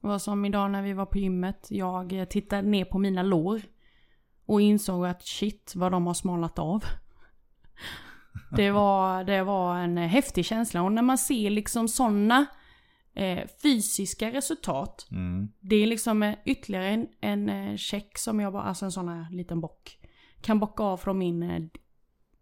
Det 0.00 0.06
var 0.06 0.18
som 0.18 0.44
idag 0.44 0.70
när 0.70 0.82
vi 0.82 0.92
var 0.92 1.06
på 1.06 1.18
gymmet. 1.18 1.66
Jag 1.70 2.26
tittade 2.30 2.62
ner 2.62 2.84
på 2.84 2.98
mina 2.98 3.22
lår. 3.22 3.62
Och 4.46 4.60
insåg 4.60 5.06
att 5.06 5.22
shit 5.22 5.72
vad 5.76 5.92
de 5.92 6.06
har 6.06 6.14
smalat 6.14 6.58
av. 6.58 6.84
Det 8.56 8.70
var, 8.70 9.24
det 9.24 9.42
var 9.42 9.76
en 9.78 9.96
häftig 9.96 10.44
känsla. 10.44 10.82
Och 10.82 10.92
när 10.92 11.02
man 11.02 11.18
ser 11.18 11.50
liksom 11.50 11.88
sådana 11.88 12.46
eh, 13.14 13.48
fysiska 13.62 14.32
resultat. 14.32 15.06
Mm. 15.10 15.48
Det 15.60 15.76
är 15.76 15.86
liksom 15.86 16.34
ytterligare 16.44 16.88
en, 16.88 17.08
en 17.20 17.48
eh, 17.48 17.76
check 17.76 18.18
som 18.18 18.40
jag 18.40 18.52
bara, 18.52 18.62
alltså 18.62 18.84
en 18.84 18.92
sån 18.92 19.08
här 19.08 19.30
liten 19.30 19.60
bock. 19.60 19.98
Kan 20.40 20.60
bocka 20.60 20.82
av 20.82 20.96
från 20.96 21.18
min 21.18 21.42
eh, 21.42 21.62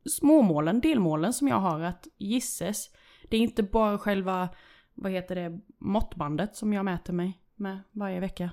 småmålen, 0.07 0.81
delmålen 0.81 1.33
som 1.33 1.49
jag 1.49 1.61
har 1.61 1.81
att 1.81 2.09
gisses. 2.19 2.91
Det 3.29 3.37
är 3.37 3.41
inte 3.41 3.62
bara 3.62 3.99
själva, 3.99 4.49
vad 4.95 5.12
heter 5.12 5.35
det, 5.35 5.61
måttbandet 5.79 6.57
som 6.57 6.73
jag 6.73 6.85
mäter 6.85 7.12
mig 7.12 7.38
med 7.55 7.79
varje 7.93 8.21
vecka. 8.21 8.51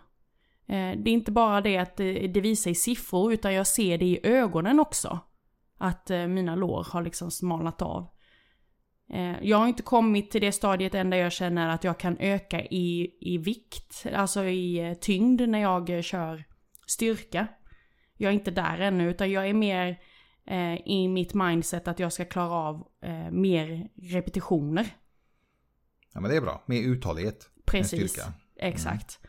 Eh, 0.67 0.91
det 0.97 1.09
är 1.09 1.13
inte 1.13 1.31
bara 1.31 1.61
det 1.61 1.77
att 1.77 1.97
det 1.97 2.41
visar 2.41 2.71
i 2.71 2.75
siffror 2.75 3.33
utan 3.33 3.53
jag 3.53 3.67
ser 3.67 3.97
det 3.97 4.05
i 4.05 4.19
ögonen 4.23 4.79
också. 4.79 5.19
Att 5.77 6.09
eh, 6.09 6.27
mina 6.27 6.55
lår 6.55 6.87
har 6.91 7.03
liksom 7.03 7.31
smalnat 7.31 7.81
av. 7.81 8.07
Eh, 9.13 9.35
jag 9.41 9.57
har 9.57 9.67
inte 9.67 9.83
kommit 9.83 10.31
till 10.31 10.41
det 10.41 10.51
stadiet 10.51 10.95
än 10.95 11.09
där 11.09 11.17
jag 11.17 11.31
känner 11.31 11.69
att 11.69 11.83
jag 11.83 11.99
kan 11.99 12.17
öka 12.19 12.61
i, 12.61 13.17
i 13.21 13.37
vikt, 13.37 14.05
alltså 14.15 14.43
i 14.43 14.95
tyngd 15.01 15.49
när 15.49 15.59
jag 15.59 16.03
kör 16.03 16.43
styrka. 16.85 17.47
Jag 18.17 18.29
är 18.29 18.33
inte 18.33 18.51
där 18.51 18.79
ännu 18.79 19.09
utan 19.09 19.31
jag 19.31 19.49
är 19.49 19.53
mer 19.53 19.99
eh, 20.49 20.87
i 20.87 21.07
mitt 21.07 21.33
mindset 21.33 21.87
att 21.87 21.99
jag 21.99 22.13
ska 22.13 22.25
klara 22.25 22.53
av 22.53 22.87
eh, 23.01 23.31
mer 23.31 23.89
repetitioner. 23.95 24.87
Ja 26.13 26.19
men 26.19 26.31
det 26.31 26.37
är 26.37 26.41
bra, 26.41 26.63
mer 26.65 26.81
uthållighet. 26.81 27.49
Precis, 27.65 28.17
mm. 28.17 28.31
exakt. 28.55 29.19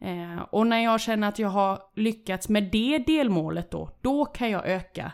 Eh, 0.00 0.38
och 0.38 0.66
när 0.66 0.78
jag 0.78 1.00
känner 1.00 1.28
att 1.28 1.38
jag 1.38 1.48
har 1.48 1.82
lyckats 1.94 2.48
med 2.48 2.70
det 2.72 2.98
delmålet 2.98 3.70
då, 3.70 3.98
då 4.00 4.24
kan 4.24 4.50
jag 4.50 4.66
öka 4.66 5.12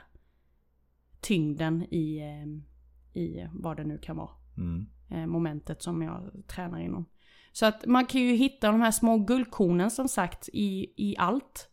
tyngden 1.20 1.82
i, 1.82 2.18
eh, 2.18 3.20
i 3.22 3.48
vad 3.52 3.76
det 3.76 3.84
nu 3.84 3.98
kan 3.98 4.16
vara. 4.16 4.30
Mm. 4.56 4.86
Eh, 5.10 5.26
momentet 5.26 5.82
som 5.82 6.02
jag 6.02 6.32
tränar 6.48 6.80
inom. 6.80 7.04
Så 7.52 7.66
att 7.66 7.86
man 7.86 8.06
kan 8.06 8.20
ju 8.20 8.34
hitta 8.34 8.70
de 8.70 8.80
här 8.80 8.90
små 8.90 9.18
guldkornen 9.18 9.90
som 9.90 10.08
sagt 10.08 10.48
i, 10.52 10.94
i 10.96 11.16
allt 11.18 11.67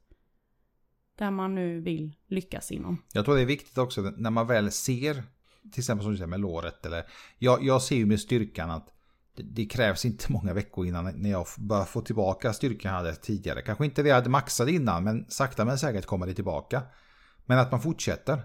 där 1.17 1.31
man 1.31 1.55
nu 1.55 1.81
vill 1.81 2.15
lyckas 2.27 2.71
inom. 2.71 3.01
Jag 3.13 3.25
tror 3.25 3.35
det 3.35 3.41
är 3.41 3.45
viktigt 3.45 3.77
också 3.77 4.01
när 4.01 4.29
man 4.29 4.47
väl 4.47 4.71
ser, 4.71 5.13
till 5.71 5.79
exempel 5.81 6.03
som 6.03 6.11
du 6.11 6.17
säger 6.17 6.27
med 6.27 6.39
låret, 6.39 6.85
eller 6.85 7.05
jag, 7.37 7.63
jag 7.63 7.81
ser 7.81 7.95
ju 7.95 8.05
med 8.05 8.19
styrkan 8.19 8.71
att 8.71 8.87
det, 9.35 9.43
det, 9.43 9.65
krävs 9.65 10.05
inte 10.05 10.31
många 10.31 10.53
veckor 10.53 10.85
innan 10.85 11.13
när 11.15 11.29
jag 11.29 11.47
börjar 11.57 11.85
få 11.85 12.01
tillbaka 12.01 12.53
styrkan 12.53 12.91
jag 12.91 12.97
hade 12.97 13.15
tidigare. 13.15 13.61
Kanske 13.61 13.85
inte 13.85 14.03
det 14.03 14.09
jag 14.09 14.15
hade 14.15 14.29
maxat 14.29 14.69
innan, 14.69 15.03
men 15.03 15.25
sakta 15.29 15.65
men 15.65 15.77
säkert 15.77 16.05
kommer 16.05 16.27
det 16.27 16.33
tillbaka. 16.33 16.81
Men 17.45 17.59
att 17.59 17.71
man 17.71 17.81
fortsätter. 17.81 18.41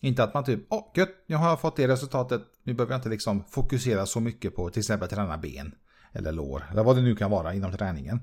Inte 0.00 0.24
att 0.24 0.34
man 0.34 0.44
typ, 0.44 0.66
åh 0.70 0.78
oh, 0.78 0.90
gött, 0.94 1.24
nu 1.26 1.36
har 1.36 1.48
jag 1.48 1.60
fått 1.60 1.76
det 1.76 1.88
resultatet, 1.88 2.42
nu 2.62 2.74
behöver 2.74 2.92
jag 2.92 2.98
inte 2.98 3.08
liksom 3.08 3.44
fokusera 3.44 4.06
så 4.06 4.20
mycket 4.20 4.56
på 4.56 4.70
till 4.70 4.80
exempel 4.80 5.08
träna 5.08 5.38
ben 5.38 5.74
eller 6.12 6.32
lår, 6.32 6.64
eller 6.70 6.84
vad 6.84 6.96
det 6.96 7.02
nu 7.02 7.16
kan 7.16 7.30
vara 7.30 7.54
inom 7.54 7.72
träningen. 7.72 8.20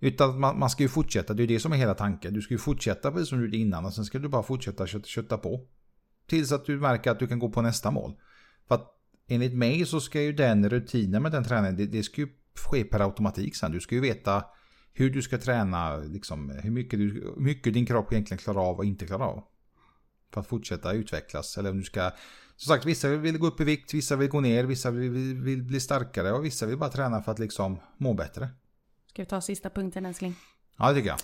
Utan 0.00 0.40
man, 0.40 0.58
man 0.58 0.70
ska 0.70 0.82
ju 0.82 0.88
fortsätta, 0.88 1.34
det 1.34 1.42
är 1.42 1.46
det 1.46 1.60
som 1.60 1.72
är 1.72 1.76
hela 1.76 1.94
tanken. 1.94 2.34
Du 2.34 2.42
ska 2.42 2.54
ju 2.54 2.58
fortsätta 2.58 3.12
precis 3.12 3.28
som 3.28 3.38
du 3.38 3.44
gjorde 3.44 3.56
innan 3.56 3.84
och 3.86 3.94
sen 3.94 4.04
ska 4.04 4.18
du 4.18 4.28
bara 4.28 4.42
fortsätta 4.42 4.86
kötta, 4.86 5.06
kötta 5.06 5.38
på. 5.38 5.66
Tills 6.26 6.52
att 6.52 6.64
du 6.64 6.80
märker 6.80 7.10
att 7.10 7.18
du 7.18 7.26
kan 7.26 7.38
gå 7.38 7.50
på 7.50 7.62
nästa 7.62 7.90
mål. 7.90 8.14
För 8.68 8.74
att 8.74 8.86
enligt 9.28 9.54
mig 9.54 9.86
så 9.86 10.00
ska 10.00 10.22
ju 10.22 10.32
den 10.32 10.70
rutinen 10.70 11.22
med 11.22 11.32
den 11.32 11.44
träningen, 11.44 11.76
det, 11.76 11.86
det 11.86 12.02
ska 12.02 12.20
ju 12.20 12.28
ske 12.54 12.84
per 12.84 13.00
automatik 13.00 13.56
sen. 13.56 13.72
Du 13.72 13.80
ska 13.80 13.94
ju 13.94 14.00
veta 14.00 14.44
hur 14.92 15.10
du 15.10 15.22
ska 15.22 15.38
träna, 15.38 15.96
liksom, 15.96 16.50
hur 16.62 16.70
mycket, 16.70 16.98
du, 16.98 17.10
hur 17.10 17.42
mycket 17.42 17.74
din 17.74 17.86
kropp 17.86 18.12
egentligen 18.12 18.38
klarar 18.38 18.70
av 18.70 18.76
och 18.76 18.84
inte 18.84 19.06
klarar 19.06 19.24
av. 19.24 19.44
För 20.32 20.40
att 20.40 20.46
fortsätta 20.46 20.92
utvecklas. 20.92 21.58
Eller 21.58 21.70
om 21.70 21.78
du 21.78 21.84
ska, 21.84 22.10
som 22.56 22.74
sagt, 22.74 22.84
vissa 22.84 23.08
vill 23.08 23.38
gå 23.38 23.46
upp 23.46 23.60
i 23.60 23.64
vikt, 23.64 23.94
vissa 23.94 24.16
vill 24.16 24.28
gå 24.28 24.40
ner, 24.40 24.64
vissa 24.64 24.90
vill, 24.90 25.10
vill, 25.10 25.40
vill 25.40 25.62
bli 25.62 25.80
starkare 25.80 26.32
och 26.32 26.44
vissa 26.44 26.66
vill 26.66 26.78
bara 26.78 26.90
träna 26.90 27.22
för 27.22 27.32
att 27.32 27.38
liksom 27.38 27.78
må 27.96 28.14
bättre. 28.14 28.48
Ska 29.18 29.22
vi 29.22 29.26
ta 29.26 29.40
sista 29.40 29.70
punkten 29.70 30.06
älskling? 30.06 30.34
Ja, 30.76 30.88
det 30.88 30.94
tycker 30.94 31.08
jag. 31.08 31.18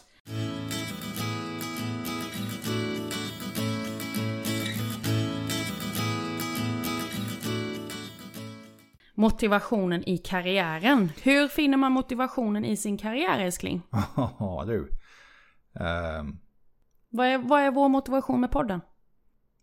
Motivationen 9.14 10.08
i 10.08 10.18
karriären. 10.18 11.12
Hur 11.22 11.48
finner 11.48 11.76
man 11.76 11.92
motivationen 11.92 12.64
i 12.64 12.76
sin 12.76 12.98
karriär 12.98 13.38
älskling? 13.38 13.82
Ja 14.16 14.64
du. 14.66 14.78
Um, 14.78 16.40
vad, 17.10 17.26
är, 17.26 17.38
vad 17.38 17.60
är 17.60 17.70
vår 17.70 17.88
motivation 17.88 18.40
med 18.40 18.50
podden? 18.50 18.80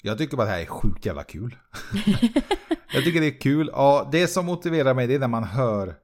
Jag 0.01 0.17
tycker 0.17 0.37
bara 0.37 0.47
det 0.47 0.53
här 0.53 0.61
är 0.61 0.65
sjukt 0.65 1.05
jävla 1.05 1.23
kul. 1.23 1.57
jag 2.93 3.03
tycker 3.03 3.21
det 3.21 3.27
är 3.27 3.39
kul. 3.39 3.69
Ja, 3.73 4.09
det 4.11 4.27
som 4.27 4.45
motiverar 4.45 4.93
mig 4.93 5.07
det 5.07 5.15
är 5.15 5.19
när 5.19 5.27
man 5.27 5.43
hör 5.43 6.00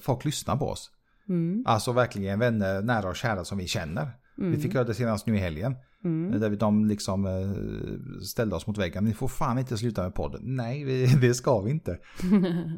folk 0.00 0.24
lyssnar 0.24 0.56
på 0.56 0.68
oss. 0.68 0.90
Mm. 1.28 1.62
Alltså 1.66 1.92
verkligen 1.92 2.38
vänner, 2.38 2.82
nära 2.82 3.08
och 3.08 3.16
kära 3.16 3.44
som 3.44 3.58
vi 3.58 3.66
känner. 3.66 4.10
Mm. 4.38 4.52
Vi 4.52 4.58
fick 4.58 4.74
höra 4.74 4.84
det 4.84 4.94
senast 4.94 5.26
nu 5.26 5.36
i 5.36 5.38
helgen. 5.38 5.76
Mm. 6.04 6.40
Där 6.40 6.50
de 6.50 6.84
liksom 6.84 7.26
eh, 7.26 8.22
ställde 8.22 8.56
oss 8.56 8.66
mot 8.66 8.78
väggen. 8.78 9.04
Ni 9.04 9.14
får 9.14 9.28
fan 9.28 9.58
inte 9.58 9.78
sluta 9.78 10.02
med 10.02 10.14
podden. 10.14 10.40
Nej, 10.44 10.84
vi, 10.84 11.06
det 11.20 11.34
ska 11.34 11.60
vi 11.60 11.70
inte. 11.70 11.92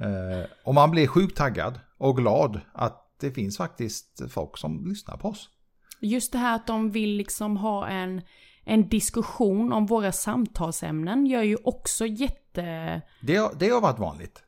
eh, 0.02 0.50
och 0.64 0.74
man 0.74 0.90
blir 0.90 1.06
sjukt 1.06 1.36
taggad 1.36 1.80
och 1.98 2.16
glad 2.16 2.60
att 2.72 3.06
det 3.20 3.30
finns 3.30 3.56
faktiskt 3.56 4.32
folk 4.32 4.58
som 4.58 4.86
lyssnar 4.88 5.16
på 5.16 5.28
oss. 5.28 5.48
Just 6.00 6.32
det 6.32 6.38
här 6.38 6.56
att 6.56 6.66
de 6.66 6.90
vill 6.90 7.10
liksom 7.10 7.56
ha 7.56 7.88
en, 7.88 8.22
en 8.64 8.88
diskussion 8.88 9.72
om 9.72 9.86
våra 9.86 10.12
samtalsämnen 10.12 11.26
gör 11.26 11.42
ju 11.42 11.56
också 11.64 12.06
jätte... 12.06 13.02
Det, 13.20 13.50
det 13.58 13.68
har 13.68 13.80
varit 13.80 13.98
vanligt. 13.98 14.42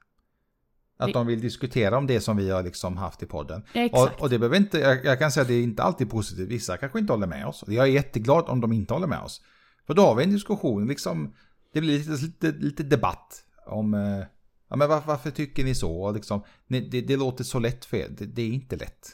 Att 1.02 1.06
det... 1.06 1.12
de 1.12 1.26
vill 1.26 1.40
diskutera 1.40 1.98
om 1.98 2.06
det 2.06 2.20
som 2.20 2.36
vi 2.36 2.50
har 2.50 2.62
liksom 2.62 2.96
haft 2.96 3.22
i 3.22 3.26
podden. 3.26 3.62
Exakt. 3.72 4.14
Och, 4.14 4.22
och 4.22 4.30
det 4.30 4.38
behöver 4.38 4.56
inte, 4.56 4.78
jag, 4.78 5.04
jag, 5.04 5.18
kan 5.18 5.32
säga 5.32 5.42
att 5.42 5.48
det 5.48 5.54
är 5.54 5.62
inte 5.62 5.82
alltid 5.82 6.10
positivt. 6.10 6.48
Vissa 6.48 6.76
kanske 6.76 6.98
inte 6.98 7.12
håller 7.12 7.26
med 7.26 7.46
oss. 7.46 7.64
Jag 7.66 7.86
är 7.86 7.90
jätteglad 7.90 8.48
om 8.48 8.60
de 8.60 8.72
inte 8.72 8.94
håller 8.94 9.06
med 9.06 9.20
oss. 9.20 9.40
För 9.86 9.94
då 9.94 10.02
har 10.02 10.14
vi 10.14 10.24
en 10.24 10.30
diskussion, 10.30 10.88
liksom, 10.88 11.34
det 11.72 11.80
blir 11.80 11.98
lite, 11.98 12.10
lite, 12.10 12.58
lite 12.58 12.82
debatt 12.82 13.44
om 13.66 13.94
eh, 13.94 14.24
ja, 14.68 14.76
men 14.76 14.88
varför, 14.88 15.06
varför, 15.06 15.30
tycker 15.30 15.64
ni 15.64 15.74
så? 15.74 16.12
Liksom, 16.12 16.42
det, 16.68 16.80
det, 16.80 17.16
låter 17.16 17.44
så 17.44 17.58
lätt 17.58 17.84
för 17.84 17.96
er. 17.96 18.08
Det, 18.18 18.26
det, 18.26 18.42
är 18.42 18.48
inte 18.48 18.76
lätt. 18.76 19.08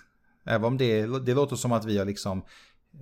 Även 0.45 0.65
om 0.65 0.79
det, 0.79 1.07
det 1.07 1.35
låter 1.35 1.57
som 1.57 1.73
att 1.73 1.85
vi 1.85 1.99
har 1.99 2.05
liksom 2.05 2.43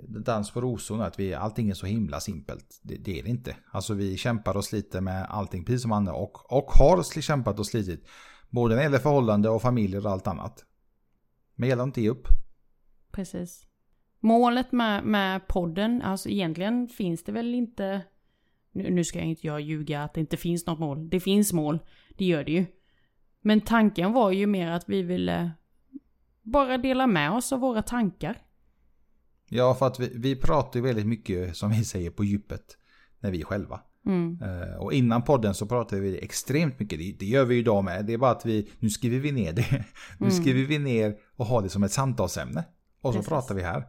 dans 0.09 0.51
på 0.51 0.61
rosorna, 0.61 1.07
att 1.07 1.18
vi, 1.18 1.34
allting 1.34 1.70
är 1.70 1.74
så 1.74 1.87
himla 1.87 2.20
simpelt. 2.20 2.80
Det, 2.82 2.97
det, 2.97 3.18
är 3.18 3.22
det 3.22 3.30
inte. 3.30 3.57
Alltså 3.70 3.95
vi 3.95 4.16
kämpar 4.16 4.57
och 4.57 4.64
sliter 4.64 5.01
med 5.01 5.26
allting 5.28 5.64
precis 5.64 5.82
som 5.82 5.93
andra 5.93 6.12
och, 6.12 6.53
och 6.53 6.70
har 6.70 7.20
kämpat 7.20 7.59
och 7.59 7.66
slitit 7.66 8.07
Både 8.49 8.74
när 8.74 8.76
det 8.76 8.84
gäller 8.84 8.99
förhållande 8.99 9.49
och 9.49 9.62
familjer 9.62 10.07
och 10.07 10.12
allt 10.12 10.26
annat. 10.26 10.64
Men 11.55 11.68
gäller 11.68 11.82
inte 11.82 12.01
ge 12.01 12.09
upp. 12.09 12.28
Precis. 13.12 13.66
Målet 14.20 14.72
med, 14.72 15.05
med 15.05 15.49
podden, 15.49 16.03
alltså 16.03 16.28
egentligen 16.28 16.88
finns 16.88 17.24
det 17.24 17.32
väl 17.32 17.55
inte... 17.55 18.03
Nu, 18.72 18.90
nu 18.90 19.05
ska 19.05 19.18
jag 19.18 19.28
inte 19.28 19.47
jag 19.47 19.61
ljuga 19.61 20.03
att 20.03 20.14
det 20.14 20.20
inte 20.20 20.36
finns 20.36 20.66
något 20.66 20.78
mål. 20.78 21.09
Det 21.09 21.20
finns 21.20 21.53
mål, 21.53 21.78
det 22.16 22.24
gör 22.24 22.44
det 22.44 22.53
ju. 22.53 22.66
Men 23.40 23.61
tanken 23.61 24.12
var 24.12 24.30
ju 24.30 24.47
mer 24.47 24.70
att 24.70 24.88
vi 24.88 25.03
ville 25.03 25.53
bara 26.42 26.78
dela 26.78 27.07
med 27.07 27.30
oss 27.30 27.53
av 27.53 27.61
våra 27.61 27.82
tankar. 27.82 28.42
Ja, 29.49 29.74
för 29.74 29.86
att 29.86 30.01
vi, 30.01 30.12
vi 30.18 30.36
pratar 30.36 30.80
ju 30.80 30.86
väldigt 30.86 31.07
mycket, 31.07 31.57
som 31.57 31.70
vi 31.70 31.84
säger, 31.84 32.11
på 32.11 32.24
djupet. 32.24 32.78
När 33.20 33.30
vi 33.30 33.40
är 33.40 33.44
själva. 33.44 33.80
Mm. 34.07 34.39
Eh, 34.43 34.77
och 34.77 34.93
innan 34.93 35.23
podden 35.23 35.55
så 35.55 35.67
pratade 35.67 36.03
vi 36.03 36.19
extremt 36.19 36.79
mycket. 36.81 37.19
Det, 37.19 37.27
gör 37.27 37.45
vi 37.45 37.59
idag 37.59 37.85
med. 37.85 38.07
Det 38.07 38.13
är 38.13 38.19
bara 38.19 38.31
att 38.31 38.47
vi, 38.47 38.71
nu 38.79 38.91
skriver 38.91 39.19
vi 39.19 39.33
ner 39.33 39.53
det. 39.53 39.71
Nu 40.19 40.27
Mm. 40.27 40.31
skriver 40.31 40.65
vi 40.65 40.79
ner 40.79 41.17
och 41.37 41.47
har 41.47 41.63
det 41.63 41.69
som 41.69 41.83
ett 41.83 41.93
samtalsämne. 41.93 42.65
Och 43.01 43.13
så 43.13 43.19
Precis. 43.19 43.29
pratar 43.29 43.55
vi 43.55 43.63
här. 43.63 43.85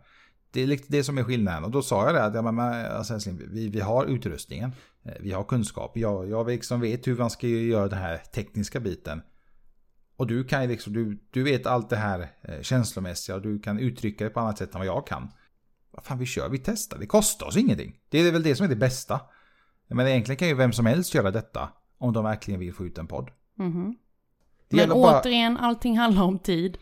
Det 0.52 0.62
är 0.64 0.80
det 0.88 1.04
som 1.04 1.18
är 1.18 1.24
skillnaden. 1.24 1.64
Och 1.64 1.72
då 1.72 1.82
sa 1.82 2.06
jag 2.06 2.16
det 2.16 2.24
att 2.24 2.36
ja, 2.36 2.42
men, 2.52 2.60
alltså, 2.86 3.32
vi, 3.48 3.70
vi 3.70 3.80
har 3.80 4.06
utrustningen. 4.06 4.72
Eh, 5.06 5.14
Vi 5.20 5.32
har 5.32 5.44
kunskap. 5.44 5.98
Jag, 5.98 6.30
jag 6.30 6.48
liksom 6.48 6.82
vet 6.82 7.08
hur 7.08 7.18
man 7.18 7.30
ska 7.30 7.48
göra 7.48 7.88
den 7.88 8.00
här 8.00 8.18
tekniska 8.18 8.80
biten. 8.80 9.22
Och 10.18 10.28
du 10.28 10.44
kan 10.44 10.62
ju 10.62 10.68
liksom, 10.68 10.94
du, 10.94 11.20
du 11.32 11.44
vet 11.44 11.66
allt 11.66 11.90
det 11.90 11.96
här 11.98 12.28
eh, 12.42 12.62
känslomässiga 12.62 13.36
och 13.36 13.42
du 13.42 13.60
kan 13.60 13.80
uttrycka 13.80 14.24
det 14.24 14.30
på 14.30 14.40
annat 14.40 14.58
sätt 14.58 14.74
än 14.74 14.80
vad 14.80 14.88
jag 14.88 15.08
kan. 15.08 15.30
Vad 15.92 16.04
fan 16.04 16.20
vi 16.20 16.26
kör, 16.26 16.50
vi 16.50 16.58
testar. 16.58 16.98
Det 17.00 17.06
kostar 17.06 17.46
oss 17.48 17.58
ingenting. 17.58 17.96
Det 18.10 18.20
är 18.20 18.32
väl 18.32 18.44
det 18.44 18.56
som 18.56 18.64
är 18.66 18.70
det 18.70 18.76
bästa. 18.76 19.22
Men 19.88 20.08
egentligen 20.08 20.38
kan 20.38 20.48
ju 20.48 20.54
vem 20.54 20.72
som 20.74 20.86
helst 20.86 21.14
göra 21.16 21.32
detta. 21.32 21.70
Om 21.98 22.14
de 22.14 22.24
verkligen 22.24 22.60
vill 22.60 22.74
få 22.74 22.86
ut 22.86 22.98
en 22.98 23.08
podd. 23.08 23.30
Det 24.70 24.78
Men 24.78 24.90
bara- 24.90 25.20
återigen, 25.20 25.58
allting 25.58 25.98
handlar 25.98 26.24
om 26.24 26.40
tid. 26.40 26.78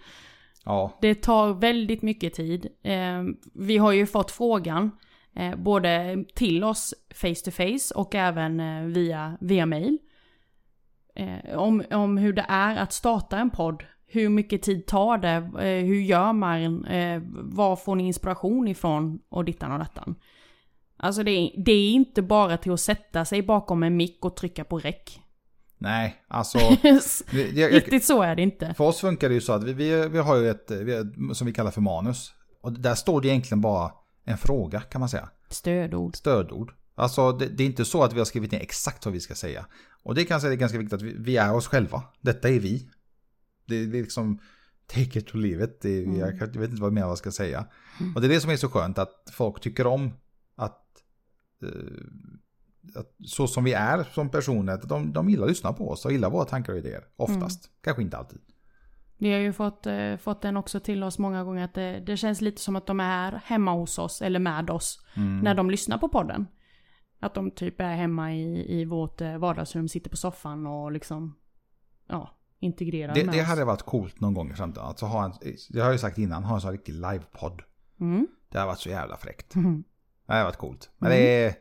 Ja, 0.65 0.97
Det 1.01 1.15
tar 1.15 1.53
väldigt 1.53 2.01
mycket 2.01 2.33
tid. 2.33 2.67
Eh, 2.83 3.23
vi 3.53 3.77
har 3.77 3.91
ju 3.91 4.05
fått 4.05 4.31
frågan, 4.31 4.91
eh, 5.35 5.55
både 5.55 6.23
till 6.35 6.63
oss 6.63 6.93
face 7.15 7.35
to 7.45 7.51
face 7.51 7.95
och 7.95 8.15
även 8.15 8.59
eh, 8.59 8.83
via, 8.85 9.37
via 9.41 9.65
mail. 9.65 9.97
Om, 11.55 11.83
om 11.91 12.17
hur 12.17 12.33
det 12.33 12.45
är 12.49 12.75
att 12.75 12.93
starta 12.93 13.37
en 13.37 13.49
podd. 13.49 13.83
Hur 14.07 14.29
mycket 14.29 14.61
tid 14.61 14.85
tar 14.85 15.17
det? 15.17 15.51
Hur 15.85 16.01
gör 16.01 16.33
man? 16.33 16.85
Var 17.55 17.75
får 17.75 17.95
ni 17.95 18.07
inspiration 18.07 18.67
ifrån? 18.67 19.19
Och 19.29 19.45
dittan 19.45 19.71
och 19.71 19.79
dattan. 19.79 20.15
Alltså 20.97 21.23
det 21.23 21.31
är, 21.31 21.63
det 21.65 21.71
är 21.71 21.91
inte 21.91 22.21
bara 22.21 22.57
till 22.57 22.71
att 22.71 22.79
sätta 22.79 23.25
sig 23.25 23.41
bakom 23.43 23.83
en 23.83 23.97
mick 23.97 24.25
och 24.25 24.35
trycka 24.35 24.63
på 24.63 24.79
räck. 24.79 25.19
nej, 25.77 26.15
alltså. 26.27 26.57
jag, 27.53 27.73
Riktigt 27.73 28.03
så 28.05 28.21
är 28.21 28.35
det 28.35 28.41
inte. 28.41 28.73
för 28.77 28.83
oss 28.83 28.99
funkar 28.99 29.29
det 29.29 29.35
ju 29.35 29.41
så 29.41 29.53
att 29.53 29.63
vi, 29.63 29.73
vi, 29.73 30.07
vi 30.07 30.17
har 30.19 30.35
ju 30.35 30.49
ett, 30.49 30.71
vi 30.71 31.03
som 31.33 31.47
vi 31.47 31.53
kallar 31.53 31.71
för 31.71 31.81
manus. 31.81 32.33
Och 32.61 32.71
där 32.79 32.95
står 32.95 33.21
det 33.21 33.27
egentligen 33.27 33.61
bara 33.61 33.91
en 34.25 34.37
fråga 34.37 34.81
kan 34.81 34.99
man 34.99 35.09
säga. 35.09 35.29
Stödord. 35.49 36.15
Stödord. 36.15 36.73
Alltså 36.95 37.31
det, 37.31 37.45
det 37.47 37.63
är 37.63 37.67
inte 37.67 37.85
så 37.85 38.03
att 38.03 38.13
vi 38.13 38.17
har 38.17 38.25
skrivit 38.25 38.51
ner 38.51 38.59
exakt 38.59 39.05
vad 39.05 39.13
vi 39.13 39.19
ska 39.19 39.35
säga. 39.35 39.65
Och 40.03 40.15
det 40.15 40.23
kan 40.25 40.41
säga 40.41 40.49
det 40.49 40.55
är 40.55 40.59
ganska 40.59 40.77
viktigt 40.77 40.93
att 40.93 41.01
vi, 41.01 41.15
vi 41.17 41.37
är 41.37 41.53
oss 41.55 41.67
själva. 41.67 42.03
Detta 42.21 42.49
är 42.49 42.59
vi. 42.59 42.89
Det, 43.67 43.85
det 43.85 43.97
är 43.97 44.01
liksom 44.01 44.39
take 44.87 45.19
it 45.19 45.33
leave 45.33 45.63
it. 45.63 45.81
Det, 45.81 45.89
är- 45.89 46.19
jag, 46.19 46.35
jag 46.37 46.47
vet 46.59 46.69
inte 46.69 46.81
vad 46.81 46.93
mer 46.93 47.01
jag 47.01 47.17
ska 47.17 47.31
säga. 47.31 47.65
Och 48.15 48.21
det 48.21 48.27
är 48.27 48.29
det 48.29 48.39
som 48.41 48.51
är 48.51 48.57
så 48.57 48.69
skönt 48.69 48.97
att 48.97 49.29
folk 49.33 49.61
tycker 49.61 49.87
om 49.87 50.11
att 52.95 53.15
så 53.25 53.47
som 53.47 53.63
vi 53.63 53.73
är 53.73 54.03
som 54.03 54.29
personer, 54.29 54.73
att 54.73 54.89
de, 54.89 55.13
de 55.13 55.29
gillar 55.29 55.43
att 55.43 55.49
lyssna 55.49 55.73
på 55.73 55.89
oss 55.89 56.05
och 56.05 56.11
gillar 56.11 56.29
våra 56.29 56.45
tankar 56.45 56.73
och 56.73 56.79
idéer. 56.79 57.03
Oftast. 57.15 57.69
Kanske 57.81 58.01
inte 58.03 58.17
alltid. 58.17 58.39
Vi 59.17 59.31
har 59.33 59.39
ju 59.39 59.53
fått, 59.53 59.85
eh, 59.85 60.17
fått 60.17 60.41
den 60.41 60.57
också 60.57 60.79
till 60.79 61.03
oss 61.03 61.19
många 61.19 61.43
gånger 61.43 61.63
att 61.65 61.73
det, 61.73 61.99
det 61.99 62.17
känns 62.17 62.41
lite 62.41 62.61
som 62.61 62.75
att 62.75 62.87
de 62.87 62.99
är 62.99 63.31
hemma 63.45 63.71
hos 63.73 63.97
oss 63.99 64.21
eller 64.21 64.39
med 64.39 64.69
oss 64.69 65.01
Mm. 65.17 65.39
när 65.39 65.55
de 65.55 65.69
lyssnar 65.71 65.97
på 65.97 66.09
podden. 66.09 66.47
Att 67.19 67.33
de 67.33 67.51
typ 67.51 67.81
är 67.81 67.95
hemma 67.95 68.33
i, 68.33 68.79
i 68.81 68.85
vårt 68.85 69.21
eh, 69.21 69.37
vardagsrum, 69.37 69.87
sitter 69.87 70.09
på 70.09 70.17
soffan 70.17 70.67
och 70.67 70.91
liksom 70.91 71.35
ja, 72.07 72.37
integrerar 72.59 73.13
Det, 73.13 73.25
med 73.25 73.33
det 73.35 73.41
oss. 73.41 73.47
hade 73.47 73.65
varit 73.65 73.81
coolt 73.81 74.19
någon 74.21 74.33
gång 74.33 74.51
i 74.51 74.53
framtiden. 74.53 74.85
Alltså 74.87 75.05
ha 75.05 75.25
en, 75.25 75.31
det 75.69 75.79
har 75.79 75.85
jag 75.87 75.93
ju 75.93 75.99
sagt 75.99 76.17
innan, 76.17 76.43
ha 76.43 76.55
en 76.55 76.61
sån 76.61 76.71
riktig 76.71 76.93
livepodd. 76.93 77.61
Mm. 77.99 78.27
Det 78.49 78.57
har 78.59 78.65
varit 78.67 78.79
så 78.79 78.89
jävla 78.89 79.17
fräckt. 79.17 79.55
Mhm. 79.55 79.83
Det 80.25 80.33
har 80.33 80.43
varit 80.43 80.57
coolt. 80.57 80.89
Men 80.97 81.11
Mm. 81.11 81.23
det 81.23 81.43
är 81.45 81.53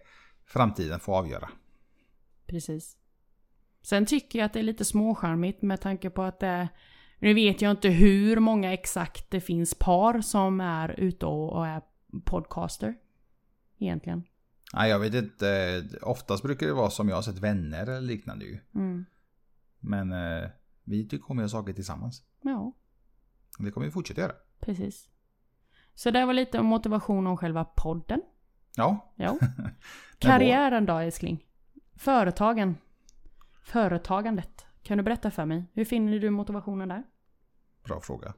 framtiden 0.47 1.01
får 1.01 1.17
avgöra. 1.19 1.49
Precis. 2.47 2.97
Sen 3.83 4.07
tycker 4.07 4.39
jag 4.39 4.47
att 4.47 4.53
det 4.53 4.59
är 4.59 4.63
lite 4.63 4.85
småcharmigt 4.85 5.63
med 5.63 5.81
tanke 5.81 6.11
på 6.11 6.23
att 6.23 6.41
det 6.41 6.69
nu 7.19 7.35
vet 7.35 7.63
jag 7.63 7.71
inte 7.71 7.89
hur 7.89 8.41
många 8.41 8.73
exakt 8.73 9.31
det 9.31 9.41
finns 9.41 9.75
par 9.75 10.21
som 10.21 10.61
är 10.61 11.01
ute 11.01 11.27
och, 11.27 11.67
är 11.67 11.83
podcaster. 12.25 12.95
Egentligen. 13.79 14.23
Nej, 14.75 14.91
jag 14.91 14.99
vet 14.99 15.15
inte. 15.15 15.83
Oftast 16.03 16.43
brukar 16.43 16.67
det 16.67 16.73
vara 16.73 16.91
som 16.91 17.09
jag 17.09 17.17
har 17.17 17.23
sett 17.23 17.39
vänner 17.39 17.83
eller 17.83 18.01
liknande 18.01 18.45
ju. 18.45 18.59
Mm. 18.75 19.05
Men 19.81 20.13
eh, 20.13 20.49
vi 20.85 21.09
tycker 21.09 21.31
om 21.31 21.39
att 21.39 21.43
göra 21.43 21.49
saker 21.49 21.73
tillsammans. 21.73 22.23
Ja. 22.43 22.73
Det 23.59 23.71
kommer 23.71 23.87
vi 23.87 23.91
fortsätta 23.93 24.21
göra. 24.21 24.33
Precis. 24.61 25.09
Så 25.95 26.11
det 26.11 26.27
var 26.27 26.33
lite 26.33 26.59
om 26.59 26.67
motivation 26.67 27.27
om 27.27 27.37
själva 27.37 27.65
podden. 27.65 28.23
Ja. 28.77 29.15
Men 29.17 29.39
Karriären 30.19 30.87
då 30.87 30.99
älskling? 30.99 31.45
Företagen? 31.97 32.77
Företagandet? 33.65 34.67
Kan 34.83 34.99
du 34.99 35.05
berätta 35.05 35.31
för 35.31 35.45
mig? 35.45 35.65
Hur 35.73 35.85
finner 35.85 36.19
du 36.19 36.31
motivationen 36.31 36.89
där? 36.89 37.03
bra 37.85 38.01
fråga. 38.01 38.35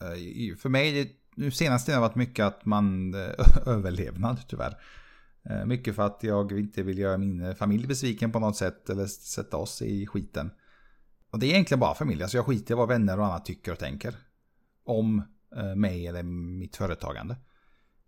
Eh, 0.00 0.56
För 0.56 0.68
mig, 0.68 1.16
nu 1.36 1.50
senaste 1.50 1.92
har 1.92 1.96
det 1.96 2.08
varit 2.08 2.14
mycket 2.14 2.44
att 2.46 2.64
man 2.64 3.14
eh, 3.14 3.30
överlevnad 3.66 4.38
tyvärr. 4.48 4.76
Eh, 5.50 5.64
Mycket 5.66 5.96
för 5.96 6.02
att 6.06 6.22
jag 6.22 6.52
inte 6.52 6.82
vill 6.82 6.98
göra 6.98 7.18
min 7.18 7.54
familj 7.54 7.86
besviken 7.86 8.32
på 8.32 8.38
något 8.38 8.56
sätt 8.56 8.90
eller 8.90 9.06
sätta 9.06 9.56
oss 9.56 9.82
i 9.82 10.06
skiten. 10.06 10.50
Och 11.30 11.38
det 11.38 11.46
är 11.46 11.50
egentligen 11.50 11.80
bara 11.80 11.94
familj, 11.94 12.22
alltså 12.22 12.36
jag 12.38 12.46
skiter 12.46 12.74
i 12.74 12.76
vad 12.76 12.88
vänner 12.88 13.18
och 13.18 13.26
annat 13.26 13.44
tycker 13.44 13.72
och 13.72 13.78
tänker. 13.78 14.14
Om 14.84 15.22
mig 15.76 16.06
eller 16.06 16.22
mitt 16.22 16.76
företagande. 16.76 17.36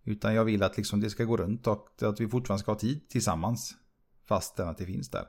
Utan 0.07 0.33
jag 0.33 0.45
vill 0.45 0.63
att 0.63 0.77
liksom 0.77 0.99
det 0.99 1.09
ska 1.09 1.23
gå 1.23 1.37
runt 1.37 1.67
och 1.67 1.87
att 2.01 2.19
vi 2.19 2.27
fortfarande 2.27 2.61
ska 2.61 2.71
ha 2.71 2.79
tid 2.79 3.09
tillsammans. 3.09 3.75
Fastän 4.27 4.67
att 4.69 4.77
det 4.77 4.85
finns 4.85 5.09
där. 5.09 5.25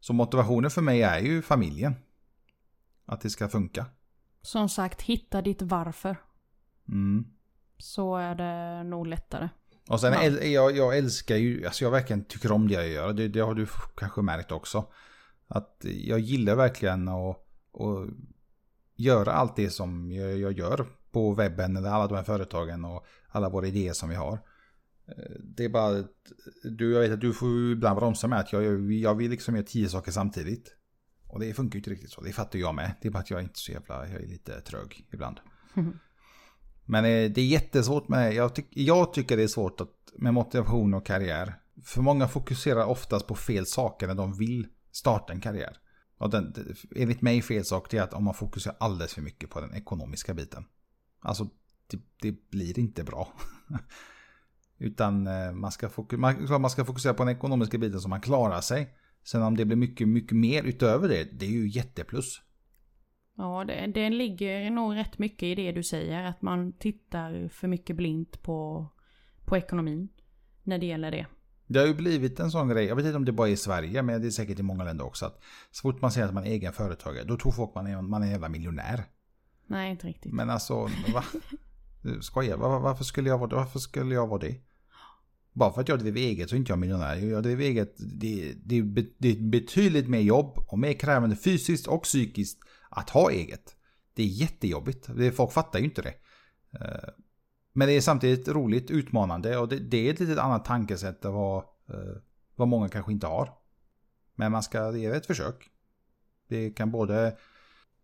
Så 0.00 0.12
motivationen 0.12 0.70
för 0.70 0.82
mig 0.82 1.02
är 1.02 1.18
ju 1.18 1.42
familjen. 1.42 1.94
Att 3.06 3.20
det 3.20 3.30
ska 3.30 3.48
funka. 3.48 3.86
Som 4.42 4.68
sagt, 4.68 5.02
hitta 5.02 5.42
ditt 5.42 5.62
varför. 5.62 6.16
Mm. 6.88 7.24
Så 7.78 8.16
är 8.16 8.34
det 8.34 8.84
nog 8.84 9.06
lättare. 9.06 9.48
Och 9.88 10.00
sen 10.00 10.12
Ja. 10.12 10.18
äl- 10.20 10.44
jag, 10.44 10.76
jag 10.76 10.98
älskar 10.98 11.36
ju, 11.36 11.66
alltså 11.66 11.84
jag 11.84 11.90
verkligen 11.90 12.24
tycker 12.24 12.52
om 12.52 12.68
det 12.68 12.74
jag 12.74 12.88
gör. 12.88 13.12
Det, 13.12 13.28
det 13.28 13.40
har 13.40 13.54
du 13.54 13.66
kanske 13.96 14.22
märkt 14.22 14.52
också. 14.52 14.84
Att 15.46 15.76
jag 15.82 16.18
gillar 16.20 16.54
verkligen 16.54 17.08
att, 17.08 17.36
att 17.72 18.08
göra 18.96 19.32
allt 19.32 19.56
det 19.56 19.70
som 19.70 20.12
jag, 20.12 20.38
jag 20.38 20.52
gör 20.52 20.86
på 21.12 21.34
webben 21.34 21.76
eller 21.76 21.88
alla 21.88 22.06
de 22.06 22.14
här 22.14 22.24
företagen 22.24 22.84
och 22.84 23.06
alla 23.28 23.48
våra 23.48 23.66
idéer 23.66 23.92
som 23.92 24.08
vi 24.08 24.14
har. 24.14 24.32
Eh, 25.08 25.36
Det 25.56 25.64
är 25.64 25.68
bara, 25.68 26.04
du, 26.62 26.92
jag 26.92 27.00
vet 27.00 27.12
att 27.12 27.20
du 27.20 27.32
får 27.32 27.72
ibland 27.72 27.98
bromsa 27.98 28.28
med 28.28 28.38
att 28.38 28.52
jag, 28.52 28.92
jag 28.92 29.14
vill 29.14 29.30
liksom 29.30 29.54
göra 29.56 29.66
tio 29.66 29.88
saker 29.88 30.12
samtidigt. 30.12 30.76
Och 31.26 31.40
det 31.40 31.54
funkar 31.54 31.74
ju 31.74 31.78
inte 31.78 31.90
riktigt 31.90 32.10
så, 32.10 32.20
det 32.20 32.32
fattar 32.32 32.58
jag 32.58 32.74
med. 32.74 32.94
Det 33.02 33.08
är 33.08 33.12
bara 33.12 33.18
att 33.18 33.30
jag 33.30 33.38
är 33.38 33.42
inte 33.42 33.58
så 33.58 33.72
jävla, 33.72 34.08
jag 34.08 34.22
är 34.22 34.26
lite 34.26 34.60
trög 34.60 35.06
ibland. 35.12 35.40
Men 36.84 37.04
eh, 37.04 37.30
det 37.30 37.40
är 37.40 37.46
jättesvårt 37.46 38.08
med, 38.08 38.34
jag, 38.34 38.54
tyck, 38.54 38.66
jag 38.70 39.12
tycker 39.12 39.36
det 39.36 39.42
är 39.42 39.48
svårt 39.48 39.80
att, 39.80 39.88
med 40.18 40.34
motivation 40.34 40.94
och 40.94 41.06
karriär. 41.06 41.54
För 41.84 42.02
många 42.02 42.28
fokuserar 42.28 42.84
oftast 42.84 43.26
på 43.26 43.34
fel 43.34 43.66
saker 43.66 44.06
när 44.06 44.14
de 44.14 44.32
vill 44.38 44.66
starta 44.92 45.32
en 45.32 45.40
karriär. 45.40 45.76
Och 46.18 46.30
den, 46.30 46.54
enligt 46.96 47.22
mig 47.22 47.42
fel 47.42 47.64
sak 47.64 47.94
är 47.94 48.02
att 48.02 48.14
om 48.14 48.24
man 48.24 48.34
fokuserar 48.34 48.76
alldeles 48.80 49.14
för 49.14 49.22
mycket 49.22 49.50
på 49.50 49.60
den 49.60 49.74
ekonomiska 49.74 50.34
biten. 50.34 50.64
Alltså 51.22 51.48
det, 51.86 52.00
det 52.20 52.50
blir 52.50 52.78
inte 52.78 53.04
bra. 53.04 53.28
Utan 54.78 55.26
eh, 55.26 55.52
man 55.52 55.72
ska, 55.72 55.88
fokus, 55.88 56.18
man, 56.18 56.60
man 56.60 56.70
ska 56.70 56.84
fokusera 56.84 57.14
på 57.14 57.24
den 57.24 57.36
ekonomiska 57.36 57.78
biten 57.78 58.00
så 58.00 58.08
man 58.08 58.20
klarar 58.20 58.60
sig. 58.60 58.96
Sen 59.24 59.42
om 59.42 59.56
det 59.56 59.64
blir 59.64 59.76
mycket, 59.76 60.08
mycket 60.08 60.36
mer 60.36 60.62
utöver 60.62 61.08
det, 61.08 61.24
det 61.40 61.46
är 61.46 61.50
ju 61.50 61.68
jätteplus. 61.68 62.40
Ja, 63.36 63.64
det, 63.64 63.86
det 63.94 64.10
ligger 64.10 64.70
nog 64.70 64.96
rätt 64.96 65.18
mycket 65.18 65.42
i 65.42 65.54
det 65.54 65.72
du 65.72 65.82
säger. 65.82 66.24
Att 66.24 66.42
man 66.42 66.72
tittar 66.72 67.48
för 67.48 67.68
mycket 67.68 67.96
blint 67.96 68.42
på, 68.42 68.88
på 69.44 69.56
ekonomin. 69.56 70.08
När 70.62 70.78
det 70.78 70.86
gäller 70.86 71.10
det. 71.10 71.26
Det 71.66 71.78
har 71.78 71.86
ju 71.86 71.94
blivit 71.94 72.40
en 72.40 72.50
sån 72.50 72.68
grej, 72.68 72.84
jag 72.84 72.96
vet 72.96 73.04
inte 73.04 73.16
om 73.16 73.24
det 73.24 73.32
bara 73.32 73.48
är 73.48 73.52
i 73.52 73.56
Sverige, 73.56 74.02
men 74.02 74.20
det 74.20 74.28
är 74.28 74.30
säkert 74.30 74.58
i 74.58 74.62
många 74.62 74.84
länder 74.84 75.06
också. 75.06 75.26
Att 75.26 75.42
så 75.70 75.82
fort 75.82 76.00
man 76.00 76.12
säger 76.12 76.26
att 76.26 76.34
man 76.34 76.44
är 76.44 76.50
egen 76.50 76.72
företagare, 76.72 77.24
då 77.24 77.36
tror 77.36 77.52
folk 77.52 77.74
man 77.74 77.86
är, 77.86 78.02
man 78.02 78.22
är 78.22 78.26
en 78.26 78.32
jävla 78.32 78.48
miljonär. 78.48 79.04
Nej, 79.66 79.90
inte 79.90 80.06
riktigt. 80.06 80.32
Men 80.32 80.50
alltså, 80.50 80.74
va? 81.14 81.24
Skojar, 82.20 82.56
var, 82.56 82.80
varför, 82.80 83.04
skulle 83.04 83.28
jag 83.28 83.38
vara, 83.38 83.56
varför 83.56 83.78
skulle 83.78 84.14
jag 84.14 84.26
vara 84.26 84.40
det? 84.40 84.56
Bara 85.52 85.72
för 85.72 85.80
att 85.80 85.88
jag 85.88 85.98
driver 85.98 86.20
eget 86.20 86.48
så 86.48 86.54
är 86.54 86.58
inte 86.58 86.72
jag 86.72 86.78
miljonär. 86.78 87.16
Jag 87.16 87.42
driver 87.42 87.64
eget, 87.64 87.94
det, 87.98 88.52
det, 88.64 88.82
det 89.18 89.28
är 89.28 89.50
betydligt 89.50 90.08
mer 90.08 90.20
jobb 90.20 90.64
och 90.66 90.78
mer 90.78 90.92
krävande 90.92 91.36
fysiskt 91.36 91.86
och 91.86 92.02
psykiskt 92.02 92.58
att 92.90 93.10
ha 93.10 93.30
eget. 93.30 93.76
Det 94.14 94.22
är 94.22 94.26
jättejobbigt. 94.26 95.10
Folk 95.36 95.52
fattar 95.52 95.78
ju 95.78 95.84
inte 95.84 96.02
det. 96.02 96.14
Eh, 96.80 97.08
Men 97.72 97.88
det 97.88 97.94
är 97.94 98.00
samtidigt 98.00 98.48
roligt, 98.48 98.90
utmanande 98.90 99.58
och 99.58 99.68
det, 99.68 99.78
det 99.78 100.08
är 100.08 100.12
ett 100.12 100.20
litet 100.20 100.38
annat 100.38 100.64
tankesätt 100.64 101.24
än 101.24 101.32
vad, 101.32 101.58
eh, 101.88 102.16
vad 102.56 102.68
många 102.68 102.88
kanske 102.88 103.12
inte 103.12 103.26
har. 103.26 103.50
Men 104.34 104.52
man 104.52 104.62
ska 104.62 104.96
ge 104.96 105.10
det 105.10 105.16
ett 105.16 105.26
försök. 105.26 105.70
Det 106.48 106.70
kan 106.70 106.90
både 106.90 107.36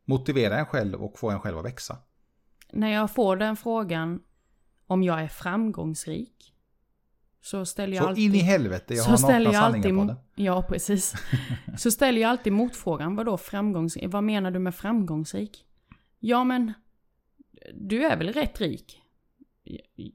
motivera 0.09 0.59
en 0.59 0.67
själv 0.67 1.03
och 1.03 1.19
få 1.19 1.31
en 1.31 1.41
själv 1.41 1.59
att 1.59 1.65
växa. 1.65 1.97
När 2.73 2.93
jag 2.93 3.11
får 3.11 3.37
den 3.37 3.57
frågan 3.57 4.23
om 4.87 5.03
jag 5.03 5.21
är 5.23 5.29
framgångsrik. 5.29 6.55
Så 7.41 7.65
ställer 7.65 7.97
jag 7.97 8.03
Så 8.03 8.09
alltid... 8.09 8.25
in 8.25 8.35
i 8.35 8.39
helvete, 8.39 8.95
jag 8.95 9.05
så 9.05 9.11
har 9.11 9.17
ställer 9.17 9.53
jag 9.53 9.63
alltid, 9.63 9.97
på 9.97 10.05
det. 10.05 10.17
Ja, 10.35 10.63
precis. 10.63 11.15
så 11.79 11.91
ställer 11.91 12.21
jag 12.21 12.31
alltid 12.31 12.53
motfrågan, 12.53 13.17
vadå 13.17 13.37
framgångsrik? 13.37 14.05
Vad 14.09 14.25
menar 14.25 14.51
du 14.51 14.59
med 14.59 14.75
framgångsrik? 14.75 15.67
Ja, 16.19 16.45
men 16.45 16.73
du 17.75 18.05
är 18.05 18.17
väl 18.17 18.33
rätt 18.33 18.61
rik? 18.61 19.01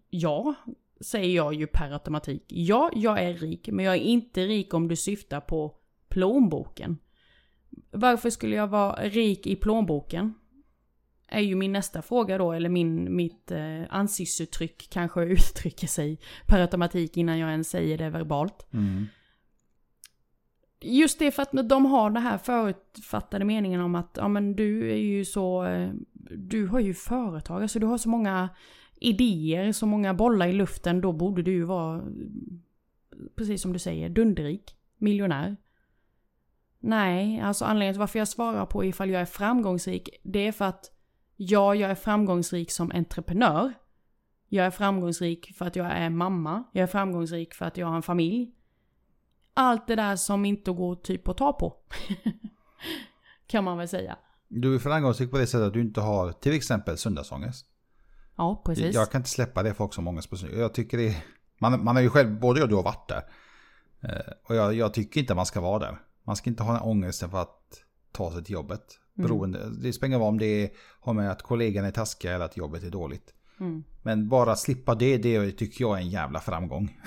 Ja, 0.09 0.55
säger 1.01 1.35
jag 1.35 1.53
ju 1.53 1.67
per 1.67 1.91
automatik. 1.91 2.43
Ja, 2.47 2.91
jag 2.95 3.23
är 3.23 3.33
rik, 3.33 3.69
men 3.71 3.85
jag 3.85 3.95
är 3.95 3.99
inte 3.99 4.45
rik 4.45 4.73
om 4.73 4.87
du 4.87 4.95
syftar 4.95 5.41
på 5.41 5.75
plånboken. 6.09 6.97
Varför 7.91 8.29
skulle 8.29 8.55
jag 8.55 8.67
vara 8.67 9.03
rik 9.03 9.47
i 9.47 9.55
plånboken? 9.55 10.33
Är 11.27 11.41
ju 11.41 11.55
min 11.55 11.71
nästa 11.71 12.01
fråga 12.01 12.37
då, 12.37 12.51
eller 12.51 12.69
min, 12.69 13.15
mitt 13.15 13.51
eh, 13.51 13.81
ansiktsuttryck 13.89 14.87
kanske 14.89 15.23
uttrycker 15.23 15.87
sig 15.87 16.19
per 16.47 16.61
automatik 16.61 17.17
innan 17.17 17.39
jag 17.39 17.51
ens 17.51 17.69
säger 17.69 17.97
det 17.97 18.09
verbalt. 18.09 18.67
Mm. 18.73 19.05
Just 20.85 21.19
det 21.19 21.31
för 21.31 21.41
att 21.41 21.69
de 21.69 21.85
har 21.85 22.09
det 22.09 22.19
här 22.19 22.37
förutfattade 22.37 23.45
meningen 23.45 23.81
om 23.81 23.95
att 23.95 24.17
ja 24.19 24.27
men 24.27 24.55
du 24.55 24.91
är 24.91 24.97
ju 24.97 25.25
så, 25.25 25.65
eh, 25.65 25.89
du 26.37 26.67
har 26.67 26.79
ju 26.79 26.93
företag, 26.93 27.61
alltså 27.61 27.79
du 27.79 27.85
har 27.85 27.97
så 27.97 28.09
många 28.09 28.49
idéer, 28.95 29.71
så 29.71 29.85
många 29.85 30.13
bollar 30.13 30.47
i 30.47 30.53
luften, 30.53 31.01
då 31.01 31.11
borde 31.11 31.41
du 31.41 31.51
ju 31.51 31.63
vara, 31.63 32.03
precis 33.35 33.61
som 33.61 33.73
du 33.73 33.79
säger, 33.79 34.09
dunderrik, 34.09 34.75
miljonär. 34.97 35.57
Nej, 36.85 37.41
alltså 37.41 37.65
anledningen 37.65 37.93
till 37.93 37.99
varför 37.99 38.19
jag 38.19 38.27
svarar 38.27 38.65
på 38.65 38.85
ifall 38.85 39.09
jag 39.09 39.21
är 39.21 39.25
framgångsrik, 39.25 40.09
det 40.23 40.47
är 40.47 40.51
för 40.51 40.65
att 40.65 40.91
ja, 41.35 41.75
jag 41.75 41.91
är 41.91 41.95
framgångsrik 41.95 42.71
som 42.71 42.91
entreprenör. 42.91 43.73
Jag 44.47 44.65
är 44.65 44.71
framgångsrik 44.71 45.53
för 45.57 45.65
att 45.65 45.75
jag 45.75 45.85
är 45.87 46.09
mamma. 46.09 46.63
Jag 46.71 46.83
är 46.83 46.87
framgångsrik 46.87 47.53
för 47.53 47.65
att 47.65 47.77
jag 47.77 47.87
har 47.87 47.95
en 47.95 48.01
familj. 48.01 48.51
Allt 49.53 49.87
det 49.87 49.95
där 49.95 50.15
som 50.15 50.45
inte 50.45 50.71
går 50.71 50.95
typ 50.95 51.27
att 51.27 51.37
ta 51.37 51.53
på. 51.53 51.75
kan 53.47 53.63
man 53.63 53.77
väl 53.77 53.87
säga. 53.87 54.17
Du 54.47 54.75
är 54.75 54.79
framgångsrik 54.79 55.31
på 55.31 55.37
det 55.37 55.47
sättet 55.47 55.67
att 55.67 55.73
du 55.73 55.81
inte 55.81 56.01
har 56.01 56.31
till 56.31 56.53
exempel 56.53 56.97
söndagsångest. 56.97 57.65
Ja, 58.35 58.61
precis. 58.65 58.95
Jag 58.95 59.11
kan 59.11 59.19
inte 59.19 59.29
släppa 59.29 59.63
det 59.63 59.73
folk 59.73 59.93
som 59.93 60.07
ångest 60.07 60.29
på 60.29 60.37
söndag. 60.37 60.57
Jag 60.57 60.73
tycker 60.73 60.97
det 60.97 61.07
är, 61.07 61.15
man, 61.59 61.83
man 61.83 61.95
har 61.95 62.03
ju 62.03 62.09
själv, 62.09 62.39
både 62.39 62.59
jag 62.59 62.65
och 62.65 62.69
du 62.69 62.75
har 62.75 62.83
varit 62.83 63.09
där. 63.09 63.23
Eh, 64.03 64.33
Och 64.49 64.55
jag, 64.55 64.73
jag 64.73 64.93
tycker 64.93 65.19
inte 65.19 65.35
man 65.35 65.45
ska 65.45 65.61
vara 65.61 65.79
där. 65.79 65.97
Man 66.23 66.35
ska 66.35 66.49
inte 66.49 66.63
ha 66.63 66.73
den 66.73 66.81
ångesten 66.81 67.29
för 67.29 67.41
att 67.41 67.83
ta 68.11 68.31
sig 68.31 68.43
till 68.43 68.53
jobbet. 68.53 68.99
Mm. 69.17 69.27
Beroende, 69.27 69.69
det 69.69 69.93
spelar 69.93 70.07
ingen 70.07 70.19
roll 70.19 70.27
om 70.27 70.39
det 70.39 70.73
har 70.99 71.13
med 71.13 71.31
att 71.31 71.41
kollegan 71.41 71.85
är 71.85 71.91
taskiga 71.91 72.33
eller 72.33 72.45
att 72.45 72.57
jobbet 72.57 72.83
är 72.83 72.89
dåligt. 72.89 73.33
Mm. 73.59 73.83
Men 74.01 74.29
bara 74.29 74.55
slippa 74.55 74.95
det, 74.95 75.17
det 75.17 75.51
tycker 75.51 75.83
jag 75.83 75.97
är 75.97 76.01
en 76.01 76.09
jävla 76.09 76.39
framgång. 76.39 76.99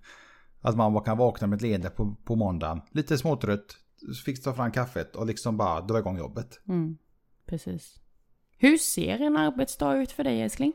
att 0.60 0.76
man 0.76 0.92
bara 0.92 1.04
kan 1.04 1.18
vakna 1.18 1.46
med 1.46 1.56
ett 1.56 1.62
leende 1.62 1.90
på, 1.90 2.14
på 2.24 2.36
måndagen, 2.36 2.80
lite 2.90 3.18
småtrött, 3.18 3.76
fick 4.24 4.42
ta 4.42 4.54
fram 4.54 4.72
kaffet 4.72 5.16
och 5.16 5.26
liksom 5.26 5.56
bara 5.56 5.80
dra 5.80 5.98
igång 5.98 6.18
jobbet. 6.18 6.60
Mm. 6.68 6.98
Precis. 7.46 8.00
Hur 8.58 8.76
ser 8.76 9.20
en 9.20 9.36
arbetsdag 9.36 9.96
ut 9.96 10.12
för 10.12 10.24
dig 10.24 10.42
älskling? 10.42 10.72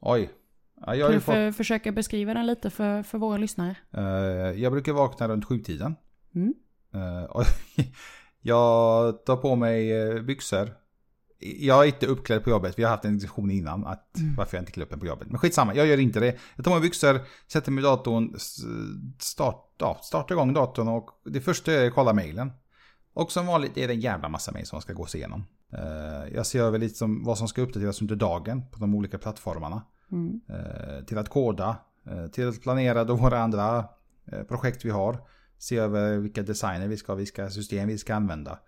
Oj. 0.00 0.30
Ja, 0.86 0.94
jag, 0.94 1.08
Kan 1.08 1.14
du 1.14 1.20
fått, 1.20 1.34
för, 1.34 1.52
försöka 1.52 1.92
beskriva 1.92 2.34
den 2.34 2.46
lite 2.46 2.70
för, 2.70 3.02
för 3.02 3.18
våra 3.18 3.36
lyssnare? 3.36 3.76
eh, 3.90 4.02
jag 4.62 4.72
brukar 4.72 4.92
vakna 4.92 5.28
runt 5.28 5.44
sjutiden. 5.44 5.94
Mm. 6.34 6.54
Eh, 6.94 7.46
jag 8.40 9.24
tar 9.24 9.36
på 9.36 9.56
mig 9.56 9.92
eh, 9.92 10.22
byxor. 10.22 10.70
Jag 11.38 11.82
är 11.82 11.86
inte 11.86 12.06
uppklädd 12.06 12.44
på 12.44 12.50
jobbet. 12.50 12.78
Vi 12.78 12.82
har 12.82 12.90
haft 12.90 13.04
en 13.04 13.14
diskussion 13.14 13.50
innan 13.50 13.86
att 13.86 14.10
varför 14.36 14.56
jag 14.56 14.62
inte 14.62 14.72
klär 14.72 14.84
upp 14.84 14.90
mig 14.90 15.00
på 15.00 15.06
jobbet. 15.06 15.28
Men 15.28 15.38
skitsamma, 15.38 15.74
jag 15.74 15.86
gör 15.86 15.98
inte 15.98 16.20
det. 16.20 16.36
Jag 16.56 16.64
tar 16.64 16.70
på 16.70 16.78
mig 16.78 16.80
byxor, 16.80 17.20
sätter 17.52 17.72
mig 17.72 17.82
i 17.82 17.84
datorn, 17.84 18.34
start, 19.18 19.74
ja, 19.78 19.98
startar 20.02 20.34
igång 20.34 20.52
datorn 20.52 20.88
och 20.88 21.08
det 21.24 21.40
första 21.40 21.72
jag 21.72 21.78
gör 21.78 21.84
är 21.84 21.88
att 21.88 21.94
kolla 21.94 22.12
mejlen. 22.12 22.52
Och 23.14 23.32
som 23.32 23.46
vanligt 23.46 23.76
är 23.76 23.88
det 23.88 23.94
en 23.94 24.00
jävla 24.00 24.28
massa 24.28 24.52
mejl 24.52 24.66
som 24.66 24.76
man 24.76 24.82
ska 24.82 24.92
gå 24.92 25.06
igenom. 25.14 25.44
Eh, 25.72 26.34
Jag 26.34 26.46
ser 26.46 26.62
över 26.62 26.78
lite 26.78 26.94
som 26.94 27.24
vad 27.24 27.38
som 27.38 27.48
ska 27.48 27.62
uppdateras 27.62 28.00
under 28.02 28.16
dagen 28.16 28.62
på 28.70 28.78
de 28.78 28.94
olika 28.94 29.18
plattformarna. 29.18 29.82
Mm. 30.12 30.40
Till 31.06 31.18
att 31.18 31.28
koda, 31.28 31.76
till 32.32 32.48
att 32.48 32.62
planera 32.62 33.04
då 33.04 33.14
våra 33.16 33.38
andra 33.38 33.84
projekt 34.48 34.84
vi 34.84 34.90
har. 34.90 35.18
Se 35.62 35.76
över 35.76 36.16
vilka 36.16 36.42
designer 36.42 36.88
vi 36.88 36.96
ska 36.96 37.12
ha, 37.12 37.16
vilka 37.16 37.50
system 37.50 37.88
vi 37.88 37.98
ska 37.98 38.14
använda. 38.14 38.58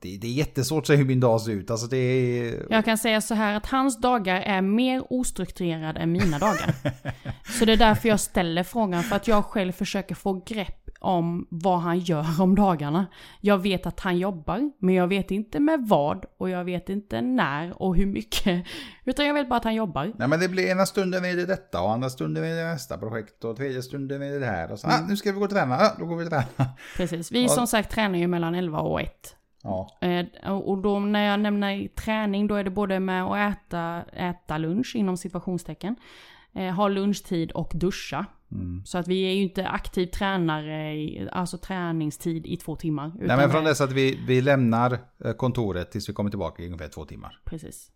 Det, 0.00 0.18
det 0.18 0.26
är 0.26 0.32
jättesvårt 0.32 0.82
att 0.82 0.86
säga 0.86 0.96
hur 0.96 1.04
min 1.04 1.20
dag 1.20 1.40
ser 1.40 1.52
ut. 1.52 1.70
Alltså 1.70 1.86
det 1.86 1.96
är... 1.96 2.66
Jag 2.70 2.84
kan 2.84 2.98
säga 2.98 3.20
så 3.20 3.34
här 3.34 3.54
att 3.54 3.66
hans 3.66 4.00
dagar 4.00 4.40
är 4.40 4.62
mer 4.62 5.12
ostrukturerade 5.12 6.00
än 6.00 6.12
mina 6.12 6.38
dagar. 6.38 6.74
Så 7.58 7.64
det 7.64 7.72
är 7.72 7.76
därför 7.76 8.08
jag 8.08 8.20
ställer 8.20 8.62
frågan, 8.62 9.02
för 9.02 9.16
att 9.16 9.28
jag 9.28 9.44
själv 9.44 9.72
försöker 9.72 10.14
få 10.14 10.32
grepp 10.46 10.87
om 10.98 11.46
vad 11.50 11.78
han 11.80 11.98
gör 11.98 12.26
om 12.40 12.54
dagarna. 12.54 13.06
Jag 13.40 13.58
vet 13.58 13.86
att 13.86 14.00
han 14.00 14.18
jobbar, 14.18 14.70
men 14.78 14.94
jag 14.94 15.06
vet 15.08 15.30
inte 15.30 15.60
med 15.60 15.80
vad 15.88 16.24
och 16.38 16.50
jag 16.50 16.64
vet 16.64 16.88
inte 16.88 17.20
när 17.20 17.82
och 17.82 17.96
hur 17.96 18.06
mycket. 18.06 18.64
Utan 19.04 19.26
jag 19.26 19.34
vet 19.34 19.48
bara 19.48 19.56
att 19.56 19.64
han 19.64 19.74
jobbar. 19.74 20.12
Nej 20.18 20.28
men 20.28 20.40
det 20.40 20.48
blir 20.48 20.70
ena 20.70 20.86
stunden 20.86 21.24
är 21.24 21.36
det 21.36 21.46
detta 21.46 21.82
och 21.82 21.92
andra 21.92 22.10
stunden 22.10 22.44
är 22.44 22.56
det 22.56 22.64
nästa 22.64 22.98
projekt 22.98 23.44
och 23.44 23.56
tredje 23.56 23.82
stunden 23.82 24.22
är 24.22 24.40
det 24.40 24.46
här. 24.46 24.72
Och 24.72 24.78
så, 24.78 24.88
ah, 24.88 25.00
nu 25.08 25.16
ska 25.16 25.32
vi 25.32 25.38
gå 25.38 25.44
och 25.44 25.50
träna, 25.50 25.76
ah, 25.78 25.94
då 25.98 26.06
går 26.06 26.16
vi 26.16 26.24
och 26.24 26.30
träna. 26.30 26.44
Precis. 26.96 27.32
Vi 27.32 27.42
Ja. 27.42 27.48
som 27.48 27.66
sagt 27.66 27.90
tränar 27.90 28.18
ju 28.18 28.26
mellan 28.26 28.54
11 28.54 28.80
och 28.80 29.00
1. 29.00 29.34
Ja, 29.62 29.98
Eh, 30.00 30.52
Och 30.52 30.78
då 30.78 30.98
när 30.98 31.24
jag 31.30 31.40
nämner 31.40 31.88
träning 31.88 32.46
då 32.46 32.54
är 32.54 32.64
det 32.64 32.70
både 32.70 33.00
med 33.00 33.24
att 33.24 33.52
äta, 33.56 34.02
äta 34.12 34.58
lunch 34.58 34.92
inom 34.96 35.16
situationstecken. 35.16 35.96
Eh, 36.54 36.74
ha 36.74 36.88
lunchtid 36.88 37.52
och 37.52 37.72
duscha. 37.74 38.26
mm. 38.52 38.82
Så 38.84 38.98
att 38.98 39.08
vi 39.08 39.22
är 39.22 39.32
ju 39.32 39.42
inte 39.42 39.68
aktiv 39.68 40.06
tränare, 40.06 40.94
i, 40.94 41.28
alltså 41.32 41.58
träningstid 41.58 42.46
i 42.46 42.56
två 42.56 42.76
timmar. 42.76 43.12
Nej 43.18 43.36
men 43.36 43.50
från 43.50 43.64
dess 43.64 43.80
att 43.80 43.92
vi, 43.92 44.20
vi 44.26 44.40
lämnar 44.40 44.98
eh, 45.24 45.32
kontoret 45.32 45.90
tills 45.90 46.08
vi 46.08 46.12
kommer 46.12 46.30
tillbaka 46.30 46.62
i 46.62 46.66
ungefär 46.66 46.88
två 46.88 47.04
timmar. 47.04 47.40
Precis. 47.44 47.92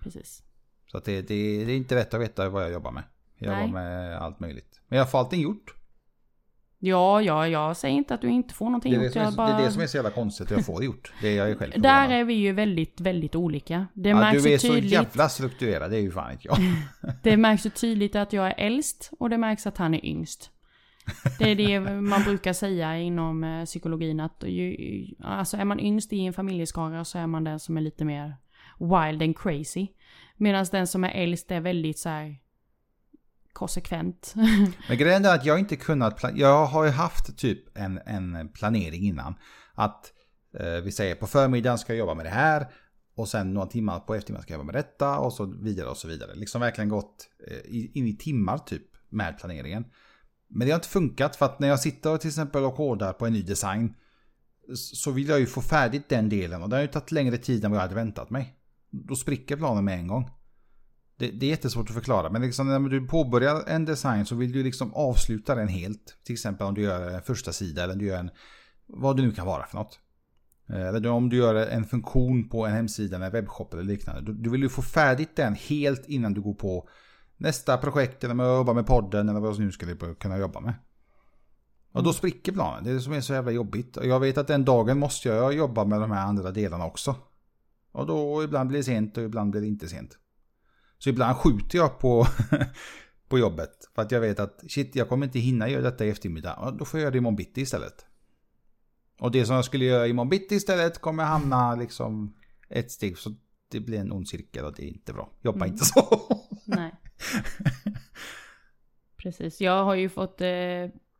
Precis. 0.00 0.42
Så 0.86 0.98
att 0.98 1.04
det, 1.04 1.22
det, 1.22 1.64
det 1.64 1.72
är 1.72 1.76
inte 1.76 1.96
rätt 1.96 2.14
att 2.14 2.20
veta 2.20 2.48
vad 2.48 2.62
jag 2.62 2.72
jobbar 2.72 2.92
med. 2.92 3.02
Jag 3.38 3.50
Nej. 3.50 3.60
jobbar 3.60 3.72
med 3.72 4.18
allt 4.18 4.40
möjligt. 4.40 4.80
Men 4.88 4.98
jag 4.98 5.10
får 5.10 5.18
allting 5.18 5.40
gjort. 5.40 5.74
Ja, 6.82 7.22
ja, 7.22 7.48
jag 7.48 7.76
säger 7.76 7.96
inte 7.96 8.14
att 8.14 8.20
du 8.20 8.28
inte 8.28 8.54
får 8.54 8.64
någonting 8.64 8.92
Det 8.92 8.96
är 8.96 9.00
det, 9.00 9.04
gjort. 9.04 9.12
som 9.12 9.22
är, 9.22 9.32
bara... 9.32 9.56
det 9.56 9.62
är 9.62 9.66
det 9.66 9.72
som 9.72 9.82
är 9.82 9.86
så 9.86 9.96
jävla 9.96 10.10
konstigt 10.10 10.46
att 10.46 10.50
jag 10.50 10.66
får 10.66 10.78
det 10.80 10.86
gjort. 10.86 11.12
Det 11.20 11.28
är 11.28 11.36
jag 11.36 11.50
är 11.50 11.54
själv 11.54 11.72
Där 11.76 12.08
är 12.08 12.24
vi 12.24 12.34
ju 12.34 12.52
väldigt, 12.52 13.00
väldigt 13.00 13.34
olika. 13.34 13.86
Det 13.94 14.08
ja, 14.08 14.16
märks 14.16 14.42
du 14.42 14.48
är 14.48 14.52
ju 14.52 14.58
så 14.58 14.68
tydligt. 14.68 14.92
jävla 14.92 15.28
strukturerad, 15.28 15.90
det 15.90 15.96
är 15.96 16.00
ju 16.00 16.10
fan 16.10 16.32
inte 16.32 16.48
jag. 16.48 16.58
Det 17.22 17.36
märks 17.36 17.66
ju 17.66 17.70
tydligt 17.70 18.16
att 18.16 18.32
jag 18.32 18.46
är 18.46 18.54
äldst 18.56 19.10
och 19.18 19.30
det 19.30 19.38
märks 19.38 19.66
att 19.66 19.78
han 19.78 19.94
är 19.94 20.06
yngst. 20.06 20.50
Det 21.38 21.50
är 21.50 21.54
det 21.54 21.80
man 21.80 22.22
brukar 22.22 22.52
säga 22.52 22.98
inom 22.98 23.44
eh, 23.44 23.64
psykologin 23.64 24.20
att 24.20 24.44
ju, 24.46 24.76
alltså 25.22 25.56
är 25.56 25.64
man 25.64 25.80
yngst 25.80 26.12
i 26.12 26.20
en 26.26 26.32
familjeskara 26.32 27.04
så 27.04 27.18
är 27.18 27.26
man 27.26 27.44
den 27.44 27.60
som 27.60 27.76
är 27.76 27.80
lite 27.80 28.04
mer 28.04 28.34
wild 28.78 29.22
and 29.22 29.38
crazy. 29.38 29.86
Medan 30.36 30.66
den 30.72 30.86
som 30.86 31.04
är 31.04 31.10
äldst 31.10 31.50
är 31.50 31.60
väldigt 31.60 31.98
så 31.98 32.08
här 32.08 32.36
konsekvent. 33.52 34.34
Men 34.88 34.98
grejen 34.98 35.24
är 35.24 35.34
att 35.34 35.44
jag 35.44 35.58
inte 35.58 35.76
kunnat, 35.76 36.24
jag 36.34 36.66
har 36.66 36.84
ju 36.84 36.90
haft 36.90 37.38
typ 37.38 37.78
en, 37.78 38.00
en 38.06 38.48
planering 38.48 39.02
innan. 39.02 39.34
Att 39.74 40.12
eh, 40.58 40.84
vi 40.84 40.92
säger 40.92 41.14
på 41.14 41.26
förmiddagen 41.26 41.78
ska 41.78 41.92
jag 41.92 41.98
jobba 41.98 42.14
med 42.14 42.26
det 42.26 42.30
här. 42.30 42.66
Och 43.14 43.28
sen 43.28 43.54
några 43.54 43.66
timmar 43.66 44.00
på 44.00 44.14
eftermiddagen 44.14 44.42
ska 44.42 44.52
jag 44.52 44.58
jobba 44.58 44.72
med 44.72 44.74
detta 44.74 45.18
och 45.18 45.32
så 45.32 45.44
vidare 45.44 45.88
och 45.88 45.96
så 45.96 46.08
vidare. 46.08 46.34
Liksom 46.34 46.60
verkligen 46.60 46.88
gått 46.88 47.28
eh, 47.48 47.58
in 47.70 48.06
i 48.06 48.16
timmar 48.16 48.58
typ 48.58 48.82
med 49.08 49.38
planeringen. 49.38 49.84
Men 50.48 50.66
det 50.66 50.72
har 50.72 50.78
inte 50.78 50.88
funkat 50.88 51.36
för 51.36 51.46
att 51.46 51.60
när 51.60 51.68
jag 51.68 51.80
sitter 51.80 52.16
till 52.16 52.28
exempel 52.28 52.64
och 52.64 52.76
kodar 52.76 53.12
på 53.12 53.26
en 53.26 53.32
ny 53.32 53.42
design. 53.42 53.94
Så 54.74 55.10
vill 55.10 55.28
jag 55.28 55.40
ju 55.40 55.46
få 55.46 55.60
färdigt 55.60 56.08
den 56.08 56.28
delen 56.28 56.62
och 56.62 56.68
det 56.68 56.76
har 56.76 56.82
ju 56.82 56.88
tagit 56.88 57.12
längre 57.12 57.38
tid 57.38 57.64
än 57.64 57.70
vad 57.70 57.78
jag 57.78 57.82
hade 57.82 57.94
väntat 57.94 58.30
mig. 58.30 58.56
Då 58.90 59.16
spricker 59.16 59.56
planen 59.56 59.84
med 59.84 59.98
en 59.98 60.06
gång. 60.06 60.30
Det, 61.20 61.30
det 61.30 61.46
är 61.46 61.50
jättesvårt 61.50 61.88
att 61.88 61.94
förklara, 61.94 62.30
men 62.30 62.42
liksom 62.42 62.68
när 62.68 62.88
du 62.88 63.06
påbörjar 63.06 63.64
en 63.66 63.84
design 63.84 64.26
så 64.26 64.34
vill 64.34 64.52
du 64.52 64.62
liksom 64.62 64.94
avsluta 64.94 65.54
den 65.54 65.68
helt. 65.68 66.18
Till 66.24 66.32
exempel 66.32 66.66
om 66.66 66.74
du 66.74 66.82
gör 66.82 67.10
en 67.10 67.22
första 67.22 67.52
sida 67.52 67.84
eller 67.84 67.94
du 67.94 68.06
gör 68.06 68.18
en, 68.18 68.30
vad 68.86 69.16
det 69.16 69.22
nu 69.22 69.32
kan 69.32 69.46
vara 69.46 69.66
för 69.66 69.76
något. 69.76 69.98
Eh, 70.68 70.86
Eller 70.88 71.10
om 71.10 71.28
du 71.28 71.36
gör 71.36 71.54
en 71.54 71.84
funktion 71.84 72.48
på 72.48 72.66
en 72.66 72.72
hemsida, 72.72 73.24
en 73.24 73.32
webbshop 73.32 73.74
eller 73.74 73.82
liknande. 73.82 74.22
Du, 74.22 74.34
du 74.34 74.50
vill 74.50 74.62
ju 74.62 74.68
få 74.68 74.82
färdigt 74.82 75.36
den 75.36 75.54
helt 75.54 76.08
innan 76.08 76.34
du 76.34 76.40
går 76.40 76.54
på 76.54 76.88
nästa 77.36 77.76
projekt 77.76 78.24
eller 78.24 78.34
med 78.34 78.46
att 78.46 78.56
jobba 78.56 78.72
med 78.72 78.86
podden 78.86 79.28
eller 79.28 79.40
vad 79.40 79.56
du 79.56 79.64
nu 79.64 79.72
skulle 79.72 80.14
kunna 80.14 80.38
jobba 80.38 80.60
med. 80.60 80.74
Och 81.92 82.02
då 82.02 82.12
spricker 82.12 82.52
planen, 82.52 82.84
det 82.84 82.90
är 82.90 82.94
det 82.94 83.00
som 83.00 83.12
är 83.12 83.20
så 83.20 83.32
jävla 83.32 83.50
jobbigt. 83.50 83.96
Och 83.96 84.06
jag 84.06 84.20
vet 84.20 84.38
att 84.38 84.46
den 84.46 84.64
dagen 84.64 84.98
måste 84.98 85.28
jag 85.28 85.54
jobba 85.54 85.84
med 85.84 86.00
de 86.00 86.10
här 86.10 86.26
andra 86.26 86.50
delarna 86.50 86.86
också. 86.86 87.14
Och 87.92 88.06
då 88.06 88.44
ibland 88.44 88.68
blir 88.68 88.78
det 88.78 88.84
sent 88.84 89.16
och 89.16 89.22
ibland 89.22 89.50
blir 89.50 89.60
det 89.60 89.66
inte 89.66 89.88
sent. 89.88 90.19
Så 91.00 91.08
ibland 91.08 91.36
skjuter 91.36 91.78
jag 91.78 91.98
på, 91.98 92.26
på 93.28 93.38
jobbet. 93.38 93.70
För 93.94 94.02
att 94.02 94.12
jag 94.12 94.20
vet 94.20 94.40
att 94.40 94.64
shit, 94.68 94.96
jag 94.96 95.08
kommer 95.08 95.26
inte 95.26 95.38
hinna 95.38 95.68
göra 95.68 95.82
detta 95.82 96.04
i 96.04 96.10
eftermiddag. 96.10 96.58
Ja, 96.60 96.70
Då 96.70 96.84
får 96.84 97.00
jag 97.00 97.02
göra 97.02 97.10
det 97.12 97.18
imorgon 97.18 97.36
bitti 97.36 97.60
istället. 97.60 98.06
Och 99.20 99.30
det 99.30 99.46
som 99.46 99.54
jag 99.56 99.64
skulle 99.64 99.84
göra 99.84 100.06
imorgon 100.06 100.28
bitti 100.28 100.54
istället 100.54 101.00
kommer 101.00 101.24
hamna 101.24 101.74
liksom 101.74 102.34
ett 102.68 102.90
steg. 102.90 103.18
Så 103.18 103.34
det 103.70 103.80
blir 103.80 103.98
en 104.00 104.12
ond 104.12 104.28
cirkel 104.28 104.64
och 104.64 104.74
det 104.76 104.84
är 104.84 104.88
inte 104.88 105.12
bra. 105.12 105.30
Jobba 105.40 105.64
Mm. 105.64 105.72
inte 105.72 105.84
så. 105.84 106.18
Nej. 106.64 106.94
Precis. 109.16 109.60
Jag 109.60 109.84
har 109.84 109.94
ju 109.94 110.08
fått 110.08 110.40
eh, 110.40 110.48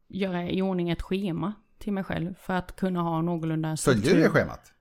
göra 0.09 0.51
i 0.51 0.63
ordning 0.63 0.91
ett 0.91 1.03
schema 1.03 1.53
till 1.79 1.93
mig 1.93 2.05
själv 2.05 2.35
för 2.35 2.55
att 2.55 2.77
kunna 2.77 3.03
ha 3.03 3.23
någorlunda 3.23 3.77
Följer 3.77 4.15
du 4.15 4.23
det 4.23 4.29
schemat? 4.29 4.73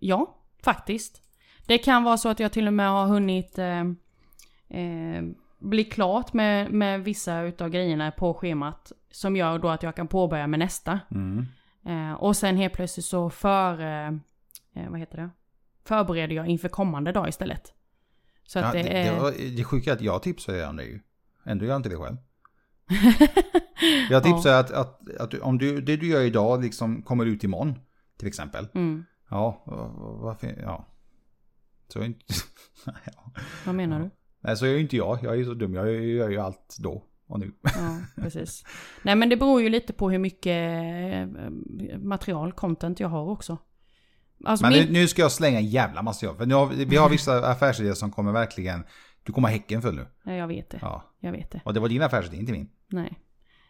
Ja, 0.00 0.38
faktiskt. 0.62 1.22
Det 1.66 1.78
kan 1.78 2.04
vara 2.04 2.16
så 2.18 2.28
att 2.28 2.40
jag 2.40 2.52
till 2.52 2.66
och 2.66 2.74
med 2.74 2.88
har 2.88 3.06
hunnit 3.06 3.58
eh, 3.58 3.84
eh, 4.78 5.22
bli 5.58 5.84
klart 5.84 6.32
med, 6.32 6.70
med 6.70 7.04
vissa 7.04 7.40
utav 7.40 7.68
grejerna 7.68 8.10
på 8.10 8.34
schemat. 8.34 8.92
Som 9.10 9.36
gör 9.36 9.58
då 9.58 9.68
att 9.68 9.82
jag 9.82 9.96
kan 9.96 10.08
påbörja 10.08 10.46
med 10.46 10.58
nästa. 10.58 11.00
Mm. 11.10 11.46
Eh, 11.86 12.12
och 12.14 12.36
sen 12.36 12.56
helt 12.56 12.74
plötsligt 12.74 13.06
så 13.06 13.30
för, 13.30 13.80
eh, 13.80 14.06
eh, 14.74 14.90
vad 14.90 14.98
heter 15.00 15.16
det? 15.16 15.30
Förbereder 15.84 16.34
jag 16.34 16.46
inför 16.46 16.68
kommande 16.68 17.12
dag 17.12 17.28
istället. 17.28 17.72
Så 18.46 18.58
att 18.58 18.64
Ja, 18.64 18.82
det, 18.82 18.88
det, 18.88 18.98
är... 18.98 19.14
det, 19.14 19.20
var, 19.20 19.56
det 19.56 19.64
sjuka 19.64 19.90
är 19.90 19.94
att 19.94 20.00
jag 20.00 20.22
tipsade 20.22 20.58
dig 20.58 20.66
om 20.66 20.76
det 20.76 20.84
ju. 20.84 21.00
Ändå 21.44 21.64
gör 21.64 21.72
jag 21.72 21.78
inte 21.78 21.88
det 21.88 21.96
själv. 21.96 22.16
Jag 24.10 24.22
tipsar 24.24 24.60
att, 24.60 24.70
att, 24.70 25.16
att 25.20 25.34
om 25.34 25.58
du, 25.58 25.80
det 25.80 25.96
du 25.96 26.08
gör 26.08 26.20
idag 26.20 26.62
liksom 26.62 27.02
kommer 27.02 27.26
ut 27.26 27.44
imorgon. 27.44 27.78
Till 28.18 28.28
exempel. 28.28 28.68
mm. 28.74 29.04
Ja, 29.30 29.62
va- 29.66 30.18
varför? 30.20 30.58
Ja. 30.62 30.86
Så 31.88 32.02
inte... 32.02 32.24
ja. 32.84 33.32
Vad 33.66 33.74
menar 33.74 34.00
du? 34.00 34.10
Nej, 34.44 34.56
så 34.56 34.66
är 34.66 34.70
ju 34.70 34.80
inte 34.80 34.96
jag. 34.96 35.18
Jag 35.22 35.32
är 35.32 35.36
ju 35.36 35.44
så 35.44 35.54
dum. 35.54 35.74
Jag 35.74 35.92
gör 35.92 36.30
ju 36.30 36.38
allt 36.38 36.76
då 36.78 37.02
och 37.26 37.40
nu. 37.40 37.52
Ja, 37.62 37.98
precis. 38.22 38.64
Nej 39.02 39.14
men 39.16 39.28
det 39.28 39.36
beror 39.36 39.62
ju 39.62 39.68
lite 39.68 39.92
på 39.92 40.10
hur 40.10 40.18
mycket 40.18 40.72
eh, 40.72 41.50
material, 41.98 42.52
content 42.52 43.00
jag 43.00 43.08
har 43.08 43.30
också. 43.30 43.58
Alltså 44.44 44.66
Men 44.66 44.72
min... 44.72 44.92
nu, 44.92 45.08
ska 45.08 45.22
jag 45.22 45.32
slänga 45.32 45.58
en 45.58 45.66
jävla 45.66 46.02
massa 46.02 46.26
jobb. 46.26 46.36
För 46.36 46.46
nu 46.46 46.54
har, 46.54 46.66
vi 46.66 46.96
har 46.96 47.10
vissa 47.10 47.50
affärsidéer 47.50 47.94
som 47.94 48.10
kommer 48.10 48.32
verkligen... 48.32 48.84
Du 49.22 49.32
kommer 49.32 49.48
ha 49.48 49.52
häcken 49.52 49.82
full 49.82 49.94
nu. 49.94 50.06
Ja, 50.24 50.32
jag 50.32 50.48
vet 50.48 50.70
det. 50.70 50.78
Ja. 50.82 51.02
Jag 51.20 51.32
vet 51.32 51.50
det. 51.50 51.60
Och 51.64 51.74
det 51.74 51.80
var 51.80 51.88
din 51.88 52.02
affärsidé, 52.02 52.36
inte 52.36 52.52
min. 52.52 52.68
Nej. 52.88 53.18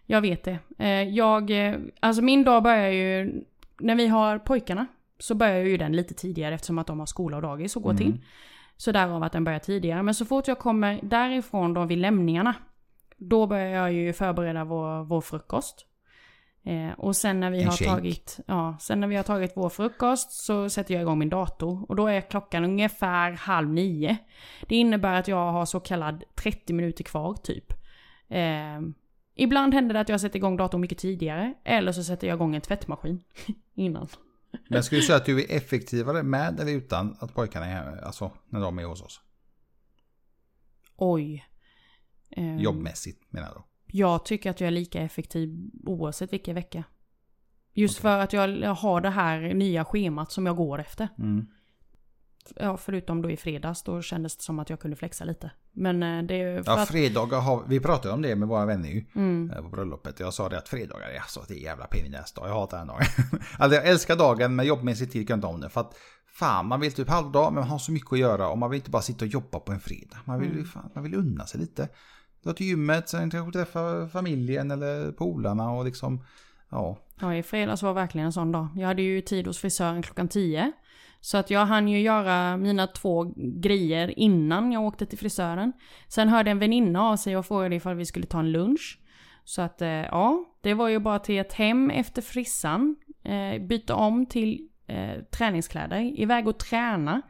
Jag 0.06 0.20
vet 0.20 0.44
det. 0.44 0.58
Eh, 0.78 1.02
Jag, 1.02 1.68
eh, 1.68 1.76
alltså 2.00 2.22
min 2.22 2.44
dag 2.44 2.62
börjar 2.62 2.90
ju, 2.90 3.42
när 3.80 3.94
vi 3.94 4.06
har 4.06 4.38
pojkarna, 4.38 4.86
så 5.18 5.34
börjar 5.34 5.64
ju 5.64 5.76
den 5.76 5.96
lite 5.96 6.14
tidigare 6.14 6.54
eftersom 6.54 6.78
att 6.78 6.86
de 6.86 6.98
har 6.98 7.06
skola 7.06 7.36
och 7.36 7.42
dagis 7.42 7.76
att 7.76 7.82
gå 7.82 7.96
till. 7.96 8.20
Så 8.76 8.92
därav 8.92 9.22
att 9.22 9.32
den 9.32 9.44
börjar 9.44 9.58
tidigare. 9.58 10.02
Men 10.02 10.14
så 10.14 10.24
fort 10.24 10.48
jag 10.48 10.58
kommer 10.58 11.00
därifrån 11.02 11.74
då 11.74 11.84
vid 11.84 11.98
lämningarna, 11.98 12.54
då 13.16 13.46
börjar 13.46 13.68
jag 13.68 13.92
ju 13.92 14.12
förbereda 14.12 14.64
vår, 14.64 15.04
vår 15.04 15.20
frukost. 15.20 15.86
Eh, 16.66 16.92
och 16.98 17.16
sen 17.16 17.40
när 17.40 17.50
vi 17.50 17.58
En 17.62 17.64
har 17.64 17.72
shake. 17.72 17.90
tagit, 17.90 18.38
ja, 18.46 18.76
sen 18.80 19.00
när 19.00 19.08
vi 19.08 19.16
har 19.16 19.22
tagit 19.22 19.52
vår 19.56 19.68
frukost 19.68 20.32
så 20.32 20.68
sätter 20.68 20.94
jag 20.94 21.00
igång 21.00 21.18
min 21.18 21.28
dator. 21.28 21.84
Och 21.88 21.96
då 21.96 22.06
är 22.06 22.20
klockan 22.20 22.64
ungefär 22.64 23.32
halv 23.32 23.68
nio. 23.68 24.16
Det 24.68 24.76
innebär 24.76 25.14
att 25.14 25.28
jag 25.28 25.52
har 25.52 25.64
så 25.66 25.80
kallad 25.80 26.24
30 26.34 26.72
minuter 26.72 27.04
kvar 27.04 27.34
typ. 27.34 27.72
Eh, 28.28 28.80
ibland 29.34 29.74
händer 29.74 29.94
det 29.94 30.00
att 30.00 30.08
jag 30.08 30.20
sätter 30.20 30.36
igång 30.36 30.56
datorn 30.56 30.80
mycket 30.80 30.98
tidigare. 30.98 31.54
Eller 31.64 31.92
så 31.92 32.04
sätter 32.04 32.26
jag 32.28 32.34
igång 32.36 32.54
en 32.54 32.60
tvättmaskin 32.60 33.24
innan. 33.74 34.08
Men 34.68 34.84
skulle 34.84 35.00
du 35.00 35.06
säga 35.06 35.16
att 35.16 35.24
du 35.24 35.40
är 35.40 35.56
effektivare 35.56 36.22
med 36.22 36.60
eller 36.60 36.72
utan 36.72 37.16
att 37.20 37.34
pojkarna 37.34 37.66
är 37.66 38.04
alltså 38.04 38.32
när 38.48 38.60
de 38.60 38.78
är 38.78 38.84
hos 38.84 39.02
oss? 39.02 39.20
Oj. 40.96 41.44
Eh, 42.30 42.56
Jobbmässigt 42.56 43.32
menar 43.32 43.54
då. 43.54 43.64
Jag 43.86 44.24
tycker 44.24 44.50
att 44.50 44.60
jag 44.60 44.68
är 44.68 44.70
lika 44.70 45.00
effektiv 45.02 45.70
oavsett 45.84 46.32
vilken 46.32 46.54
vecka. 46.54 46.84
Just 47.72 47.98
för 47.98 48.18
att 48.18 48.32
jag 48.32 48.58
jag 48.58 48.74
har 48.74 49.00
det 49.00 49.10
här 49.10 49.54
nya 49.54 49.84
schemat 49.84 50.32
som 50.32 50.46
jag 50.46 50.56
går 50.56 50.80
efter. 50.80 51.08
Mm. 51.18 51.46
Ja, 52.56 52.76
förutom 52.76 53.22
då 53.22 53.30
i 53.30 53.36
fredags, 53.36 53.82
då 53.82 54.02
kändes 54.02 54.36
det 54.36 54.42
som 54.42 54.58
att 54.58 54.70
jag 54.70 54.80
kunde 54.80 54.96
flexa 54.96 55.24
lite. 55.24 55.50
Men 55.72 56.02
eh, 56.02 56.22
det 56.22 56.34
är 56.34 56.62
för 56.62 56.72
Ja, 56.72 56.82
att... 56.82 56.88
fredagar 56.88 57.40
har, 57.40 57.64
vi 57.68 57.80
pratade 57.80 58.14
om 58.14 58.22
det 58.22 58.36
med 58.36 58.48
våra 58.48 58.66
vänner 58.66 58.88
ju. 58.88 59.04
Mm, 59.14 59.50
eh, 59.50 59.62
På 59.62 59.68
bröllopet. 59.68 60.20
Jag 60.20 60.34
sa 60.34 60.48
det 60.48 60.58
att 60.58 60.68
fredagar 60.68 61.08
är 61.08 61.18
alltså 61.18 61.44
det 61.48 61.54
är 61.54 61.62
jävla 61.62 61.86
pain 61.86 62.06
in 62.06 62.12
the 62.12 62.18
ass 62.18 62.32
dag. 62.32 62.48
Jag 62.48 62.54
hatar 62.54 62.78
den 62.78 62.86
dagen. 62.86 63.02
alltså 63.58 63.76
jag 63.76 63.86
älskar 63.86 64.16
dagen 64.16 64.56
men 64.56 64.66
jobbmässigt 64.66 65.12
tycker 65.12 65.32
jag 65.32 65.36
inte 65.36 65.46
om 65.46 65.60
den. 65.60 65.70
För 65.70 65.80
att 65.80 65.94
fan 66.38 66.66
man 66.66 66.80
vill 66.80 66.92
typ 66.92 67.08
halvdag 67.08 67.52
men 67.52 67.60
man 67.60 67.70
har 67.70 67.78
så 67.78 67.92
mycket 67.92 68.12
att 68.12 68.18
göra 68.18 68.48
och 68.48 68.58
man 68.58 68.70
vill 68.70 68.78
inte 68.78 68.90
bara 68.90 69.02
sitta 69.02 69.24
och 69.24 69.30
jobba 69.30 69.58
på 69.60 69.72
en 69.72 69.80
fredag. 69.80 70.16
Man 70.24 70.40
vill, 70.40 70.56
ju 70.56 70.64
fan, 70.64 70.90
man 70.94 71.04
vill 71.04 71.14
unna 71.14 71.46
sig 71.46 71.60
lite. 71.60 71.88
Dra 72.44 72.52
till 72.52 72.66
gymmet, 72.66 73.08
sen 73.08 73.30
kanske 73.30 73.58
träffa 73.58 74.08
familjen 74.08 74.70
eller 74.70 75.12
polarna 75.12 75.70
och 75.70 75.84
liksom 75.84 76.24
ja. 76.70 76.98
Ja, 77.20 77.34
i 77.34 77.42
fredags 77.42 77.82
var 77.82 77.92
verkligen 77.92 78.26
en 78.26 78.32
sån 78.32 78.52
dag. 78.52 78.68
Jag 78.76 78.86
hade 78.86 79.02
ju 79.02 79.20
tid 79.20 79.46
hos 79.46 79.58
frisören 79.58 80.02
klockan 80.02 80.28
10. 80.28 80.72
Så 81.24 81.38
att 81.38 81.50
jag 81.50 81.66
hann 81.66 81.88
ju 81.88 82.00
göra 82.00 82.56
mina 82.56 82.86
två 82.86 83.32
grejer 83.36 84.18
innan 84.18 84.72
jag 84.72 84.82
åkte 84.82 85.06
till 85.06 85.18
frisören. 85.18 85.72
Sen 86.08 86.28
hörde 86.28 86.50
en 86.50 86.58
väninna 86.58 87.02
av 87.02 87.16
sig 87.16 87.36
och 87.36 87.46
frågade 87.46 87.76
ifall 87.76 87.96
vi 87.96 88.06
skulle 88.06 88.26
ta 88.26 88.38
en 88.38 88.52
lunch. 88.52 88.98
Så 89.44 89.62
att 89.62 89.82
eh, 89.82 89.88
ja, 89.88 90.44
det 90.60 90.74
var 90.74 90.88
ju 90.88 90.98
bara 90.98 91.18
till 91.18 91.38
ett 91.38 91.52
hem 91.52 91.90
efter 91.90 92.22
frissan. 92.22 92.96
Eh, 93.22 93.62
byta 93.62 93.94
om 93.94 94.26
till 94.26 94.68
eh, 94.86 95.22
träningskläder, 95.30 96.20
iväg 96.20 96.48
och 96.48 96.58
träna. 96.58 97.22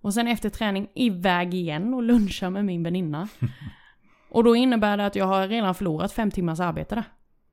Och 0.00 0.14
sen 0.14 0.28
efter 0.28 0.50
träning 0.50 0.88
iväg 0.94 1.54
igen 1.54 1.94
och 1.94 2.02
luncha 2.02 2.50
med 2.50 2.64
min 2.64 2.82
väninna. 2.82 3.28
och 4.30 4.44
då 4.44 4.56
innebär 4.56 4.96
det 4.96 5.06
att 5.06 5.16
jag 5.16 5.26
har 5.26 5.48
redan 5.48 5.74
förlorat 5.74 6.12
fem 6.12 6.30
timmars 6.30 6.60
arbete 6.60 6.94
där. 6.94 7.04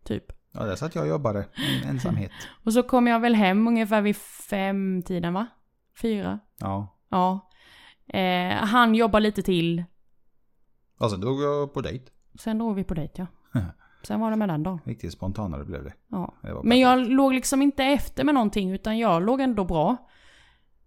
Typ. 0.04 0.24
Ja, 0.52 0.64
där 0.64 0.76
satt 0.76 0.96
jag 0.96 1.02
och 1.02 1.10
jobbade. 1.10 1.46
En 1.84 1.90
ensamhet. 1.90 2.32
Och 2.64 2.74
så 2.74 2.84
kom 2.84 3.08
jag 3.08 3.20
väl 3.20 3.36
hem 3.36 3.68
ungefär 3.68 4.02
vid 4.02 4.18
fem 4.50 5.04
tiden 5.06 5.34
va? 5.34 5.48
Fyra? 6.02 6.40
Ja. 6.60 6.98
Ja. 7.10 7.50
Eh, 8.20 8.56
han 8.56 8.96
jobbar 8.96 9.20
lite 9.20 9.42
till. 9.42 9.84
Och 11.00 11.12
sen 11.12 11.22
drog 11.22 11.42
jag 11.42 11.74
på 11.74 11.82
dejt. 11.82 12.12
Sen 12.40 12.58
drog 12.58 12.76
vi 12.76 12.84
på 12.84 12.94
dejt 12.94 13.28
ja. 13.54 13.60
Sen 14.04 14.20
var 14.20 14.32
det 14.32 14.38
med 14.38 14.50
den 14.50 14.64
dagen. 14.64 14.80
Riktigt 14.86 15.14
spontanare 15.14 15.66
blev 15.66 15.84
det. 15.84 15.94
Ja. 16.08 16.34
Men 16.64 16.80
jag 16.80 17.00
låg 17.10 17.34
liksom 17.34 17.62
inte 17.62 17.84
efter 17.84 18.24
med 18.24 18.34
någonting 18.34 18.72
utan 18.72 18.98
jag 18.98 19.24
låg 19.26 19.42
ändå 19.42 19.66
bra. 19.66 19.98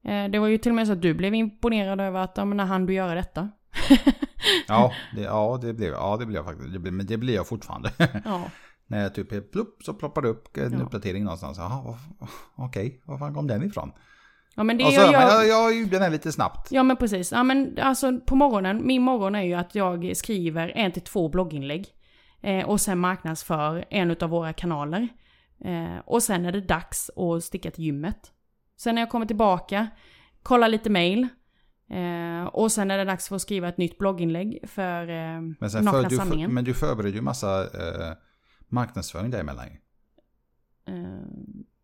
Eh, 0.03 0.25
det 0.31 0.39
var 0.39 0.47
ju 0.47 0.59
till 0.59 0.71
och 0.73 0.77
med 0.77 0.87
så 0.87 0.93
att 0.93 1.03
du 1.03 1.15
blev 1.15 1.35
imponerad 1.35 2.01
över 2.01 2.21
att, 2.21 2.33
ja 2.37 2.45
men 2.45 2.57
när 2.57 2.65
han 2.65 2.87
du 2.87 2.95
göra 2.95 3.15
detta? 3.15 3.49
Ja, 4.69 4.93
det, 5.15 5.21
ja, 5.23 5.59
det 5.63 5.75
blev, 5.75 5.93
ja, 5.93 6.17
det 6.17 6.27
blev 6.27 6.37
jag 6.37 6.45
faktiskt. 6.45 6.73
Det 6.73 6.79
blev, 6.79 6.95
men 6.95 7.07
det 7.07 7.17
blir 7.17 7.35
jag 7.35 7.49
fortfarande. 7.49 7.93
Ja. 8.25 8.43
När 8.87 9.03
jag 9.03 9.15
typ 9.15 9.53
plupp 9.53 9.83
så 9.83 9.95
ploppar 9.95 10.23
det 10.23 10.29
upp 10.29 10.57
en 10.57 10.73
Ja. 10.73 10.85
uppdatering 10.85 11.25
någonstans. 11.25 11.59
Jaha, 11.59 11.99
okej, 12.55 13.03
var 13.05 13.19
fan 13.19 13.35
kom 13.35 13.47
den 13.47 13.63
ifrån? 13.63 13.93
Ja 14.61 14.65
men 14.65 14.79
det 14.79 14.85
och 14.85 14.93
så, 14.93 15.01
jag 15.01 15.13
jag, 15.13 15.49
jag 15.49 15.77
gjorde 15.79 15.91
den 15.91 16.03
här 16.03 16.11
lite 16.11 16.33
snabbt. 16.33 16.73
Ja 16.73 16.83
men 16.83 16.97
precis. 16.97 17.33
Ja 17.33 17.43
men 17.43 17.79
alltså 17.83 18.21
på 18.21 18.37
morgonen, 18.37 18.87
min 18.87 19.03
morgon 19.03 19.35
är 19.35 19.43
ju 19.43 19.55
att 19.55 19.75
jag 19.75 20.17
skriver 20.17 20.73
en 20.75 20.93
till 20.93 21.03
två 21.03 21.29
blogginlägg. 21.29 21.87
Eh, 22.41 22.69
och 22.69 22.81
sen 22.81 22.99
marknadsför 22.99 23.85
en 23.91 24.17
av 24.21 24.31
våra 24.31 24.53
kanaler. 24.53 25.09
Eh, 25.65 25.99
och 26.05 26.23
sen 26.23 26.47
är 26.47 26.53
det 26.53 26.61
dags 26.61 27.11
att 27.11 27.45
sticka 27.45 27.71
till 27.71 27.85
gymmet. 27.85 28.33
Sen 28.77 28.95
när 28.95 29.03
jag 29.03 29.11
kommer 29.11 29.27
tillbaka, 29.27 29.89
kollar 30.43 30.69
lite 30.69 30.91
mail. 30.91 31.29
Eh, 31.91 32.47
och 32.47 32.73
sen 32.73 32.91
är 32.91 32.99
det 32.99 33.05
dags 33.05 33.29
för 33.29 33.37
att 33.37 33.43
skriva 33.43 33.69
ett 33.69 33.79
nytt 33.79 33.99
blogginlägg 33.99 34.59
för 34.69 35.03
eh, 35.09 35.41
Men, 35.61 35.71
sen 35.71 35.85
Nakna 35.85 36.03
för, 36.03 36.11
du, 36.11 36.17
sanningen. 36.17 36.55
men 36.55 36.65
du 36.65 36.75
förbereder 36.75 37.17
ju 37.17 37.23
massa 37.23 37.63
eh, 37.63 38.17
marknadsföring 38.69 39.31
däremellan. 39.31 39.67
Eh, 40.89 40.95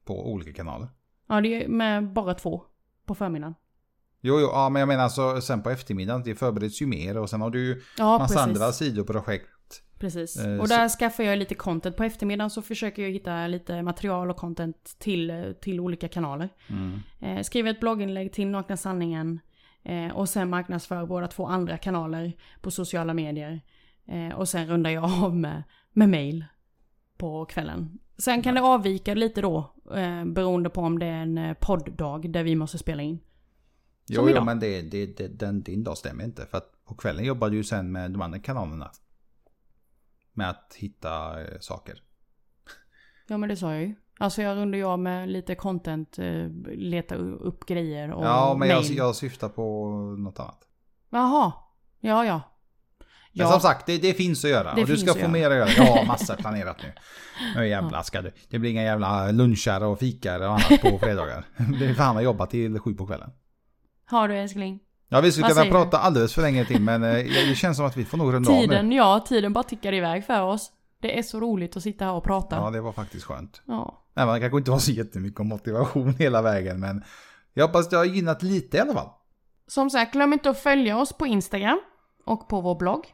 På 0.04 0.32
olika 0.32 0.52
kanaler. 0.52 0.88
Ja 1.26 1.40
det 1.40 1.64
är 1.64 1.68
med 1.68 2.12
bara 2.12 2.34
två 2.34 2.62
på 3.06 3.14
förmiddagen. 3.14 3.54
Jo, 4.20 4.40
jo, 4.40 4.48
ja, 4.52 4.68
men 4.68 4.80
jag 4.80 4.86
menar 4.88 5.04
alltså 5.04 5.40
sen 5.40 5.62
på 5.62 5.70
eftermiddagen, 5.70 6.22
det 6.24 6.34
förbereds 6.34 6.82
ju 6.82 6.86
mer 6.86 7.16
och 7.18 7.30
sen 7.30 7.40
har 7.40 7.50
du 7.50 7.66
ju 7.66 7.82
Ja 7.98 8.18
massa 8.18 8.34
precis. 8.34 8.48
andra 8.62 8.72
sidor-projekt. 8.72 9.82
Precis. 9.98 10.36
Eh, 10.36 10.58
och 10.60 10.68
så- 10.68 10.74
där 10.74 10.88
skaffar 10.88 11.24
jag 11.24 11.38
lite 11.38 11.54
content. 11.54 11.96
På 11.96 12.04
eftermiddagen 12.04 12.50
så 12.50 12.62
försöker 12.62 13.02
jag 13.02 13.10
hitta 13.10 13.46
lite 13.46 13.82
material 13.82 14.30
och 14.30 14.36
content 14.36 14.96
till, 14.98 15.54
till 15.60 15.80
olika 15.80 16.08
kanaler. 16.08 16.48
Mm. 16.68 17.00
Eh, 17.20 17.42
skriver 17.42 17.70
ett 17.70 17.80
blogginlägg 17.80 18.32
till 18.32 18.48
Nakna 18.48 18.76
Sanningen. 18.76 19.40
Eh, 19.82 20.16
och 20.16 20.28
sen 20.28 20.50
marknadsför 20.50 21.06
våra 21.06 21.28
två 21.28 21.46
andra 21.46 21.76
kanaler 21.78 22.32
på 22.60 22.70
sociala 22.70 23.14
medier. 23.14 23.60
Eh, 24.08 24.36
och 24.38 24.48
sen 24.48 24.66
rundar 24.66 24.90
jag 24.90 25.04
av 25.24 25.36
med, 25.36 25.62
med 25.92 26.08
mail 26.08 26.44
på 27.18 27.44
kvällen. 27.44 27.98
Sen 28.18 28.42
kan 28.42 28.54
det 28.54 28.62
avvika 28.62 29.14
lite 29.14 29.40
då. 29.40 29.74
Eh, 29.94 30.24
beroende 30.24 30.70
på 30.70 30.80
om 30.80 30.98
det 30.98 31.06
är 31.06 31.22
en 31.22 31.38
eh, 31.38 31.54
podddag 31.60 32.32
där 32.32 32.42
vi 32.44 32.56
måste 32.56 32.78
spela 32.78 33.02
in. 33.02 33.18
Jo, 34.08 34.16
Som 34.16 34.24
jo, 34.24 34.30
idag. 34.30 34.44
men 34.44 34.60
det, 34.60 34.82
det, 34.82 35.06
det, 35.06 35.28
den, 35.28 35.62
din 35.62 35.84
dag 35.84 35.98
stämmer 35.98 36.24
inte. 36.24 36.46
För 36.46 36.58
att 36.58 36.84
på 36.84 36.94
kvällen 36.94 37.24
jobbar 37.24 37.50
du 37.50 37.56
ju 37.56 37.64
sen 37.64 37.92
med 37.92 38.10
de 38.10 38.22
andra 38.22 38.38
kanalerna. 38.38 38.90
Med 40.32 40.50
att 40.50 40.74
hitta 40.78 41.40
eh, 41.42 41.58
saker. 41.60 42.02
Ja 43.28 43.36
men 43.38 43.48
det 43.48 43.56
sa 43.56 43.72
jag 43.74 43.82
ju. 43.82 43.94
Alltså 44.18 44.42
jag 44.42 44.56
rundar 44.56 44.78
ju 44.78 44.84
av 44.84 44.98
med 44.98 45.28
lite 45.28 45.54
content, 45.54 46.18
eh, 46.18 46.48
leta 46.66 47.14
upp 47.16 47.66
grejer 47.66 48.12
och 48.12 48.24
ja, 48.24 48.56
men 48.58 48.68
jag, 48.68 48.82
mail. 48.82 48.96
jag 48.96 49.16
syftar 49.16 49.48
på 49.48 49.90
något 50.18 50.40
annat. 50.40 50.68
Jaha. 51.10 51.52
Ja, 52.00 52.24
ja. 52.24 52.42
Men 53.36 53.46
Ja. 53.46 53.52
som 53.52 53.60
sagt, 53.60 53.86
det, 53.86 53.98
det 53.98 54.14
finns 54.14 54.44
att 54.44 54.50
göra. 54.50 54.74
Det 54.74 54.80
och 54.82 54.86
du 54.88 54.96
ska 54.96 55.14
få 55.14 55.28
mer 55.28 55.50
att 55.50 55.56
göra. 55.56 55.68
Jag 55.76 55.96
har 55.96 56.04
massa 56.06 56.36
planerat 56.36 56.76
nu. 56.82 56.92
Nu 57.56 57.68
jävlar 57.68 58.02
ska 58.02 58.22
du. 58.22 58.32
Det 58.50 58.58
blir 58.58 58.70
inga 58.70 58.82
jävla 58.82 59.30
lunchar 59.30 59.80
och 59.84 59.98
fikar 59.98 60.40
och 60.40 60.46
annat 60.46 60.80
på 60.82 60.98
fredagar. 60.98 61.44
Det 61.78 61.86
är 61.86 61.94
fan 61.94 62.16
att 62.16 62.22
jobba 62.24 62.46
till 62.46 62.78
sju 62.80 62.94
på 62.94 63.06
kvällen. 63.06 63.30
Har 64.06 64.28
du 64.28 64.36
älskling? 64.36 64.80
Ja, 65.08 65.20
vi 65.20 65.32
skulle 65.32 65.44
Vad 65.46 65.52
kunna 65.52 65.64
du? 65.64 65.70
prata 65.70 65.98
alldeles 65.98 66.34
för 66.34 66.42
länge 66.42 66.64
till 66.64 66.80
men 66.82 67.02
eh, 67.02 67.10
det 67.48 67.54
känns 67.56 67.76
som 67.76 67.86
att 67.86 67.96
vi 67.96 68.04
får 68.04 68.18
nog 68.18 68.32
runda 68.34 68.50
av 68.50 68.56
nu. 68.56 68.62
Tiden, 68.62 68.92
ja, 68.92 69.24
tiden 69.28 69.52
bara 69.52 69.64
tickar 69.64 69.94
iväg 69.94 70.24
för 70.24 70.42
oss. 70.42 70.72
Det 71.02 71.18
är 71.18 71.22
så 71.22 71.40
roligt 71.40 71.76
att 71.76 71.82
sitta 71.82 72.04
här 72.04 72.12
och 72.12 72.24
prata. 72.24 72.56
Ja, 72.56 72.62
Ja. 72.64 72.70
det 72.70 72.80
var 72.80 72.92
faktiskt 72.92 73.24
skönt. 73.24 73.62
ja. 73.66 74.02
Nej, 74.16 74.26
man 74.26 74.40
kanske 74.40 74.58
inte 74.58 74.70
har 74.70 74.78
så 74.78 74.92
jättemycket 74.92 75.40
om 75.40 75.48
motivation 75.48 76.14
hela 76.18 76.42
vägen 76.42 76.80
men 76.80 77.04
jag 77.54 77.66
hoppas 77.66 77.88
det 77.88 77.96
har 77.96 78.04
gynnat 78.04 78.42
lite 78.42 78.76
i 78.76 78.80
alla 78.80 78.94
fall. 78.94 79.08
Som 79.68 79.90
sagt, 79.90 80.12
glöm 80.12 80.32
inte 80.32 80.50
att 80.50 80.58
följa 80.58 80.98
oss 80.98 81.12
på 81.12 81.26
Instagram 81.26 81.80
och 82.24 82.48
på 82.48 82.60
vår 82.60 82.74
blogg. 82.74 83.04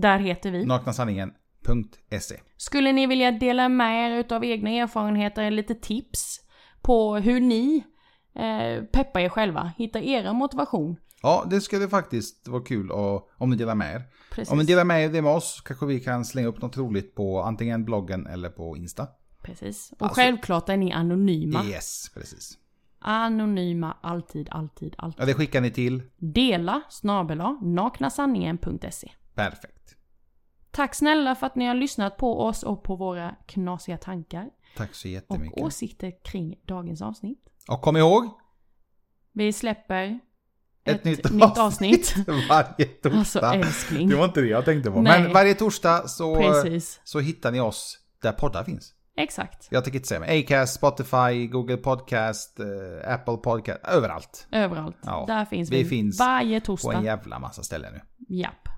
Där 0.00 0.18
heter 0.18 0.50
vi. 0.50 0.64
Naknasanningen.se 0.64 2.36
Skulle 2.56 2.92
ni 2.92 3.06
vilja 3.06 3.30
dela 3.32 3.68
med 3.68 4.12
er 4.12 4.18
utav 4.18 4.44
egna 4.44 4.70
erfarenheter 4.70 5.42
eller 5.42 5.56
lite 5.56 5.74
tips 5.74 6.40
på 6.82 7.16
hur 7.16 7.40
ni 7.40 7.84
eh, 8.34 8.84
peppar 8.84 9.20
er 9.20 9.28
själva, 9.28 9.72
hittar 9.76 10.00
era 10.00 10.32
motivation. 10.32 10.96
Ja, 11.22 11.46
det 11.50 11.60
skulle 11.60 11.88
faktiskt 11.88 12.48
vara 12.48 12.62
kul 12.62 12.90
om 13.38 13.50
ni 13.50 13.56
delar 13.56 13.74
med 13.74 13.94
er. 13.94 14.02
Precis. 14.30 14.52
Om 14.52 14.58
ni 14.58 14.64
delar 14.64 14.84
med 14.84 15.04
er 15.04 15.08
det 15.08 15.22
med 15.22 15.32
oss 15.32 15.62
kanske 15.64 15.86
vi 15.86 16.00
kan 16.00 16.24
slänga 16.24 16.48
upp 16.48 16.62
något 16.62 16.76
roligt 16.76 17.14
på 17.14 17.42
antingen 17.42 17.84
bloggen 17.84 18.26
eller 18.26 18.48
på 18.48 18.76
Insta. 18.76 19.06
Precis. 19.42 19.92
Och 19.92 20.02
Alltså- 20.02 20.20
självklart 20.20 20.68
är 20.68 20.76
ni 20.76 20.92
anonyma. 20.92 21.64
Yes, 21.64 22.10
precis. 22.14 22.58
Anonyma, 23.00 23.96
alltid, 24.00 24.48
alltid, 24.50 24.94
alltid. 24.98 25.20
Ja, 25.22 25.26
det 25.26 25.34
skickar 25.34 25.60
ni 25.60 25.70
till. 25.70 26.02
Dela 26.16 26.82
snabela 26.88 27.58
naknasanningen.se. 27.62 29.10
Perfekt. 29.38 29.96
Tack 30.70 30.94
snälla 30.94 31.34
för 31.34 31.46
att 31.46 31.56
ni 31.56 31.66
har 31.66 31.74
lyssnat 31.74 32.16
på 32.16 32.40
oss 32.40 32.62
och 32.62 32.82
på 32.82 32.96
våra 32.96 33.34
knasiga 33.46 33.98
tankar 33.98 34.50
Tack 34.76 34.94
så 34.94 35.08
och 35.08 35.12
jättemycket. 35.12 35.62
åsikter 35.62 36.12
kring 36.24 36.54
dagens 36.66 37.02
avsnitt. 37.02 37.44
Och 37.68 37.82
kom 37.82 37.96
ihåg, 37.96 38.24
Vi 39.32 39.52
släpper 39.52 40.04
ett, 40.84 40.96
ett, 40.96 41.04
nytt, 41.04 41.30
nytt 41.32 41.58
avsnitt. 41.58 42.14
varje 42.48 42.84
torsdag. 42.86 43.16
Alltså 43.18 43.38
älskling. 43.38 44.08
det 44.08 44.16
var 44.16 44.24
inte 44.24 44.40
det 44.40 44.46
jag 44.46 44.64
tänkte 44.64 44.90
på. 44.90 45.00
Nej. 45.02 45.22
Men 45.22 45.32
varje 45.32 45.54
torsdag 45.54 46.08
så, 46.08 46.36
Precis. 46.36 47.00
så 47.04 47.20
hittar 47.20 47.52
ni 47.52 47.60
oss 47.60 47.98
där 48.22 48.32
poddar 48.32 48.64
finns. 48.64 48.94
Exakt. 49.16 49.68
Jag 49.70 49.84
tänker 49.84 49.98
inte 49.98 50.08
säga 50.08 50.20
mer. 50.20 50.40
Acast, 50.44 50.74
Spotify, 50.74 51.46
Google 51.46 51.76
Podcast, 51.76 52.60
eh, 52.60 53.12
Apple 53.14 53.36
Podcast, 53.36 53.80
överallt. 53.84 54.46
Överallt. 54.52 54.96
Ja, 55.02 55.24
Där 55.26 55.44
finns 55.44 55.70
vi 55.70 55.82
vi. 55.82 55.88
finns 55.88 56.18
Varje 56.20 56.60
På 56.60 56.66
torsdag. 56.66 56.92
en 56.92 57.04
jävla 57.04 57.38
massa 57.38 57.62
ställen 57.62 57.92
nu. 57.92 58.00
Japp. 58.36 58.68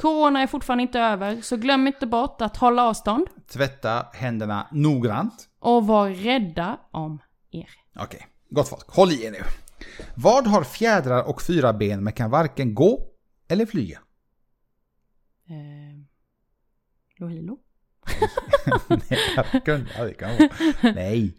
Corona 0.00 0.40
är 0.42 0.46
fortfarande 0.46 0.82
inte 0.82 1.00
över, 1.00 1.40
så 1.40 1.56
glöm 1.56 1.86
inte 1.86 2.06
bort 2.06 2.40
att 2.40 2.56
hålla 2.56 2.82
avstånd 2.84 3.26
Tvätta 3.52 4.06
händerna 4.12 4.66
noggrant. 4.72 5.48
och 5.60 5.86
var 5.86 6.10
rädda 6.10 6.76
om 6.90 7.18
er. 7.50 7.68
Okej, 7.98 8.26
gott 8.50 8.68
folk. 8.68 8.88
Håll 8.88 9.12
i 9.12 9.24
er 9.24 9.30
nu. 9.30 9.38
Vad 10.14 10.46
har 10.46 10.64
fjädrar 10.64 11.22
och 11.28 11.42
fyra 11.42 11.72
ben 11.72 12.04
men 12.04 12.12
kan 12.12 12.30
varken 12.30 12.74
gå 12.74 13.06
eller 13.48 13.66
flyga? 13.66 13.98
Eh, 15.48 16.04
Lohilo? 17.18 17.58
Nej, 18.88 19.18
aldrig 19.98 20.18
komma 20.18 20.32
på. 20.36 20.48
Nej, 20.94 21.34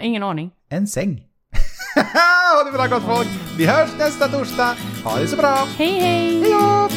Ingen 0.00 0.22
aning. 0.22 0.50
en 0.68 0.86
säng. 0.86 1.24
ha 2.54 2.64
det 2.64 2.72
bra 2.72 2.86
gott 2.86 3.02
folk. 3.02 3.28
Vi 3.58 3.66
hörs 3.66 3.90
nästa 3.98 4.28
torsdag. 4.28 4.76
Ha 5.04 5.16
det 5.18 5.26
så 5.26 5.36
bra. 5.36 5.66
Hej 5.76 6.00
hej! 6.00 6.40
Hej 6.42 6.50
då! 6.52 6.88